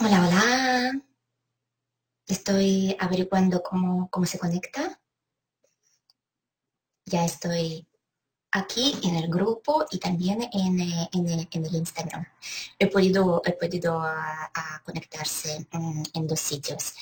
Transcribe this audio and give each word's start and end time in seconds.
Hola, 0.00 0.26
hola. 0.26 0.92
Estoy 2.26 2.96
averiguando 2.98 3.62
cómo, 3.62 4.08
cómo 4.10 4.26
se 4.26 4.38
conecta. 4.38 5.00
Ya 7.06 7.24
estoy 7.24 7.86
aquí 8.52 8.98
en 9.04 9.16
el 9.16 9.28
grupo 9.28 9.86
y 9.90 9.98
también 9.98 10.42
en, 10.52 10.80
eh, 10.80 11.10
eh, 11.12 11.48
en 11.50 11.66
el 11.66 11.74
Instagram. 11.74 12.26
He 12.78 12.86
podido, 12.88 13.42
he 13.44 13.52
podido 13.52 14.00
a, 14.00 14.50
a 14.54 14.82
conectarse 14.84 15.66
mm, 15.72 16.02
en 16.14 16.26
dos 16.26 16.40
sitios. 16.40 16.94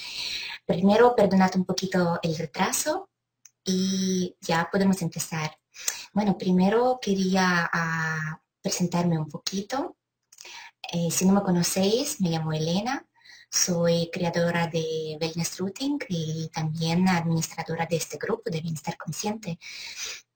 Primero, 0.67 1.15
perdonad 1.15 1.55
un 1.57 1.65
poquito 1.65 2.19
el 2.23 2.37
retraso 2.37 3.11
y 3.65 4.37
ya 4.41 4.69
podemos 4.71 5.01
empezar. 5.03 5.59
Bueno, 6.13 6.37
primero 6.37 6.99
quería 7.01 7.71
ah, 7.73 8.41
presentarme 8.61 9.19
un 9.19 9.29
poquito. 9.29 9.97
Eh, 10.93 11.11
si 11.11 11.25
no 11.25 11.33
me 11.33 11.43
conocéis, 11.43 12.21
me 12.21 12.31
llamo 12.31 12.53
Elena, 12.53 13.07
soy 13.51 14.11
creadora 14.12 14.69
de 14.69 15.19
Wellness 15.20 15.59
Routing 15.59 15.98
y 16.09 16.48
también 16.53 17.09
administradora 17.09 17.87
de 17.87 17.97
este 17.97 18.16
grupo 18.16 18.51
de 18.51 18.61
bienestar 18.61 18.97
consciente 18.97 19.59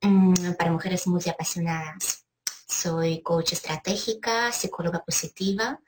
mm, 0.02 0.54
para 0.58 0.72
mujeres 0.72 1.06
muy 1.06 1.22
apasionadas. 1.28 2.26
Soy 2.66 3.22
coach 3.22 3.52
estratégica, 3.52 4.50
psicóloga 4.52 5.04
positiva 5.04 5.80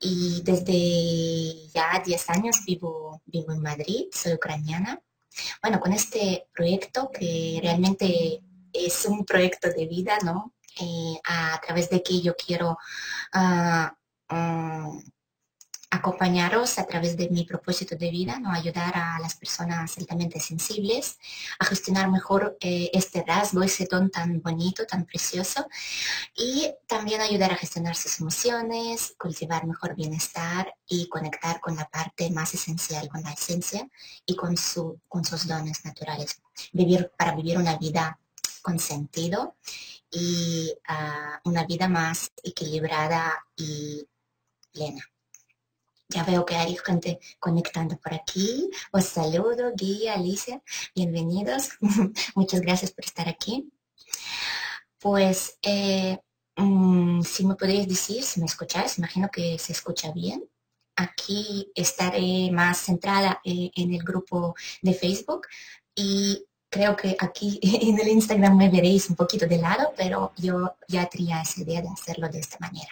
y 0.00 0.42
desde 0.42 1.68
ya 1.68 2.02
10 2.04 2.30
años 2.30 2.64
vivo, 2.66 3.22
vivo 3.26 3.52
en 3.52 3.62
Madrid, 3.62 4.06
soy 4.12 4.34
ucraniana. 4.34 5.02
Bueno, 5.62 5.80
con 5.80 5.92
este 5.92 6.46
proyecto 6.52 7.10
que 7.10 7.58
realmente 7.62 8.42
es 8.72 9.06
un 9.06 9.24
proyecto 9.24 9.70
de 9.70 9.86
vida, 9.86 10.18
¿no? 10.24 10.54
Eh, 10.80 11.20
a 11.24 11.60
través 11.64 11.90
de 11.90 12.02
que 12.02 12.20
yo 12.20 12.36
quiero 12.36 12.78
uh, 13.34 14.34
um, 14.34 15.02
acompañaros 15.90 16.78
a 16.78 16.86
través 16.86 17.16
de 17.16 17.30
mi 17.30 17.44
propósito 17.44 17.96
de 17.96 18.10
vida, 18.10 18.38
¿no? 18.38 18.52
ayudar 18.52 18.94
a 18.94 19.18
las 19.20 19.34
personas 19.36 19.96
altamente 19.96 20.38
sensibles 20.38 21.18
a 21.58 21.64
gestionar 21.64 22.10
mejor 22.10 22.58
eh, 22.60 22.90
este 22.92 23.24
rasgo, 23.26 23.62
ese 23.62 23.86
don 23.90 24.10
tan 24.10 24.42
bonito, 24.42 24.84
tan 24.86 25.06
precioso, 25.06 25.66
y 26.36 26.70
también 26.86 27.20
ayudar 27.20 27.52
a 27.52 27.56
gestionar 27.56 27.96
sus 27.96 28.20
emociones, 28.20 29.14
cultivar 29.18 29.66
mejor 29.66 29.94
bienestar 29.94 30.74
y 30.86 31.08
conectar 31.08 31.60
con 31.60 31.74
la 31.76 31.88
parte 31.88 32.30
más 32.30 32.52
esencial, 32.52 33.08
con 33.08 33.22
la 33.22 33.32
esencia 33.32 33.88
y 34.26 34.36
con, 34.36 34.56
su, 34.56 35.00
con 35.08 35.24
sus 35.24 35.46
dones 35.46 35.84
naturales. 35.84 36.42
Vivir, 36.72 37.10
para 37.16 37.34
vivir 37.34 37.56
una 37.56 37.78
vida 37.78 38.18
con 38.60 38.78
sentido 38.78 39.56
y 40.10 40.72
uh, 40.88 41.48
una 41.48 41.64
vida 41.64 41.88
más 41.88 42.30
equilibrada 42.42 43.44
y 43.56 44.06
plena. 44.72 45.02
Ya 46.10 46.24
veo 46.24 46.46
que 46.46 46.56
hay 46.56 46.74
gente 46.76 47.18
conectando 47.38 47.98
por 47.98 48.14
aquí. 48.14 48.70
Os 48.92 49.04
saludo, 49.04 49.72
Guía, 49.76 50.14
Alicia. 50.14 50.62
Bienvenidos. 50.94 51.70
Muchas 52.34 52.62
gracias 52.62 52.92
por 52.92 53.04
estar 53.04 53.28
aquí. 53.28 53.70
Pues, 54.98 55.58
eh, 55.62 56.18
mmm, 56.56 57.20
si 57.22 57.44
me 57.44 57.56
podéis 57.56 57.86
decir, 57.86 58.24
si 58.24 58.40
me 58.40 58.46
escucháis, 58.46 58.96
imagino 58.96 59.28
que 59.30 59.58
se 59.58 59.72
escucha 59.72 60.10
bien. 60.12 60.48
Aquí 60.96 61.70
estaré 61.74 62.50
más 62.52 62.78
centrada 62.78 63.40
eh, 63.44 63.70
en 63.76 63.92
el 63.92 64.02
grupo 64.02 64.54
de 64.80 64.94
Facebook 64.94 65.46
y 65.94 66.47
creo 66.68 66.96
que 66.96 67.16
aquí 67.18 67.58
en 67.62 67.98
el 67.98 68.08
Instagram 68.08 68.56
me 68.56 68.68
veréis 68.68 69.08
un 69.10 69.16
poquito 69.16 69.46
de 69.46 69.58
lado, 69.58 69.92
pero 69.96 70.32
yo 70.36 70.74
ya 70.86 71.06
tenía 71.06 71.42
esa 71.42 71.60
idea 71.60 71.82
de 71.82 71.88
hacerlo 71.88 72.28
de 72.28 72.40
esta 72.40 72.58
manera. 72.60 72.90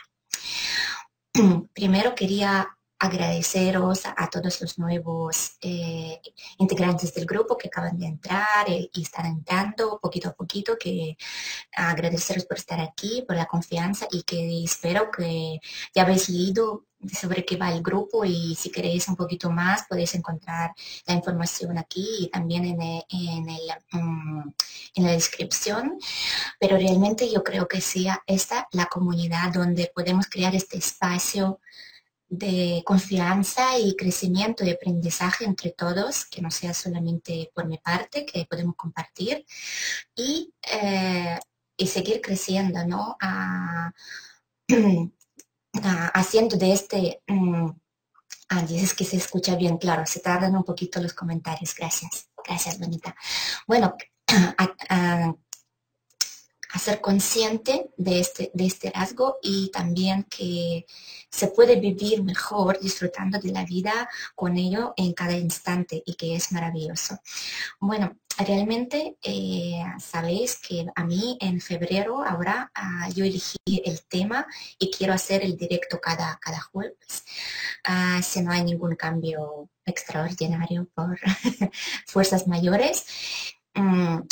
Primero 1.74 2.14
quería 2.14 2.68
agradeceros 2.98 4.06
a, 4.06 4.30
todos 4.30 4.60
los 4.62 4.78
nuevos 4.78 5.56
eh, 5.60 6.20
integrantes 6.58 7.12
del 7.12 7.26
grupo 7.26 7.56
que 7.56 7.68
acaban 7.68 7.98
de 7.98 8.06
entrar 8.06 8.66
y 8.68 8.90
están 9.02 9.26
entrando 9.26 9.98
poquito 10.00 10.30
a 10.30 10.34
poquito, 10.34 10.78
que 10.78 11.16
agradeceros 11.72 12.46
por 12.46 12.56
estar 12.56 12.80
aquí, 12.80 13.22
por 13.26 13.36
la 13.36 13.46
confianza 13.46 14.06
y 14.10 14.22
que 14.22 14.64
espero 14.64 15.10
que 15.10 15.58
ya 15.94 16.02
habéis 16.02 16.28
leído 16.30 16.86
sobre 17.12 17.44
qué 17.44 17.56
va 17.56 17.72
el 17.72 17.82
grupo 17.82 18.24
y 18.24 18.54
si 18.54 18.70
queréis 18.70 19.08
un 19.08 19.16
poquito 19.16 19.50
más 19.50 19.84
podéis 19.88 20.14
encontrar 20.14 20.72
la 21.06 21.14
información 21.14 21.78
aquí 21.78 22.06
y 22.20 22.28
también 22.28 22.64
en, 22.64 22.80
el, 22.82 23.02
en, 23.10 23.48
el, 23.48 23.60
um, 23.92 24.52
en 24.94 25.04
la 25.04 25.12
descripción. 25.12 25.98
Pero 26.58 26.76
realmente 26.76 27.30
yo 27.30 27.44
creo 27.44 27.68
que 27.68 27.80
sea 27.80 28.22
esta 28.26 28.66
la 28.72 28.86
comunidad 28.86 29.52
donde 29.52 29.90
podemos 29.94 30.26
crear 30.26 30.54
este 30.54 30.78
espacio 30.78 31.60
de 32.28 32.82
confianza 32.84 33.78
y 33.78 33.94
crecimiento 33.94 34.64
y 34.64 34.70
aprendizaje 34.70 35.44
entre 35.44 35.70
todos, 35.70 36.24
que 36.24 36.42
no 36.42 36.50
sea 36.50 36.74
solamente 36.74 37.50
por 37.54 37.66
mi 37.66 37.78
parte, 37.78 38.26
que 38.26 38.46
podemos 38.46 38.74
compartir 38.74 39.44
y, 40.14 40.52
eh, 40.72 41.38
y 41.76 41.86
seguir 41.86 42.20
creciendo, 42.20 42.84
¿no? 42.84 43.16
haciendo 46.14 46.56
de 46.56 46.72
este... 46.72 47.22
Um, 47.28 47.78
ah, 48.48 48.62
dices 48.62 48.94
que 48.94 49.04
se 49.04 49.16
escucha 49.16 49.56
bien, 49.56 49.78
claro, 49.78 50.06
se 50.06 50.20
tardan 50.20 50.56
un 50.56 50.64
poquito 50.64 51.00
los 51.00 51.14
comentarios, 51.14 51.74
gracias, 51.74 52.28
gracias, 52.44 52.78
bonita. 52.78 53.14
Bueno, 53.66 53.94
ser 56.78 57.00
consciente 57.00 57.90
de 57.96 58.20
este, 58.20 58.50
de 58.54 58.66
este 58.66 58.90
rasgo 58.90 59.38
y 59.42 59.70
también 59.70 60.24
que 60.24 60.86
se 61.30 61.48
puede 61.48 61.76
vivir 61.76 62.22
mejor 62.22 62.80
disfrutando 62.80 63.38
de 63.38 63.52
la 63.52 63.64
vida 63.64 64.08
con 64.34 64.56
ello 64.56 64.94
en 64.96 65.12
cada 65.12 65.36
instante 65.36 66.02
y 66.04 66.14
que 66.14 66.34
es 66.34 66.52
maravilloso. 66.52 67.18
Bueno, 67.80 68.16
realmente 68.38 69.16
eh, 69.22 69.82
sabéis 69.98 70.58
que 70.58 70.86
a 70.94 71.04
mí 71.04 71.38
en 71.40 71.60
febrero 71.60 72.24
ahora 72.24 72.70
uh, 72.76 73.12
yo 73.12 73.24
elegí 73.24 73.58
el 73.66 74.02
tema 74.06 74.46
y 74.78 74.90
quiero 74.90 75.12
hacer 75.12 75.42
el 75.42 75.56
directo 75.56 76.00
cada, 76.00 76.38
cada 76.40 76.60
jueves, 76.60 77.24
uh, 77.88 78.22
si 78.22 78.40
no 78.42 78.52
hay 78.52 78.64
ningún 78.64 78.96
cambio 78.96 79.68
extraordinario 79.84 80.88
por 80.94 81.18
fuerzas 82.06 82.46
mayores. 82.46 83.04
Um, 83.74 84.26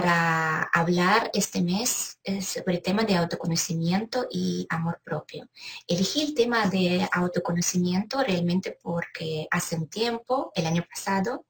para 0.00 0.64
hablar 0.74 1.30
este 1.32 1.62
mes 1.62 2.18
sobre 2.42 2.74
el 2.74 2.82
tema 2.82 3.04
de 3.04 3.16
autoconocimiento 3.16 4.26
y 4.30 4.66
amor 4.68 5.00
propio. 5.02 5.48
Elegí 5.88 6.20
el 6.20 6.34
tema 6.34 6.66
de 6.66 7.08
autoconocimiento 7.10 8.22
realmente 8.22 8.76
porque 8.82 9.48
hace 9.50 9.74
un 9.74 9.88
tiempo, 9.88 10.52
el 10.54 10.66
año 10.66 10.84
pasado, 10.86 11.46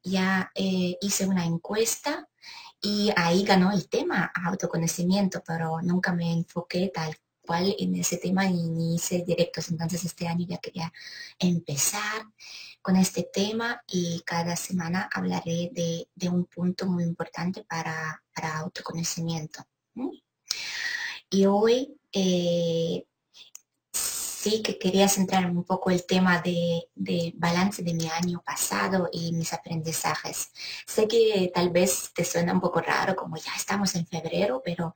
ya 0.00 0.52
eh, 0.54 0.96
hice 1.00 1.26
una 1.26 1.44
encuesta 1.44 2.28
y 2.80 3.10
ahí 3.16 3.42
ganó 3.42 3.72
el 3.72 3.88
tema 3.88 4.30
autoconocimiento, 4.46 5.42
pero 5.44 5.82
nunca 5.82 6.12
me 6.12 6.32
enfoqué 6.32 6.88
tal 6.94 7.16
cual 7.40 7.74
en 7.80 7.96
ese 7.96 8.16
tema 8.18 8.46
y 8.46 8.62
ni 8.62 8.94
hice 8.94 9.24
directos. 9.26 9.70
Entonces 9.70 10.04
este 10.04 10.28
año 10.28 10.46
ya 10.48 10.58
quería 10.58 10.92
empezar 11.36 12.22
con 12.82 12.96
este 12.96 13.28
tema 13.32 13.82
y 13.86 14.22
cada 14.26 14.56
semana 14.56 15.08
hablaré 15.12 15.70
de, 15.72 16.08
de 16.14 16.28
un 16.28 16.46
punto 16.46 16.86
muy 16.86 17.04
importante 17.04 17.64
para, 17.64 18.22
para 18.34 18.58
autoconocimiento. 18.58 19.64
Y 21.30 21.46
hoy 21.46 21.96
eh, 22.12 23.06
sí 24.42 24.60
que 24.60 24.78
quería 24.78 25.08
centrar 25.08 25.46
un 25.46 25.64
poco 25.64 25.90
el 25.90 26.04
tema 26.04 26.42
de, 26.42 26.88
de, 26.94 27.32
balance 27.36 27.82
de 27.82 27.94
mi 27.94 28.08
año 28.08 28.42
pasado 28.44 29.08
y 29.12 29.32
mis 29.32 29.52
aprendizajes. 29.52 30.50
Sé 30.86 31.06
que 31.06 31.50
tal 31.54 31.70
vez 31.70 32.10
te 32.12 32.24
suena 32.24 32.52
un 32.52 32.60
poco 32.60 32.80
raro, 32.80 33.14
como 33.14 33.36
ya 33.36 33.52
estamos 33.56 33.94
en 33.94 34.06
febrero, 34.06 34.60
pero 34.64 34.94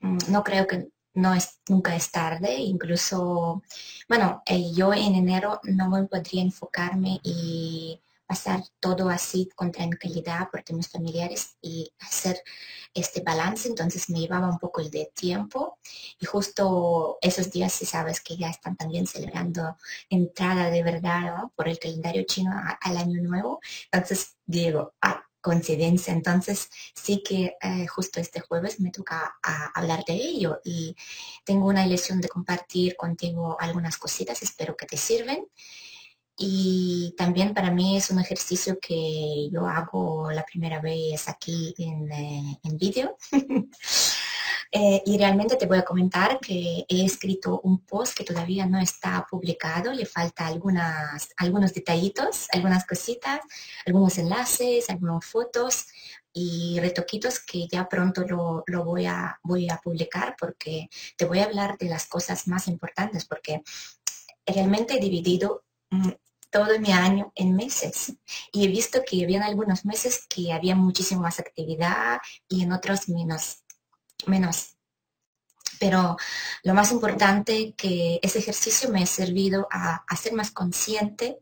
mm, 0.00 0.18
no 0.28 0.44
creo 0.44 0.66
que 0.66 0.88
no 1.14 1.34
es, 1.34 1.60
nunca 1.68 1.96
es 1.96 2.10
tarde, 2.10 2.54
incluso, 2.56 3.62
bueno, 4.08 4.42
eh, 4.46 4.72
yo 4.74 4.92
en 4.92 5.14
enero 5.14 5.60
no 5.64 5.88
me 5.90 6.04
podría 6.04 6.42
enfocarme 6.42 7.20
y 7.22 8.00
pasar 8.26 8.62
todo 8.80 9.10
así 9.10 9.48
con 9.54 9.70
tranquilidad 9.70 10.50
por 10.50 10.62
temas 10.62 10.88
familiares 10.88 11.56
y 11.60 11.92
hacer 12.00 12.42
este 12.94 13.20
balance, 13.22 13.68
entonces 13.68 14.08
me 14.08 14.20
llevaba 14.20 14.48
un 14.48 14.58
poco 14.58 14.80
el 14.80 14.90
de 14.90 15.10
tiempo. 15.14 15.78
Y 16.20 16.26
justo 16.26 17.18
esos 17.20 17.50
días 17.50 17.72
si 17.72 17.86
sabes 17.86 18.20
que 18.20 18.36
ya 18.36 18.48
están 18.48 18.76
también 18.76 19.06
celebrando 19.06 19.76
entrada 20.08 20.70
de 20.70 20.82
verdad 20.82 21.44
por 21.54 21.68
el 21.68 21.78
calendario 21.78 22.24
chino 22.24 22.52
al 22.80 22.96
año 22.96 23.20
nuevo, 23.22 23.60
entonces 23.92 24.36
digo, 24.46 24.94
ah, 25.02 25.23
coincidencia. 25.44 26.12
Entonces 26.14 26.70
sí 26.94 27.22
que 27.22 27.56
eh, 27.60 27.86
justo 27.86 28.18
este 28.18 28.40
jueves 28.40 28.80
me 28.80 28.90
toca 28.90 29.36
hablar 29.74 30.02
de 30.06 30.14
ello 30.14 30.60
y 30.64 30.96
tengo 31.44 31.68
una 31.68 31.86
ilusión 31.86 32.20
de 32.22 32.28
compartir 32.28 32.96
contigo 32.96 33.56
algunas 33.60 33.98
cositas, 33.98 34.42
espero 34.42 34.74
que 34.74 34.86
te 34.86 34.96
sirven. 34.96 35.46
Y 36.36 37.14
también 37.16 37.54
para 37.54 37.70
mí 37.70 37.96
es 37.96 38.10
un 38.10 38.18
ejercicio 38.18 38.78
que 38.80 39.50
yo 39.52 39.68
hago 39.68 40.32
la 40.32 40.44
primera 40.44 40.80
vez 40.80 41.28
aquí 41.28 41.74
en, 41.78 42.10
eh, 42.10 42.58
en 42.64 42.76
vídeo. 42.78 43.16
Eh, 44.76 45.02
y 45.06 45.16
realmente 45.18 45.54
te 45.54 45.66
voy 45.66 45.78
a 45.78 45.84
comentar 45.84 46.40
que 46.40 46.84
he 46.88 47.04
escrito 47.04 47.60
un 47.60 47.78
post 47.86 48.16
que 48.16 48.24
todavía 48.24 48.66
no 48.66 48.80
está 48.80 49.24
publicado, 49.30 49.92
le 49.92 50.04
falta 50.04 50.48
algunas, 50.48 51.28
algunos 51.36 51.72
detallitos, 51.72 52.48
algunas 52.52 52.84
cositas, 52.84 53.38
algunos 53.86 54.18
enlaces, 54.18 54.90
algunas 54.90 55.24
fotos 55.24 55.86
y 56.32 56.80
retoquitos 56.80 57.38
que 57.38 57.68
ya 57.68 57.88
pronto 57.88 58.22
lo, 58.22 58.64
lo, 58.66 58.84
voy, 58.84 59.06
a, 59.06 59.38
voy 59.44 59.70
a 59.70 59.76
publicar 59.76 60.34
porque 60.36 60.88
te 61.16 61.24
voy 61.24 61.38
a 61.38 61.44
hablar 61.44 61.78
de 61.78 61.88
las 61.88 62.06
cosas 62.06 62.48
más 62.48 62.66
importantes 62.66 63.26
porque 63.26 63.62
realmente 64.44 64.94
he 64.94 65.00
dividido 65.00 65.62
mm, 65.90 66.10
todo 66.50 66.80
mi 66.80 66.90
año 66.90 67.32
en 67.36 67.54
meses. 67.54 68.14
Y 68.52 68.64
he 68.64 68.68
visto 68.68 69.02
que 69.04 69.22
había 69.22 69.44
algunos 69.44 69.84
meses 69.84 70.26
que 70.28 70.52
había 70.52 70.74
muchísima 70.74 71.22
más 71.22 71.38
actividad 71.38 72.18
y 72.48 72.64
en 72.64 72.72
otros 72.72 73.08
menos. 73.08 73.63
Menos. 74.26 74.76
Pero 75.80 76.16
lo 76.62 76.74
más 76.74 76.92
importante 76.92 77.74
que 77.76 78.20
ese 78.22 78.38
ejercicio 78.38 78.90
me 78.90 79.02
ha 79.02 79.06
servido 79.06 79.68
a, 79.70 80.04
ser 80.16 80.32
más 80.32 80.50
consciente 80.50 81.40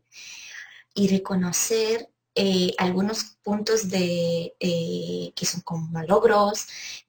y 0.93 1.07
reconocer 1.07 2.09
eh, 2.35 2.73
algunos 2.77 3.37
puntos 3.43 3.89
de, 3.89 4.55
eh, 4.59 5.33
que 5.35 5.45
son 5.45 5.61
como 5.61 6.01
logros, 6.03 6.67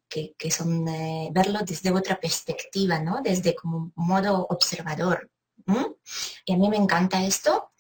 que, 0.09 0.51
son 0.51 0.87
eh, 0.87 1.31
verlo 1.33 1.61
desde 1.67 1.91
otra 1.91 2.21
perspectiva, 2.21 3.01
¿no? 3.01 3.21
Desde 3.23 3.55
como 3.55 3.91
modo 3.97 4.47
observador, 4.49 5.29
y 6.45 6.53
a 6.53 6.57
mí 6.57 6.69
me 6.69 6.77
encanta 6.77 7.25
esto 7.25 7.73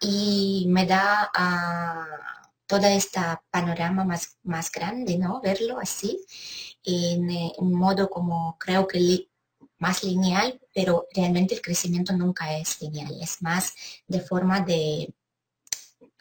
y 0.00 0.66
me 0.68 0.86
da 0.86 1.30
uh, 1.38 2.45
toda 2.66 2.92
esta 2.92 3.42
panorama 3.50 4.04
más, 4.04 4.38
más 4.42 4.70
grande, 4.70 5.18
¿no? 5.18 5.40
Verlo 5.40 5.78
así, 5.80 6.24
en, 6.84 7.30
eh, 7.30 7.52
un 7.58 7.72
modo 7.74 8.10
como 8.10 8.56
creo 8.58 8.86
que 8.86 9.28
más 9.78 10.02
lineal, 10.04 10.60
pero 10.74 11.06
realmente 11.14 11.54
el 11.54 11.62
crecimiento 11.62 12.12
nunca 12.14 12.56
es 12.58 12.80
lineal, 12.80 13.20
es 13.20 13.42
más 13.42 13.74
de 14.06 14.20
forma 14.20 14.60
de 14.60 15.14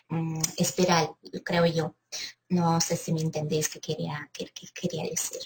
mm, 0.09 0.41
espiral, 0.57 1.15
creo 1.43 1.65
yo. 1.65 1.95
No 2.49 2.79
sé 2.81 2.95
si 2.97 3.13
me 3.13 3.21
entendéis 3.21 3.69
qué 3.69 3.79
quería, 3.79 4.29
qué 4.33 4.49
quería 4.73 5.03
decir. 5.03 5.41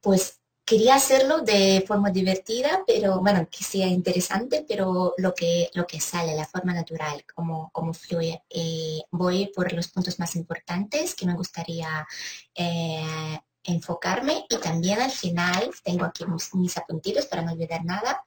Pues 0.00 0.39
quería 0.70 0.94
hacerlo 0.94 1.40
de 1.40 1.84
forma 1.84 2.10
divertida, 2.12 2.84
pero 2.86 3.20
bueno, 3.20 3.48
que 3.50 3.64
sea 3.64 3.88
interesante, 3.88 4.64
pero 4.68 5.14
lo 5.16 5.34
que, 5.34 5.68
lo 5.74 5.84
que 5.84 5.98
sale, 5.98 6.32
la 6.36 6.46
forma 6.46 6.72
natural, 6.72 7.24
como, 7.34 7.70
como 7.72 7.92
fluye. 7.92 8.44
Eh, 8.48 9.00
voy 9.10 9.50
por 9.52 9.72
los 9.72 9.88
puntos 9.88 10.20
más 10.20 10.36
importantes 10.36 11.16
que 11.16 11.26
me 11.26 11.34
gustaría 11.34 12.06
eh, 12.54 13.40
enfocarme 13.64 14.46
y 14.48 14.58
también 14.58 15.00
al 15.00 15.10
final 15.10 15.72
tengo 15.82 16.04
aquí 16.04 16.24
mis, 16.26 16.54
mis 16.54 16.78
apuntitos 16.78 17.26
para 17.26 17.42
no 17.42 17.50
olvidar 17.50 17.84
nada. 17.84 18.22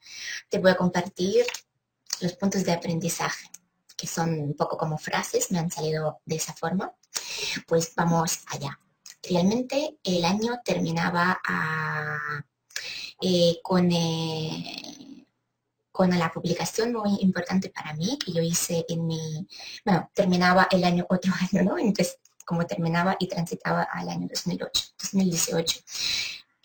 Te 0.50 0.60
voy 0.60 0.72
a 0.72 0.76
compartir 0.76 1.46
los 2.20 2.34
puntos 2.34 2.66
de 2.66 2.74
aprendizaje 2.74 3.48
que 3.96 4.06
son 4.06 4.30
un 4.38 4.54
poco 4.56 4.78
como 4.78 4.98
frases, 4.98 5.50
me 5.50 5.60
han 5.60 5.72
salido 5.72 6.20
de 6.26 6.36
esa 6.36 6.54
forma. 6.54 6.94
Pues 7.68 7.94
vamos 7.96 8.40
allá 8.48 8.78
realmente 9.28 9.98
el 10.04 10.26
año 10.26 10.60
terminaba 10.64 11.40
eh, 13.22 13.60
con, 13.64 13.90
eh, 13.92 15.26
con 15.92 16.10
la 16.18 16.32
publicación 16.32 16.94
muy 16.94 17.18
importante 17.22 17.70
para 17.70 17.94
mí 17.94 18.18
que 18.24 18.34
yo 18.34 18.42
hice 18.42 18.86
en 18.90 19.08
mi, 19.08 19.48
bueno, 19.86 20.10
terminaba 20.14 20.68
el 20.72 20.84
año, 20.84 21.06
otro 21.10 21.32
año, 21.40 21.64
¿no? 21.64 21.78
Entonces, 21.78 22.18
como 22.46 22.66
terminaba 22.66 23.16
y 23.20 23.28
transitaba 23.28 23.84
al 23.84 24.10
año 24.10 24.28
2008, 24.30 24.84
2018. 25.02 25.80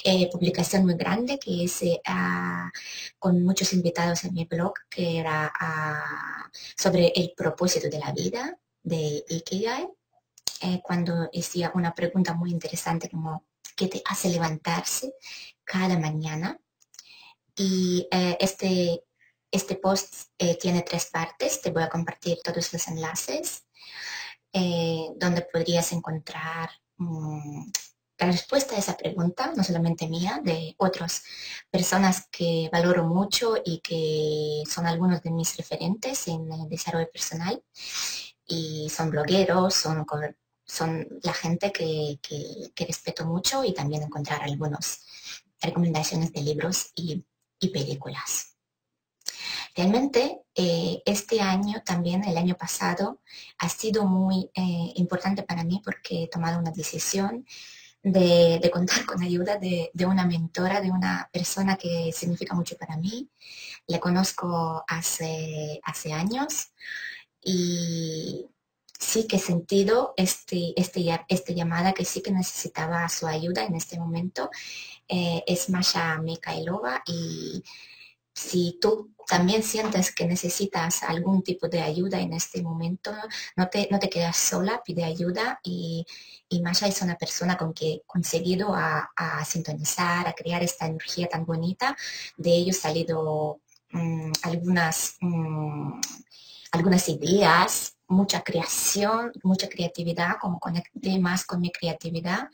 Eh, 0.04 0.28
publicación 0.30 0.84
muy 0.84 0.94
grande 0.94 1.38
que 1.38 1.50
hice 1.50 2.00
ah, 2.06 2.70
con 3.18 3.42
muchos 3.44 3.72
invitados 3.72 4.24
en 4.24 4.34
mi 4.34 4.44
blog, 4.44 4.72
que 4.88 5.18
era 5.18 5.52
ah, 5.60 6.50
sobre 6.76 7.12
el 7.14 7.32
propósito 7.36 7.88
de 7.88 7.98
la 7.98 8.12
vida 8.12 8.58
de 8.82 9.24
Ikigai 9.28 9.88
eh, 10.62 10.80
cuando 10.82 11.28
decía 11.32 11.72
una 11.74 11.94
pregunta 11.94 12.34
muy 12.34 12.50
interesante 12.50 13.08
como 13.08 13.44
¿qué 13.76 13.88
te 13.88 14.02
hace 14.06 14.28
levantarse 14.28 15.14
cada 15.64 15.98
mañana? 15.98 16.58
Y 17.56 18.08
eh, 18.10 18.36
este, 18.40 19.04
este 19.50 19.76
post 19.76 20.30
eh, 20.38 20.56
tiene 20.58 20.82
tres 20.82 21.06
partes, 21.06 21.60
te 21.60 21.70
voy 21.70 21.82
a 21.82 21.88
compartir 21.88 22.38
todos 22.42 22.72
los 22.72 22.88
enlaces 22.88 23.64
donde 24.50 25.42
podrías 25.52 25.92
encontrar 25.92 26.70
mm, 26.96 27.70
la 28.18 28.26
respuesta 28.26 28.74
a 28.74 28.78
esa 28.78 28.96
pregunta, 28.96 29.52
no 29.54 29.62
solamente 29.62 30.08
mía, 30.08 30.40
de 30.42 30.74
otras 30.78 31.22
personas 31.70 32.26
que 32.32 32.68
valoro 32.72 33.04
mucho 33.04 33.54
y 33.64 33.78
que 33.78 34.68
son 34.68 34.86
algunos 34.86 35.22
de 35.22 35.30
mis 35.30 35.56
referentes 35.56 36.26
en 36.26 36.50
el 36.52 36.68
desarrollo 36.68 37.08
personal 37.12 37.62
y 38.44 38.88
son 38.90 39.10
blogueros, 39.10 39.74
son 39.74 40.04
son 40.68 41.08
la 41.22 41.32
gente 41.32 41.72
que, 41.72 42.20
respeto 42.76 43.24
mucho 43.24 43.64
y 43.64 43.72
también 43.72 44.02
encontrar 44.02 44.42
algunas 44.42 45.00
recomendaciones 45.60 46.32
de 46.32 46.42
libros 46.42 46.92
y, 46.94 47.24
películas. 47.72 48.54
Realmente 49.74 50.42
eh, 50.54 51.02
este 51.04 51.40
año 51.40 51.82
también, 51.84 52.22
el 52.24 52.36
año 52.36 52.56
pasado, 52.56 53.20
ha 53.58 53.68
sido 53.68 54.04
muy 54.04 54.50
eh, 54.54 54.92
importante 54.94 55.42
para 55.42 55.64
mí 55.64 55.80
porque 55.84 56.24
he 56.24 56.28
tomado 56.28 56.60
una 56.60 56.70
decisión 56.70 57.44
de, 58.02 58.70
contar 58.72 59.04
con 59.06 59.22
ayuda 59.22 59.58
de, 59.58 59.90
de, 59.92 60.06
una 60.06 60.24
mentora, 60.24 60.80
de 60.80 60.90
una 60.90 61.28
persona 61.32 61.76
que 61.76 62.12
significa 62.12 62.54
mucho 62.54 62.76
para 62.76 62.96
mí. 62.96 63.28
Le 63.88 63.98
conozco 63.98 64.84
hace, 64.86 65.80
hace 65.82 66.12
años 66.12 66.72
y 67.42 68.46
sí 68.98 69.26
que 69.26 69.36
he 69.36 69.40
sentido 69.40 70.12
este, 70.16 70.72
este, 70.76 71.06
este 71.28 71.54
llamada 71.54 71.92
que 71.92 72.04
sí 72.04 72.20
que 72.20 72.32
necesitaba 72.32 73.08
su 73.08 73.26
ayuda 73.26 73.64
en 73.64 73.76
este 73.76 73.98
momento. 73.98 74.50
Eh, 75.08 75.42
es 75.46 75.70
Masha 75.70 76.18
Mikhailova 76.18 77.02
y 77.06 77.62
si 78.34 78.78
tú 78.80 79.14
también 79.26 79.62
sientes 79.62 80.14
que 80.14 80.26
necesitas 80.26 81.02
algún 81.02 81.42
tipo 81.42 81.68
de 81.68 81.80
ayuda 81.82 82.20
en 82.20 82.32
este 82.32 82.62
momento, 82.62 83.12
no 83.56 83.68
te, 83.68 83.88
no 83.90 83.98
te 83.98 84.08
quedas 84.08 84.36
sola, 84.36 84.82
pide 84.84 85.04
ayuda 85.04 85.60
y, 85.62 86.06
y 86.48 86.62
Masha 86.62 86.86
es 86.86 87.02
una 87.02 87.16
persona 87.16 87.56
con 87.56 87.74
que 87.74 87.92
he 87.92 88.02
conseguido 88.06 88.74
a, 88.74 89.10
sintonizar, 89.44 90.26
a 90.26 90.32
crear 90.32 90.62
esta 90.62 90.86
energía 90.86 91.28
tan 91.28 91.44
bonita. 91.44 91.96
De 92.36 92.50
ello 92.50 92.72
salido 92.72 93.60
mm, 93.90 94.32
algunas, 94.42 95.16
mm, 95.20 96.00
algunas 96.72 97.08
ideas 97.08 97.97
mucha 98.08 98.42
creación, 98.42 99.32
mucha 99.42 99.68
creatividad, 99.68 100.36
como 100.40 100.58
conecté 100.58 101.18
más 101.18 101.44
con 101.44 101.60
mi 101.60 101.70
creatividad 101.70 102.48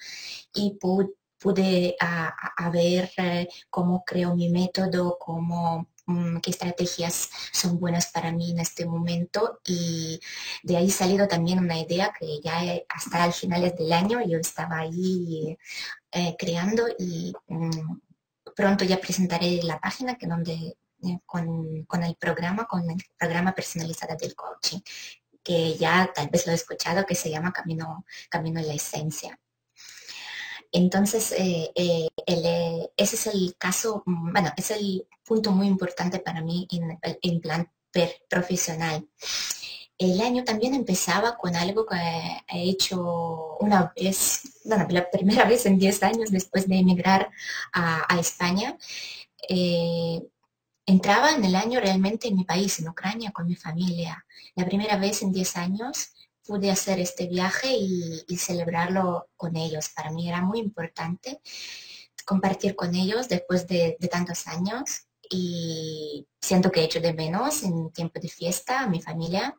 y 0.53 0.77
pude, 0.79 1.97
a, 2.01 2.71
ver 2.71 3.11
eh, 3.19 3.49
cómo 3.71 4.05
creo 4.05 4.35
mi 4.35 4.49
método, 4.51 5.17
cómo 5.19 5.89
mm, 6.07 6.39
qué 6.39 6.51
estrategias 6.51 7.31
son 7.53 7.79
buenas 7.79 8.07
para 8.13 8.33
mí 8.33 8.51
en 8.53 8.61
este 8.61 8.87
momento 8.87 9.61
y 9.67 10.21
de 10.63 10.77
ahí 10.77 10.91
salido 10.91 11.29
también 11.29 11.59
una 11.59 11.79
idea 11.79 12.13
que 12.19 12.41
ya 12.43 12.61
hasta 12.89 13.25
al 13.25 13.33
finales 13.33 13.77
del 13.77 13.93
año 13.93 14.21
yo 14.27 14.39
estaba 14.39 14.79
ahí 14.79 15.57
eh, 16.13 16.35
creando 16.39 16.85
y 16.99 17.33
mm, 17.49 18.01
pronto 18.57 18.85
ya 18.85 19.01
presentaré 19.01 19.63
la 19.63 19.79
página 19.81 20.17
que 20.17 20.27
donde 20.27 20.77
eh, 21.03 21.19
con, 21.27 21.85
con, 21.85 22.03
el 22.03 22.17
programa, 22.17 22.65
con 22.67 22.89
el 22.91 22.97
programa 23.19 23.53
personalizado 23.55 24.17
del 24.17 24.35
coaching, 24.35 24.81
que 25.45 25.77
ya 25.77 26.11
tal 26.15 26.29
vez 26.31 26.47
lo 26.47 26.53
he 26.53 26.57
escuchado, 26.57 27.07
que 27.07 27.15
se 27.15 27.31
llama 27.31 27.53
Camino, 27.53 28.05
Camino 28.31 28.61
en 28.61 28.69
la 28.69 28.75
Esencia. 28.75 29.39
Entonces, 30.73 31.33
eh, 31.39 31.71
eh, 31.77 32.09
eh, 32.27 32.89
ese 32.97 33.15
es 33.15 33.27
el 33.29 33.55
caso, 33.57 34.03
mm, 34.07 34.33
bueno, 34.33 34.53
es 34.57 34.73
el 34.73 35.07
punto 35.25 35.53
muy 35.53 35.69
importante 35.69 36.19
para 36.19 36.43
mí 36.43 36.67
en, 37.23 37.41
plan 37.41 37.71
profesional. 38.29 39.09
El 39.97 40.21
año 40.21 40.43
también 40.43 40.75
empezaba 40.75 41.37
con 41.37 41.55
algo 41.55 41.87
que 41.87 41.97
he 42.49 42.71
hecho 42.71 43.57
una 43.61 43.93
vez, 43.97 44.43
bueno, 44.65 44.87
la 44.91 45.09
primera 45.11 45.45
vez 45.49 45.67
en 45.67 45.79
10 45.79 46.03
años 46.03 46.31
después 46.33 46.67
de 46.69 46.79
emigrar 46.79 47.31
a, 47.73 48.13
a 48.13 48.19
España 48.19 48.77
entraba 50.87 51.33
en 51.33 51.45
el 51.45 51.55
año 51.55 51.81
realmente 51.81 52.29
en 52.29 52.37
mi 52.37 52.45
país, 52.45 52.79
en 52.79 52.89
Ucrania, 52.89 53.33
con 53.33 53.47
mi 53.47 53.57
familia. 53.57 54.25
La 54.55 54.67
primera 54.67 54.97
vez 54.97 55.23
en 55.23 55.33
10 55.33 55.57
años 55.57 56.11
pude 56.45 56.71
hacer 56.71 57.01
este 57.01 57.27
viaje 57.27 57.69
y, 57.77 58.37
celebrarlo 58.37 59.29
con 59.37 59.57
ellos. 59.57 59.89
Para 59.89 60.11
mí 60.11 60.29
era 60.29 60.43
muy 60.43 60.59
importante 60.59 61.41
compartir 62.25 62.75
con 62.75 62.95
ellos 62.95 63.29
después 63.29 63.67
de, 63.67 63.97
tantos 64.11 64.47
años 64.47 65.07
y 65.31 66.27
siento 66.41 66.71
que 66.71 66.81
he 66.81 66.85
hecho 66.85 67.01
de 67.01 67.15
menos 67.15 67.63
en 67.63 67.91
tiempo 67.91 68.21
de 68.21 68.29
fiesta 68.29 68.81
a 68.81 68.87
mi 68.87 69.01
familia. 69.01 69.57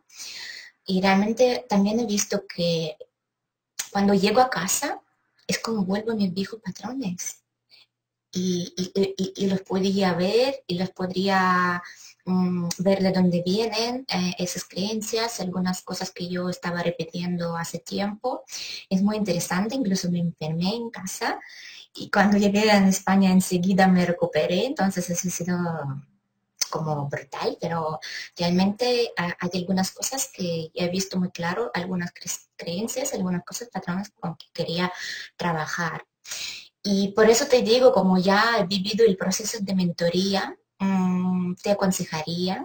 Y 0.85 1.01
realmente 1.01 1.65
también 1.67 1.99
he 1.99 2.05
visto 2.05 2.45
que 2.47 2.97
cuando 3.91 4.13
llego 4.13 4.41
a 4.41 4.49
casa 4.49 5.01
es 5.47 5.57
como 5.59 5.85
vuelvo 5.85 6.11
a 6.11 6.15
mis 6.15 6.33
viejos 6.33 6.59
patrones. 6.63 7.44
Y, 8.37 9.47
los 9.47 9.61
podría 9.61 10.13
ver 10.13 10.63
y 10.67 10.77
los 10.77 10.89
podría 10.89 11.81
mm, 12.25 12.67
ver 12.79 13.01
de 13.01 13.11
dónde 13.13 13.41
vienen 13.45 14.05
eh, 14.09 14.33
esas 14.39 14.65
creencias, 14.65 15.39
algunas 15.39 15.81
cosas 15.83 16.11
que 16.11 16.27
yo 16.27 16.49
estaba 16.49 16.83
repitiendo 16.83 17.55
hace 17.55 17.79
tiempo. 17.79 18.43
Es 18.89 19.01
muy 19.01 19.15
interesante, 19.15 19.75
incluso 19.75 20.11
me 20.11 20.19
enfermé 20.19 20.75
en 20.75 20.89
casa 20.89 21.39
y 21.93 22.09
cuando 22.09 22.37
llegué 22.37 22.69
a 22.71 22.87
España 22.87 23.31
enseguida 23.31 23.87
me 23.87 24.05
recuperé, 24.05 24.65
entonces 24.65 25.09
eso 25.09 25.27
ha 25.29 25.31
sido 25.31 25.57
como 26.69 27.07
brutal, 27.07 27.57
pero 27.61 27.99
realmente 28.35 29.11
hay 29.15 29.49
algunas 29.53 29.91
cosas 29.91 30.29
que 30.33 30.71
he 30.73 30.89
visto 30.89 31.17
muy 31.17 31.29
claro, 31.31 31.71
algunas 31.73 32.11
creencias, 32.57 33.13
algunas 33.13 33.45
cosas, 33.45 33.69
patrones 33.69 34.09
con 34.19 34.35
que 34.35 34.47
quería 34.53 34.91
trabajar. 35.37 36.05
Y 36.87 37.07
por 37.13 37.27
eso 37.27 37.47
te 37.47 37.63
digo, 37.63 37.91
como 37.91 38.19
ya 38.19 38.57
he 38.59 38.65
vivido 38.67 39.03
el 39.05 39.17
proceso 39.17 39.57
de 39.59 39.73
mentoría, 39.73 40.55
mm, 40.77 41.55
te 41.55 41.71
aconsejaría 41.71 42.63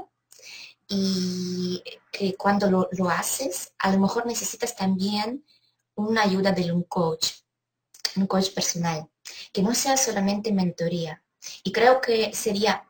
y 0.87 1.83
que 2.13 2.37
cuando 2.37 2.71
lo, 2.71 2.89
lo, 2.93 3.09
haces, 3.09 3.73
a 3.79 3.91
lo 3.91 3.99
mejor 3.99 4.27
necesitas 4.27 4.77
también 4.77 5.43
una 5.95 6.23
ayuda 6.23 6.53
de 6.53 6.71
un 6.71 6.83
coach, 6.83 7.29
un 8.17 8.27
coach 8.27 8.51
personal, 8.53 9.09
que 9.55 9.63
no 9.63 9.75
sea 9.75 9.97
solamente 9.97 10.53
mentoría. 10.53 11.23
Y 11.65 11.73
creo 11.73 12.03
que 12.03 12.35
sería 12.35 12.87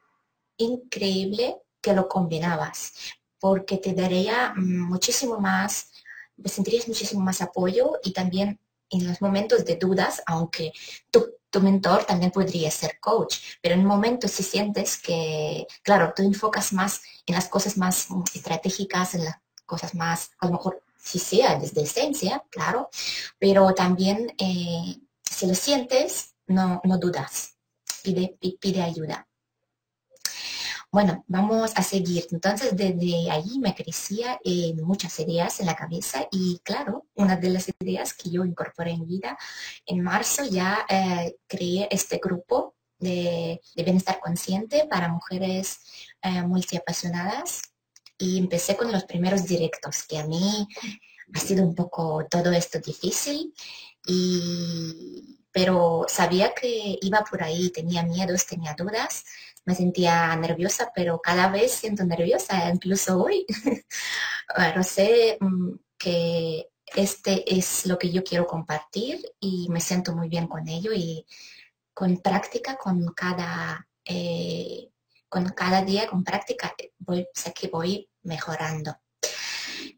increíble 0.57 1.59
que 1.81 1.95
lo 1.95 2.09
combinabas, 2.09 2.93
porque 3.39 3.77
te 3.77 3.95
daría 3.95 4.53
muchísimo 4.57 5.39
más, 5.39 5.93
sentirías 6.45 6.89
muchísimo 6.89 7.21
más 7.23 7.41
apoyo 7.41 8.01
y 8.03 8.13
también 8.13 8.59
en 8.91 9.07
los 9.07 9.21
momentos 9.21 9.65
de 9.65 9.77
dudas, 9.77 10.23
aunque 10.27 10.73
tu, 11.11 11.35
tu 11.51 11.61
mentor 11.61 12.05
también 12.05 12.31
podría 12.31 12.71
ser 12.71 12.99
coach, 13.01 13.37
pero 13.61 13.75
en 13.75 13.85
momentos 13.85 14.31
si 14.31 14.43
sientes 14.43 14.99
que, 15.01 15.67
claro, 15.83 16.13
tú 16.15 16.23
enfocas 16.23 16.73
más 16.73 17.03
en 17.27 17.35
las 17.35 17.49
cosas 17.49 17.77
más 17.77 18.09
estratégicas, 18.35 19.15
en 19.15 19.25
las 19.25 19.37
cosas 19.67 19.95
más, 19.95 20.31
a 20.39 20.47
lo 20.47 20.53
mejor 20.53 20.83
si 20.97 21.19
sea 21.19 21.59
desde 21.59 21.83
esencia, 21.83 22.45
claro, 22.51 22.91
pero 23.39 23.73
también 23.75 24.35
eh, 24.39 25.01
si 25.23 25.47
lo 25.47 25.55
sientes, 25.55 26.35
no, 26.47 26.81
no 26.85 26.99
dudas, 26.99 27.57
pide, 28.03 28.37
pide 28.61 28.83
ayuda. 28.83 29.27
Bueno, 30.93 31.25
vamos 31.29 31.73
a 31.77 31.83
seguir. 31.83 32.27
Entonces, 32.33 32.77
desde 32.77 33.31
allí 33.31 33.61
me 33.61 33.75
crecía 33.77 34.41
muchas 34.83 35.21
ideas 35.21 35.61
en 35.61 35.67
la 35.67 35.77
cabeza 35.77 36.27
y 36.33 36.59
claro, 36.65 37.07
una 37.15 37.37
de 37.37 37.51
las 37.51 37.71
ideas 37.81 38.13
que 38.15 38.31
yo 38.31 38.45
incorporé 38.45 38.93
en 38.93 39.07
vida, 39.07 39.39
en 39.87 40.03
marzo 40.03 40.45
ya 40.45 40.85
eh, 40.89 41.37
creé 41.47 41.87
este 41.93 42.19
grupo 42.23 42.75
de, 42.99 43.61
bienestar 43.77 44.19
consciente 44.21 44.87
para 44.91 45.09
mujeres 45.09 45.79
eh, 46.23 46.43
multiapasionadas 46.43 47.63
y 48.19 48.39
empecé 48.39 48.77
con 48.77 48.91
los 48.91 49.05
primeros 49.05 49.47
directos, 49.47 50.05
que 50.09 50.19
a 50.19 50.27
mí 50.27 50.67
ha 51.33 51.39
sido 51.39 51.65
un 51.65 51.75
poco 51.77 52.27
todo 52.29 52.51
esto 52.51 52.81
difícil 52.81 53.55
y 54.07 55.40
pero 55.53 56.07
sabía 56.09 56.55
que 56.55 56.99
iba 57.01 57.25
por 57.25 57.43
ahí, 57.43 57.71
tenía 57.71 58.03
miedos, 58.03 58.47
tenía 58.47 58.75
dudas, 58.75 59.25
me 59.65 59.75
sentía 59.75 60.35
nerviosa, 60.37 60.93
pero 60.95 61.21
cada 61.21 61.49
vez 61.49 61.73
siento 61.73 62.05
nerviosa, 62.05 62.71
incluso 62.71 63.23
hoy. 63.23 63.47
Pero 64.57 64.83
sé 64.83 65.39
mm, 65.41 65.73
que 65.99 66.71
este 66.97 67.45
es 67.57 67.87
lo 67.87 67.99
que 67.99 68.11
yo 68.11 68.25
quiero 68.25 68.47
compartir 68.47 69.21
y 69.39 69.69
me 69.69 69.81
siento 69.81 70.15
muy 70.15 70.29
bien 70.29 70.49
con 70.49 70.67
ello 70.69 70.93
y 70.93 71.27
con 71.95 72.19
práctica, 72.19 72.77
con 72.77 73.13
cada, 73.15 73.87
eh, 74.05 74.91
con 75.29 75.49
cada 75.51 75.83
día, 75.83 76.09
con 76.09 76.25
práctica, 76.25 76.75
voy, 76.99 77.29
sé 77.35 77.53
que 77.53 77.69
voy 77.69 78.09
mejorando. 78.23 78.97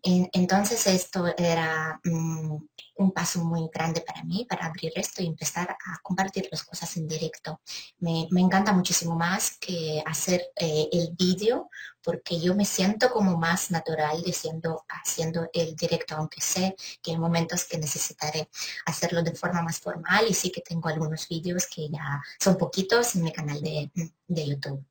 Entonces 0.05 0.85
esto 0.89 1.33
era 1.37 2.01
mm, 2.03 2.57
un 2.97 3.13
paso 3.13 3.45
muy 3.45 3.69
grande 3.73 4.01
para 4.01 4.25
mí, 4.25 4.45
para 4.49 4.67
abrir 4.67 4.93
esto 4.97 5.23
y 5.23 5.27
empezar 5.27 5.71
a 5.71 5.99
compartir 6.03 6.49
las 6.51 6.65
cosas 6.65 6.97
en 6.97 7.07
directo. 7.07 7.61
Me, 7.99 8.27
encanta 8.33 8.73
muchísimo 8.73 9.15
más 9.15 9.59
que 9.59 10.03
hacer 10.05 10.43
eh, 10.57 10.89
el 10.93 11.15
vídeo 11.17 11.71
porque 12.03 12.41
yo 12.41 12.55
me 12.57 12.65
siento 12.65 13.11
como 13.11 13.37
más 13.37 13.71
natural 13.71 14.23
diciendo, 14.25 14.85
haciendo 14.89 15.49
el 15.53 15.77
directo, 15.77 16.17
aunque 16.17 16.41
sé 16.41 16.75
que 17.01 17.13
hay 17.13 17.19
momentos 17.19 17.65
que 17.65 17.79
necesitaré 17.79 18.49
hacerlo 18.87 19.23
de 19.23 19.37
forma 19.37 19.63
más 19.63 19.79
formal 19.79 20.27
y 20.29 20.35
sí 20.35 20.51
que 20.51 20.63
tengo 20.63 20.89
algunos 20.89 21.29
vídeos 21.29 21.67
que 21.67 21.89
ya 21.89 22.21
son 22.41 22.59
poquitos 22.59 23.15
en 23.15 23.23
mi 23.23 23.33
canal 23.33 23.61
de, 23.61 23.91
de 24.27 24.47
YouTube. 24.47 24.85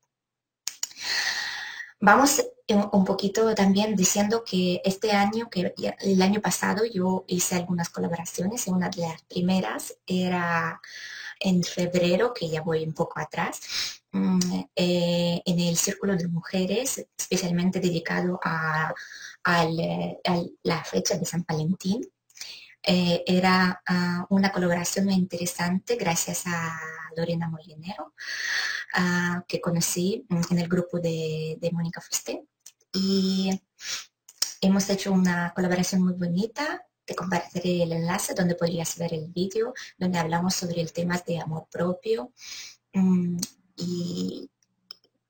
Vamos 1.99 2.41
un 2.73 3.05
poquito 3.05 3.53
también 3.55 3.95
diciendo 3.95 4.43
que 4.43 4.81
este 4.83 5.11
año, 5.11 5.49
que 5.49 5.73
el 5.99 6.21
año 6.21 6.41
pasado 6.41 6.83
yo 6.85 7.25
hice 7.27 7.55
algunas 7.55 7.89
colaboraciones, 7.89 8.67
una 8.67 8.89
de 8.89 9.01
las 9.01 9.21
primeras 9.23 9.95
era 10.05 10.81
en 11.41 11.63
febrero, 11.63 12.33
que 12.33 12.49
ya 12.49 12.61
voy 12.61 12.83
un 12.83 12.93
poco 12.93 13.19
atrás, 13.19 13.59
mm, 14.11 14.39
eh, 14.75 15.41
en 15.45 15.59
el 15.59 15.75
Círculo 15.77 16.15
de 16.15 16.27
Mujeres, 16.27 17.05
especialmente 17.17 17.79
dedicado 17.79 18.39
a, 18.43 18.93
la 20.63 20.83
fecha 20.83 21.17
de 21.17 21.25
San 21.25 21.43
Valentín. 21.47 22.01
Eh, 22.83 23.23
era 23.27 23.81
ah, 23.87 24.25
una 24.29 24.51
colaboración 24.51 25.05
muy 25.05 25.13
interesante 25.15 25.95
gracias 25.97 26.43
a 26.47 26.79
Lorena 27.15 27.47
Molinero, 27.47 28.13
ah, 28.95 29.43
que 29.47 29.61
conocí 29.61 30.25
en 30.29 30.57
el 30.59 30.67
grupo 30.67 30.99
de, 30.99 31.57
de 31.59 31.71
Mónica 31.71 32.01
Fusté. 32.01 32.43
Y 32.93 33.61
hemos 34.61 34.89
hecho 34.89 35.11
una 35.11 35.53
colaboración 35.53 36.03
muy 36.03 36.13
bonita. 36.13 36.85
Te 37.05 37.15
compartiré 37.15 37.83
el 37.83 37.93
enlace 37.93 38.33
donde 38.33 38.55
podrías 38.55 38.97
ver 38.97 39.13
el 39.13 39.27
vídeo, 39.27 39.73
donde 39.97 40.19
hablamos 40.19 40.55
sobre 40.55 40.81
el 40.81 40.93
tema 40.93 41.17
de 41.25 41.39
amor 41.39 41.67
propio. 41.71 42.31
Mm, 42.93 43.37
y 43.77 44.49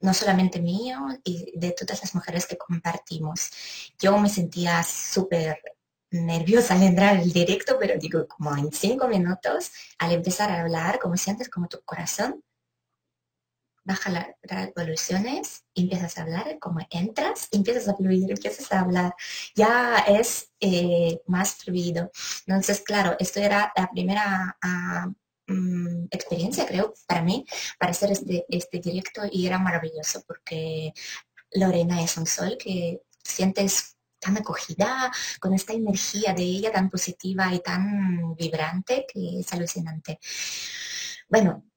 no 0.02 0.14
solamente 0.14 0.60
mío, 0.60 1.00
y 1.24 1.58
de 1.58 1.72
todas 1.72 2.02
las 2.02 2.16
mujeres 2.16 2.46
que 2.48 2.58
compartimos. 2.58 3.52
Yo 4.00 4.18
me 4.18 4.30
sentía 4.30 4.84
súper 4.84 5.62
nerviosa 6.10 6.74
al 6.74 6.84
entrar 6.84 7.18
el 7.18 7.32
directo, 7.32 7.78
pero 7.80 8.00
digo, 8.00 8.28
como 8.28 8.56
en 8.58 8.72
cinco 8.72 9.08
minutos, 9.08 9.72
al 10.00 10.12
empezar 10.12 10.52
a 10.52 10.62
hablar, 10.62 11.00
como 11.00 11.16
sientes 11.18 11.50
como 11.50 11.68
tu 11.68 11.82
corazón 11.84 12.44
baja 13.84 14.10
las 14.10 14.28
revoluciones, 14.44 15.64
empiezas 15.76 16.18
a 16.18 16.24
hablar, 16.24 16.60
como 16.60 16.80
entras, 16.90 17.48
empiezas 17.52 17.88
a 17.88 17.96
fluir, 17.96 18.30
empiezas 18.30 18.72
a 18.72 18.82
hablar, 18.82 19.14
ya 19.56 19.98
es 20.08 20.52
eh, 20.60 21.20
más 21.28 21.56
fluido. 21.56 22.12
Entonces, 22.46 22.82
claro, 22.82 23.16
esto 23.20 23.40
era 23.40 23.72
la 23.76 23.90
primera 23.90 24.58
ah, 24.62 25.08
mm, 25.48 26.06
experiencia, 26.12 26.66
creo, 26.66 26.94
para 27.08 27.22
mí, 27.22 27.46
para 27.80 27.92
hacer 27.92 28.12
este, 28.12 28.46
este 28.50 28.80
directo 28.80 29.24
y 29.32 29.48
era 29.48 29.58
maravilloso 29.60 30.24
porque 30.28 30.94
Lorena 31.54 32.02
es 32.04 32.18
un 32.18 32.28
sol 32.28 32.58
que 32.58 33.02
sientes 33.24 33.98
tan 34.20 34.38
acogida, 34.38 35.12
con 35.40 35.54
esta 35.54 35.74
energía 35.74 36.34
de 36.34 36.44
ella 36.44 36.72
tan 36.72 36.90
positiva 36.90 37.54
y 37.54 37.60
tan 37.60 38.36
vibrante 38.36 39.06
que 39.12 39.40
es 39.40 39.52
alucinante. 39.52 40.20
Bueno, 41.28 41.71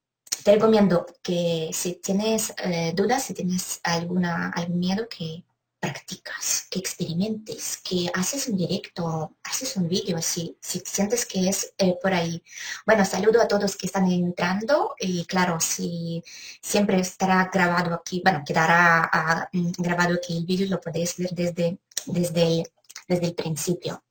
te 0.44 0.52
recomiendo 0.52 1.06
que 1.22 1.70
si 1.72 1.94
tienes 1.94 2.52
eh, 2.58 2.92
dudas, 2.94 3.24
si 3.24 3.34
tienes 3.34 3.80
alguna, 3.82 4.50
algún 4.50 4.78
miedo, 4.78 5.08
que 5.08 5.42
practicas, 5.80 6.66
que 6.70 6.78
experimentes, 6.78 7.78
que 7.82 8.10
haces 8.14 8.48
un 8.48 8.56
directo, 8.56 9.36
haces 9.42 9.76
un 9.76 9.88
vídeo, 9.88 10.20
si, 10.20 10.56
si 10.60 10.80
sientes 10.80 11.26
que 11.26 11.48
es 11.48 11.72
eh, 11.78 11.96
por 12.00 12.12
ahí. 12.12 12.42
Bueno, 12.86 13.04
saludo 13.04 13.40
a 13.40 13.48
todos 13.48 13.76
que 13.76 13.86
están 13.86 14.10
entrando 14.10 14.94
y 14.98 15.24
claro, 15.26 15.60
si 15.60 16.22
siempre 16.60 17.00
estará 17.00 17.50
grabado 17.52 17.94
aquí, 17.94 18.20
bueno, 18.22 18.42
quedará 18.46 19.08
ah, 19.12 19.48
mm, 19.52 19.72
grabado 19.78 20.14
aquí 20.14 20.36
el 20.38 20.46
vídeo, 20.46 20.68
lo 20.68 20.80
podéis 20.80 21.16
ver 21.16 21.30
desde, 21.30 21.78
desde 22.06 22.64
desde 23.08 23.26
el 23.26 23.34
principio. 23.34 24.04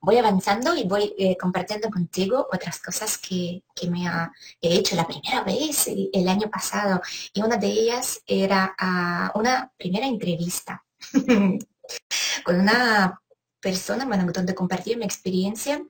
Voy 0.00 0.16
avanzando 0.16 0.76
y 0.76 0.84
voy 0.84 1.14
eh, 1.18 1.36
compartiendo 1.36 1.90
contigo 1.90 2.46
otras 2.52 2.80
cosas 2.80 3.18
que, 3.18 3.62
me 3.88 4.08
ha 4.08 4.30
hecho 4.60 4.96
la 4.96 5.06
primera 5.06 5.42
vez 5.44 5.86
el, 5.86 6.28
año 6.28 6.50
pasado. 6.50 7.00
Y 7.32 7.42
una 7.42 7.56
de 7.56 7.68
ellas 7.68 8.20
era 8.26 8.74
ah, 8.78 9.32
una 9.34 9.72
primera 9.76 10.06
entrevista 10.06 10.84
con 12.44 12.60
una 12.60 13.20
persona, 13.60 14.04
bueno, 14.04 14.30
donde 14.32 14.54
compartí 14.54 14.96
mi 14.96 15.04
experiencia, 15.04 15.82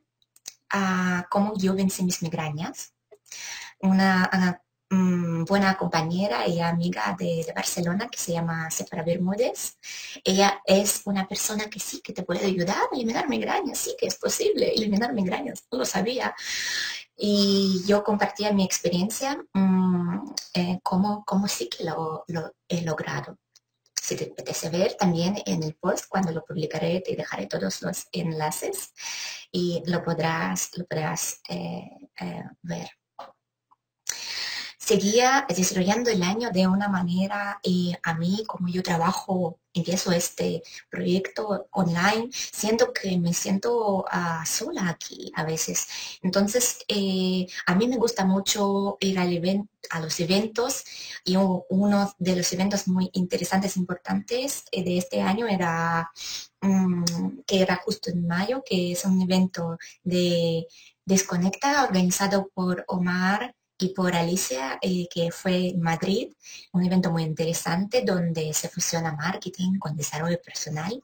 a 0.71 1.19
ah, 1.21 1.27
cómo 1.31 1.55
yo 1.57 1.75
vencí 1.75 2.05
mis 2.05 2.23
migrañas. 2.23 2.93
Una 3.81 4.63
Mm, 4.91 5.45
buena 5.45 5.77
compañera 5.77 6.49
y 6.49 6.61
amiga 6.61 7.15
de, 7.19 7.53
Barcelona 7.55 8.09
que 8.09 8.19
se 8.19 8.33
llama 8.33 8.71
Sephora 8.71 9.03
Bermúdez. 9.03 9.77
Ella 10.25 10.63
es 10.65 11.03
una 11.05 11.29
persona 11.29 11.69
que 11.69 11.79
sí 11.79 12.01
que 12.01 12.15
te 12.15 12.23
puede 12.23 12.47
ayudar 12.47 12.77
a 12.79 12.95
eliminar 12.97 13.29
migrañas, 13.29 13.79
sí 13.79 13.95
que 13.99 14.07
es 14.07 14.17
posible 14.17 14.73
eliminar 14.73 15.13
migrañas, 15.13 15.65
no 15.71 15.79
lo 15.79 15.85
sabía. 15.85 16.35
y 17.21 17.83
yo 17.87 18.05
compartía 18.05 18.53
mi 18.53 18.65
experiencia, 18.65 19.37
mm, 19.53 20.35
eh, 20.55 20.81
cómo, 20.83 21.25
sí 21.49 21.69
que 21.69 21.85
lo, 21.85 22.25
he 22.69 22.83
logrado. 22.83 23.39
Si 23.95 24.17
te 24.17 24.25
apetece 24.33 24.71
ver 24.71 24.95
también 24.95 25.37
en 25.47 25.63
el 25.63 25.75
post, 25.75 26.07
cuando 26.09 26.33
lo 26.33 26.45
publicaré, 26.45 27.01
te 27.01 27.17
dejaré 27.17 27.47
todos 27.47 27.83
los 27.83 28.07
enlaces 28.13 28.93
y 29.53 29.83
lo 29.87 30.03
podrás, 30.05 30.71
lo 30.77 30.87
podrás 30.87 31.41
eh, 31.49 31.91
eh, 32.21 32.45
ver 32.63 32.98
seguía 34.89 35.45
desarrollando 35.49 36.09
el 36.11 36.23
año 36.23 36.51
de 36.51 36.67
una 36.67 36.89
manera 36.89 37.61
y 37.63 37.95
a 38.03 38.15
mí 38.15 38.43
como 38.47 38.69
yo 38.69 38.83
trabajo, 38.83 39.59
empiezo 39.75 40.13
este 40.13 40.63
proyecto 40.91 41.69
online, 41.73 42.31
siento 42.33 42.93
que 42.95 43.19
me 43.19 43.35
siento 43.35 44.07
ah, 44.11 44.45
sola 44.47 44.89
aquí 44.89 45.31
a 45.35 45.45
veces. 45.45 45.87
Entonces, 46.23 46.79
eh, 46.89 47.47
a 47.67 47.75
mí 47.75 47.87
me 47.87 47.99
gusta 47.99 48.25
mucho 48.25 48.97
ir 49.01 49.19
al 49.19 49.29
a 49.91 50.01
los 50.01 50.21
eventos 50.21 50.85
y 51.25 51.37
uno 51.37 52.15
de 52.19 52.37
los 52.37 52.53
eventos 52.53 52.89
muy 52.89 53.11
interesantes, 53.13 53.77
importantes 53.77 54.65
eh, 54.73 54.83
de 54.85 54.99
este 54.99 55.21
año 55.21 55.47
era, 55.47 56.11
mm, 56.63 57.41
que 57.47 57.61
era 57.63 57.77
justo 57.85 58.11
en 58.11 58.27
mayo, 58.27 58.63
que 58.65 58.93
es 58.93 59.05
un 59.05 59.21
evento 59.21 59.79
de 60.03 60.67
Desconecta 61.05 61.85
organizado 61.85 62.49
por 62.55 62.85
Omar 62.87 63.55
y 63.79 63.91
por 63.91 64.15
Alicia, 64.15 64.79
eh, 64.83 65.09
que 65.09 65.31
fue 65.31 65.69
en 65.69 65.81
Madrid, 65.81 66.33
un 66.73 66.85
evento 66.85 67.11
muy 67.13 67.23
interesante 67.23 68.03
donde 68.05 68.53
se 68.53 68.69
fusiona 68.69 69.13
marketing 69.13 69.79
con 69.79 69.97
desarrollo 69.97 70.41
personal. 70.43 71.03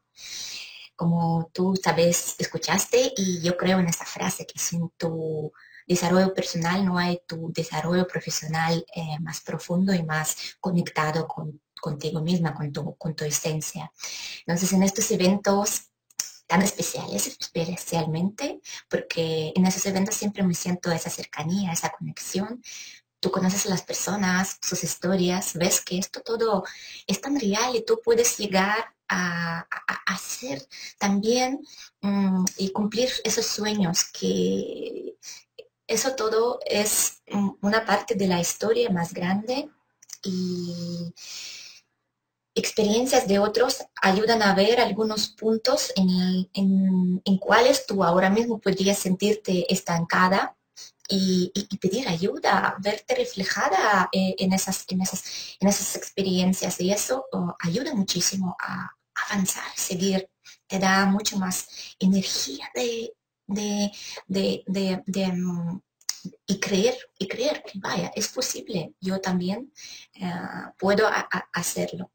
Como 0.97 1.51
tú 1.53 1.77
sabes, 1.81 2.35
escuchaste 2.39 3.13
y 3.17 3.41
yo 3.41 3.57
creo 3.57 3.79
en 3.79 3.87
esta 3.87 4.05
frase 4.05 4.47
que 4.47 4.59
sin 4.59 4.91
tu 4.97 5.53
desarrollo 5.87 6.35
personal 6.35 6.85
no 6.85 6.99
hay 6.99 7.21
tu 7.27 7.53
desarrollo 7.53 8.07
profesional 8.07 8.85
eh, 8.95 9.19
más 9.21 9.41
profundo 9.41 9.95
y 9.95 10.03
más 10.03 10.57
conectado 10.61 11.29
con, 11.29 11.61
contigo 11.81 12.23
misma, 12.23 12.55
con 12.55 12.73
tu, 12.73 12.97
con 12.97 13.15
tu 13.15 13.25
esencia. 13.25 13.93
Entonces 14.41 14.73
en 14.73 14.83
estos 14.83 15.11
eventos 15.11 15.91
tan 16.47 16.63
especiales, 16.63 17.27
especialmente, 17.27 18.61
porque 18.89 19.53
en 19.55 19.67
esos 19.67 19.85
eventos 19.87 20.15
siempre 20.15 20.43
me 20.43 20.55
siento 20.55 20.91
esa 20.93 21.11
cercanía, 21.11 21.73
esa 21.73 21.91
conexión. 21.91 22.63
Tú 23.21 23.31
conoces 23.31 23.67
a 23.67 23.71
las 23.71 23.83
personas, 23.83 24.59
sus 24.61 24.85
historias, 24.85 25.55
ves 25.55 25.81
que 25.81 25.99
esto 25.99 26.21
todo 26.21 26.65
es 27.07 27.21
tan 27.21 27.41
real 27.41 27.75
y 27.75 27.85
tú 27.85 28.01
puedes 28.05 28.37
llegar 28.39 28.95
a, 29.09 29.67
hacer 30.07 30.67
también 30.99 31.61
mm, 32.01 32.45
y 32.59 32.71
cumplir 32.73 33.11
esos 33.25 33.47
sueños 33.47 34.05
que 34.05 35.17
eso 35.87 36.15
todo 36.15 36.59
es 36.67 37.23
mm, 37.29 37.51
una 37.63 37.85
parte 37.85 38.15
de 38.15 38.27
la 38.27 38.41
historia 38.41 38.91
más 38.91 39.13
grande 39.13 39.69
y 40.23 41.13
experiencias 42.55 43.27
de 43.27 43.39
otros 43.39 43.85
ayudan 44.01 44.43
a 44.43 44.55
ver 44.55 44.81
algunos 44.81 45.29
puntos 45.29 45.93
en, 45.97 46.49
en, 47.25 47.39
cuales 47.39 47.85
tú 47.87 48.05
ahora 48.05 48.31
mismo 48.31 48.61
podrías 48.61 48.99
sentirte 48.99 49.73
estancada 49.73 50.57
y, 51.09 51.53
pedir 51.81 52.09
ayuda, 52.09 52.77
verte 52.81 53.15
reflejada 53.15 54.09
eh, 54.13 54.35
en, 54.39 54.53
esas, 54.53 54.85
en, 54.89 55.03
esas, 55.03 55.25
en 55.61 55.69
esas 55.69 55.97
experiencias. 55.97 56.81
Y 56.81 56.91
eso 56.93 57.27
oh, 57.33 57.55
ayuda 57.61 57.95
muchísimo 57.95 58.57
a 58.61 58.91
avanzar, 59.15 59.65
seguir, 59.77 60.29
te 60.67 60.79
da 60.79 61.07
mucho 61.07 61.37
más 61.39 61.69
energía 61.99 62.71
de, 62.75 63.13
de, 63.47 65.33
mm, 65.33 65.81
y 66.47 66.61
creer, 66.61 66.97
y 67.19 67.29
creer 67.29 67.63
que 67.63 67.79
vaya, 67.79 68.11
es 68.15 68.29
posible, 68.29 68.95
yo 69.01 69.21
también 69.21 69.73
eh, 70.15 70.33
puedo 70.79 71.09
hacerlo. 71.53 72.11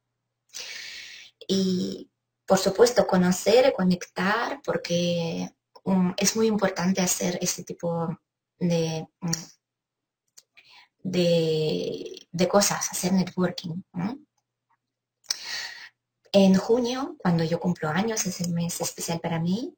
Y 1.47 2.09
por 2.45 2.57
supuesto, 2.57 3.05
conocer, 3.05 3.73
conectar, 3.73 4.59
porque 4.63 5.49
um, 5.83 6.13
es 6.17 6.35
muy 6.35 6.47
importante 6.47 6.99
hacer 6.99 7.37
este 7.41 7.63
tipo 7.63 8.17
de, 8.57 9.07
um, 9.21 9.31
de, 11.03 12.47
cosas, 12.49 12.89
hacer 12.91 13.13
networking. 13.13 13.83
En 16.31 16.55
junio, 16.55 17.15
cuando 17.19 17.43
yo 17.43 17.59
cumplo 17.59 17.89
años, 17.89 18.25
es 18.25 18.41
el 18.41 18.51
mes 18.51 18.81
especial 18.81 19.19
para 19.19 19.39
mí, 19.39 19.75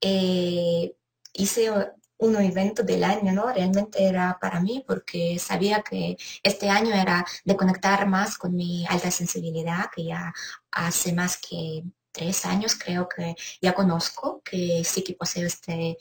eh, 0.00 0.96
hice 1.34 1.70
un 2.18 2.36
evento 2.36 2.82
del 2.82 3.04
año, 3.04 3.32
¿no? 3.32 3.52
Realmente 3.52 4.04
era 4.04 4.38
para 4.40 4.60
mí 4.60 4.84
porque 4.86 5.38
sabía 5.38 5.82
que 5.82 6.16
este 6.42 6.68
año 6.70 6.94
era 6.94 7.24
de 7.44 7.56
conectar 7.56 8.06
más 8.06 8.38
con 8.38 8.54
mi 8.54 8.86
alta 8.86 9.10
sensibilidad, 9.10 9.90
que 9.94 10.04
ya 10.04 10.32
hace 10.70 11.12
más 11.12 11.36
que 11.38 11.84
tres 12.12 12.46
años 12.46 12.76
creo 12.76 13.08
que 13.08 13.34
ya 13.60 13.74
conozco 13.74 14.40
que 14.44 14.82
sí 14.84 15.02
que 15.02 15.14
poseo 15.14 15.46
este, 15.46 15.98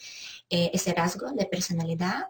eh, 0.50 0.72
ese 0.74 0.94
rasgo 0.94 1.32
de 1.32 1.46
personalidad. 1.46 2.28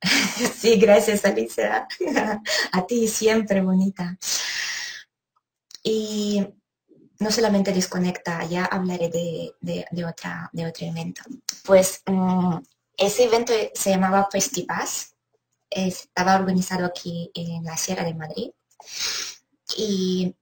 sí, 0.56 0.76
gracias 0.76 1.24
Alicia. 1.24 1.88
A 2.72 2.86
ti 2.86 3.08
siempre 3.08 3.62
bonita. 3.62 4.16
Y 5.82 6.46
no 7.18 7.30
solamente 7.30 7.72
desconecta, 7.72 8.44
ya 8.44 8.64
hablaré 8.64 9.08
de, 9.08 10.04
otra, 10.04 10.48
de 10.52 10.66
otro 10.66 10.86
evento. 10.86 11.22
Pues 11.64 12.02
mm, 12.06 12.58
ese 12.96 13.24
evento 13.24 13.52
se 13.74 13.90
llamaba 13.90 14.28
Festipaz, 14.30 15.14
estaba 15.70 16.36
organizado 16.36 16.86
aquí 16.86 17.30
en 17.34 17.64
la 17.64 17.76
Sierra 17.76 18.04
de 18.04 18.14
Madrid 18.14 18.50
y 19.76 20.34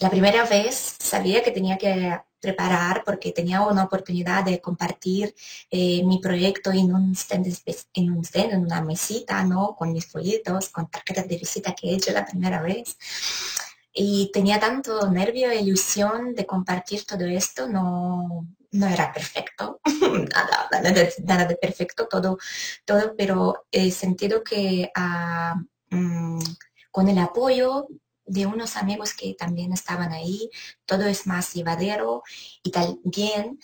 la 0.00 0.10
primera 0.10 0.44
vez 0.44 0.96
sabía 0.98 1.42
que 1.42 1.50
tenía 1.50 1.78
que 1.78 2.18
preparar 2.40 3.02
porque 3.04 3.32
tenía 3.32 3.62
una 3.62 3.84
oportunidad 3.84 4.44
de 4.44 4.60
compartir 4.60 5.34
eh, 5.70 6.04
mi 6.04 6.18
proyecto 6.18 6.72
en 6.72 6.94
un 6.94 7.12
stand, 7.14 7.46
en 7.94 8.10
un 8.12 8.24
stand, 8.24 8.52
en 8.52 8.60
una 8.60 8.82
mesita, 8.82 9.42
¿no? 9.44 9.74
Con 9.74 9.92
mis 9.92 10.06
folletos, 10.06 10.68
con 10.68 10.90
tarjetas 10.90 11.26
de 11.26 11.38
visita 11.38 11.74
que 11.74 11.88
he 11.88 11.94
hecho 11.94 12.12
la 12.12 12.26
primera 12.26 12.60
vez. 12.60 12.98
Y 13.94 14.30
tenía 14.32 14.60
tanto 14.60 15.10
nervio 15.10 15.50
e 15.50 15.60
ilusión 15.62 16.34
de 16.34 16.44
compartir 16.44 17.06
todo 17.06 17.24
esto, 17.24 17.68
no, 17.68 18.46
no 18.74 18.88
era 18.88 19.12
perfecto, 19.12 19.80
nada, 20.34 20.68
nada, 21.22 21.44
de, 21.44 21.56
perfecto, 21.56 22.08
todo, 22.08 22.38
todo, 22.84 23.14
pero 23.16 23.66
he 23.70 23.90
sentido 23.90 24.42
que 24.42 24.90
ah, 24.94 25.54
mm, 25.90 26.40
con 26.90 27.08
el 27.08 27.18
apoyo 27.18 27.86
de 28.26 28.46
unos 28.46 28.76
amigos 28.76 29.14
que 29.14 29.34
también 29.34 29.72
estaban 29.72 30.12
ahí, 30.12 30.50
todo 30.86 31.04
es 31.04 31.26
más 31.26 31.54
llevadero 31.54 32.22
y 32.62 32.70
también 32.70 33.60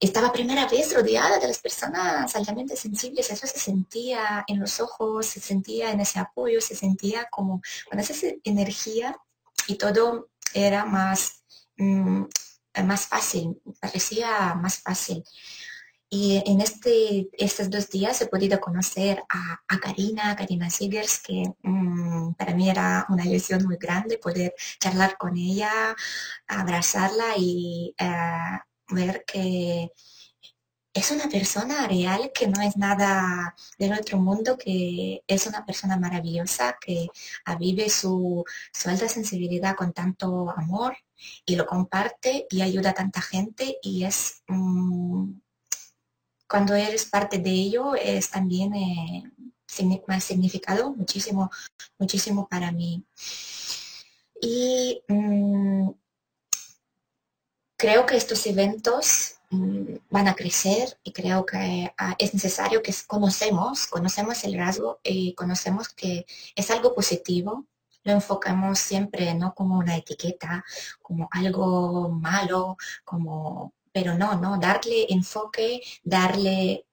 estaba 0.00 0.32
primera 0.32 0.66
vez 0.66 0.94
rodeada 0.94 1.38
de 1.38 1.46
las 1.46 1.58
personas 1.58 2.34
altamente 2.34 2.74
sensibles, 2.74 3.30
eso 3.30 3.46
se 3.46 3.58
sentía 3.58 4.44
en 4.48 4.58
los 4.58 4.80
ojos, 4.80 5.26
se 5.26 5.40
sentía 5.40 5.92
en 5.92 6.00
ese 6.00 6.18
apoyo, 6.18 6.60
se 6.60 6.74
sentía 6.74 7.28
como 7.30 7.60
con 7.88 8.00
esa 8.00 8.14
energía 8.42 9.16
y 9.68 9.76
todo 9.76 10.30
era 10.54 10.84
más, 10.86 11.44
mm, 11.76 12.24
más 12.84 13.06
fácil, 13.06 13.60
parecía 13.80 14.54
más 14.54 14.78
fácil. 14.78 15.24
Y 16.12 16.42
en 16.44 16.60
este, 16.60 17.28
estos 17.38 17.70
dos 17.70 17.88
días 17.88 18.20
he 18.20 18.26
podido 18.26 18.60
conocer 18.60 19.22
a, 19.28 19.78
Karina, 19.78 20.34
Karina 20.34 20.68
Sigers, 20.68 21.20
que 21.20 21.44
mm, 21.62 22.34
para 22.34 22.52
mí 22.52 22.68
era 22.68 23.06
una 23.10 23.24
ilusión 23.24 23.64
muy 23.64 23.76
grande 23.76 24.18
poder 24.18 24.52
charlar 24.80 25.16
con 25.16 25.36
ella, 25.36 25.94
abrazarla 26.48 27.36
y 27.36 27.94
eh, 27.96 28.58
ver 28.88 29.24
que 29.24 29.92
es 30.92 31.10
una 31.10 31.28
persona 31.28 31.86
real 31.86 32.32
que 32.34 32.48
no 32.48 32.60
es 32.62 32.76
nada 32.76 33.54
del 33.78 33.92
otro 33.92 34.18
mundo, 34.18 34.58
que 34.58 35.22
es 35.26 35.46
una 35.46 35.64
persona 35.64 35.96
maravillosa, 35.96 36.76
que 36.80 37.08
vive 37.58 37.88
su, 37.88 38.44
su 38.72 38.88
alta 38.90 39.08
sensibilidad 39.08 39.76
con 39.76 39.92
tanto 39.92 40.50
amor 40.50 40.96
y 41.46 41.56
lo 41.56 41.66
comparte 41.66 42.46
y 42.50 42.62
ayuda 42.62 42.90
a 42.90 42.94
tanta 42.94 43.20
gente 43.20 43.78
y 43.82 44.04
es 44.04 44.42
mm, 44.48 45.32
cuando 46.48 46.74
eres 46.74 47.04
parte 47.04 47.38
de 47.38 47.50
ello 47.50 47.94
es 47.94 48.30
también 48.30 48.74
eh, 48.74 49.22
más 50.08 50.24
significado 50.24 50.92
muchísimo 50.92 51.50
muchísimo 51.98 52.48
para 52.48 52.72
mí. 52.72 53.04
Y 54.42 55.02
mm, 55.06 55.90
creo 57.76 58.06
que 58.06 58.16
estos 58.16 58.46
eventos 58.46 59.39
van 59.50 60.28
a 60.28 60.34
crecer 60.34 60.98
y 61.02 61.12
creo 61.12 61.44
que 61.44 61.92
ah, 61.98 62.14
es 62.18 62.34
necesario 62.34 62.82
que 62.82 62.94
conocemos 63.06 63.86
conocemos 63.88 64.44
el 64.44 64.54
rasgo 64.56 65.00
y 65.02 65.34
conocemos 65.34 65.88
que 65.88 66.24
es 66.54 66.70
algo 66.70 66.94
positivo. 66.94 67.66
Lo 68.04 68.12
enfocamos 68.12 68.78
siempre 68.78 69.34
no 69.34 69.54
como 69.54 69.78
una 69.78 69.96
etiqueta, 69.96 70.64
como 71.02 71.28
algo 71.32 72.08
malo, 72.08 72.76
como, 73.04 73.74
pero 73.92 74.16
no, 74.16 74.36
no, 74.36 74.58
darle 74.58 75.06
enfoque, 75.10 75.82
darle, 76.02 76.86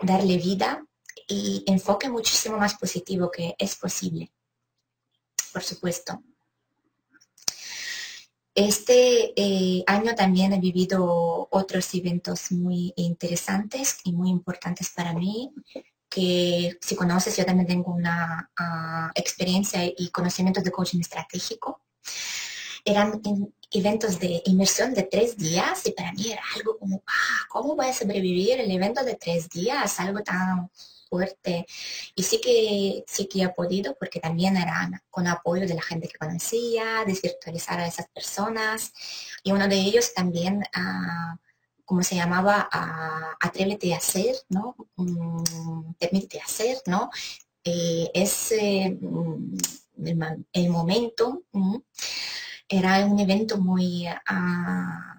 darle 0.00 0.38
vida 0.38 0.84
y 1.28 1.64
enfoque 1.68 2.08
muchísimo 2.08 2.58
más 2.58 2.74
positivo 2.74 3.30
que 3.30 3.54
es 3.58 3.76
posible, 3.76 4.32
por 5.52 5.62
supuesto. 5.62 6.20
Este 8.54 9.32
eh, 9.34 9.82
año 9.88 10.14
también 10.14 10.52
he 10.52 10.60
vivido 10.60 11.48
otros 11.50 11.92
eventos 11.94 12.52
muy 12.52 12.92
interesantes 12.94 13.98
y 14.04 14.12
muy 14.12 14.30
importantes 14.30 14.90
para 14.94 15.12
mí, 15.12 15.52
que 16.08 16.78
si 16.80 16.94
conoces, 16.94 17.36
yo 17.36 17.44
también 17.44 17.66
tengo 17.66 17.92
una 17.92 18.48
ah, 18.56 19.10
experiencia 19.16 19.80
y 19.84 20.08
conocimientos 20.10 20.62
de 20.62 20.70
coaching 20.70 21.00
estratégico. 21.00 21.80
Eran 22.84 23.20
eventos 23.72 24.20
de 24.20 24.40
inmersión 24.44 24.94
de 24.94 25.02
tres 25.02 25.36
días 25.36 25.84
y 25.86 25.90
para 25.90 26.12
mí 26.12 26.30
era 26.30 26.42
algo 26.54 26.78
como, 26.78 27.02
ah, 27.08 27.46
¿cómo 27.48 27.74
voy 27.74 27.86
a 27.86 27.92
sobrevivir 27.92 28.60
el 28.60 28.70
evento 28.70 29.02
de 29.02 29.16
tres 29.16 29.48
días? 29.48 29.98
Algo 29.98 30.22
tan 30.22 30.70
fuerte. 31.14 31.64
Y 32.16 32.22
sí 32.24 32.40
que, 32.40 33.04
sí 33.06 33.28
que 33.28 33.44
he 33.44 33.48
podido 33.50 33.94
porque 33.94 34.18
también 34.18 34.56
era 34.56 34.90
con 35.10 35.28
apoyo 35.28 35.66
de 35.68 35.74
la 35.74 35.82
gente 35.82 36.08
que 36.08 36.18
conocía, 36.18 37.04
desvirtualizar 37.06 37.78
a 37.78 37.86
esas 37.86 38.08
personas. 38.08 38.92
Y 39.44 39.52
uno 39.52 39.68
de 39.68 39.76
ellos 39.76 40.12
también, 40.12 40.64
uh, 40.76 41.36
como 41.84 42.02
se 42.02 42.16
llamaba, 42.16 42.68
uh, 42.74 43.36
atrévete 43.46 43.94
a 43.94 43.98
hacer, 43.98 44.34
¿no? 44.48 44.74
Mm, 44.96 45.94
hacer, 46.44 46.78
¿no? 46.86 47.10
Eh, 47.62 48.10
es 48.12 48.52
mm, 49.00 49.56
el, 50.52 50.70
momento, 50.70 51.44
era 52.68 53.06
un 53.06 53.20
evento 53.20 53.58
muy... 53.58 54.08
Uh, 54.08 55.14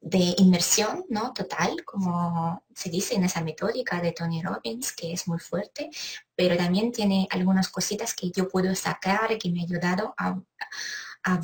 de 0.00 0.34
inmersión, 0.38 1.04
¿no? 1.08 1.32
Total, 1.32 1.84
como 1.84 2.64
se 2.74 2.90
dice 2.90 3.14
en 3.16 3.24
esa 3.24 3.42
metódica 3.42 4.00
de 4.00 4.12
Tony 4.12 4.42
Robbins, 4.42 4.92
que 4.92 5.12
es 5.12 5.26
muy 5.26 5.38
fuerte, 5.38 5.90
pero 6.36 6.56
también 6.56 6.92
tiene 6.92 7.26
algunas 7.30 7.68
cositas 7.68 8.14
que 8.14 8.30
yo 8.30 8.48
puedo 8.48 8.74
sacar 8.74 9.36
que 9.38 9.50
me 9.50 9.60
ha 9.60 9.64
ayudado 9.64 10.14
a, 10.16 10.40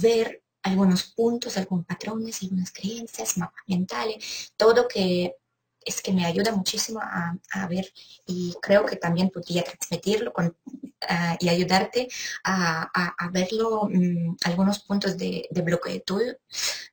ver 0.01 0.43
algunos 0.63 1.05
puntos, 1.05 1.59
algunos 1.59 1.85
patrones, 1.85 2.43
algunas 2.43 2.73
creencias, 2.73 3.37
mapas 3.37 3.63
mentales, 3.67 4.55
todo 4.57 4.89
que 4.89 5.37
es 5.85 6.03
que 6.03 6.13
me 6.13 6.25
ayuda 6.27 6.53
muchísimo 6.53 7.01
a, 7.01 7.67
ver 7.69 7.93
y 8.27 8.55
creo 8.61 8.85
que 8.85 8.97
también 8.97 9.31
podría 9.31 9.65
transmitirlo 9.65 10.33
con, 10.33 10.57
ah, 11.09 11.37
y 11.41 11.49
ayudarte 11.49 12.09
a, 12.45 12.91
verlo 13.33 13.89
mm, 13.91 14.37
algunos 14.45 14.81
puntos 14.81 15.17
de, 15.17 15.49
de 15.51 15.63
bloqueo 15.63 16.01
tuyo 16.03 16.35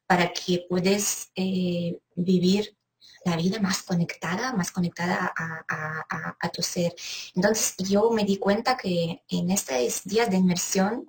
para 0.07 0.31
que 0.33 0.65
puedas 0.67 1.31
eh, 1.35 1.99
vivir 2.15 2.75
la 3.23 3.35
vida 3.35 3.59
más 3.59 3.83
conectada, 3.83 4.53
más 4.53 4.71
conectada 4.71 5.33
a, 5.37 6.49
tu 6.49 6.61
ser. 6.61 6.93
Entonces 7.35 7.75
yo 7.77 8.11
me 8.11 8.25
di 8.25 8.37
cuenta 8.37 8.75
que 8.75 9.23
en 9.29 9.51
estos 9.51 10.03
días 10.03 10.29
de 10.29 10.37
inmersión 10.37 11.05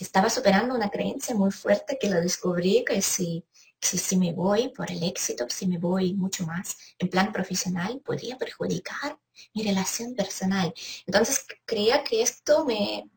estaba 0.00 0.30
superando 0.30 0.74
una 0.74 0.90
creencia 0.90 1.34
muy 1.34 1.52
fuerte 1.52 1.98
que 2.00 2.08
lo 2.08 2.20
descubrí, 2.20 2.84
que 2.84 3.00
si 3.02 3.44
si, 3.80 4.16
me 4.16 4.32
voy 4.32 4.68
por 4.68 4.90
el 4.90 5.02
éxito, 5.02 5.46
si 5.48 5.66
me 5.66 5.78
voy 5.78 6.14
mucho 6.14 6.46
más 6.46 6.76
en 6.98 7.08
plan 7.08 7.32
profesional, 7.32 8.00
podría 8.04 8.36
perjudicar 8.36 9.18
mi 9.54 9.62
relación 9.62 10.14
personal. 10.14 10.72
Entonces 11.06 11.46
creía 11.64 12.04
que 12.04 12.22
esto 12.22 12.64
me, 12.64 13.10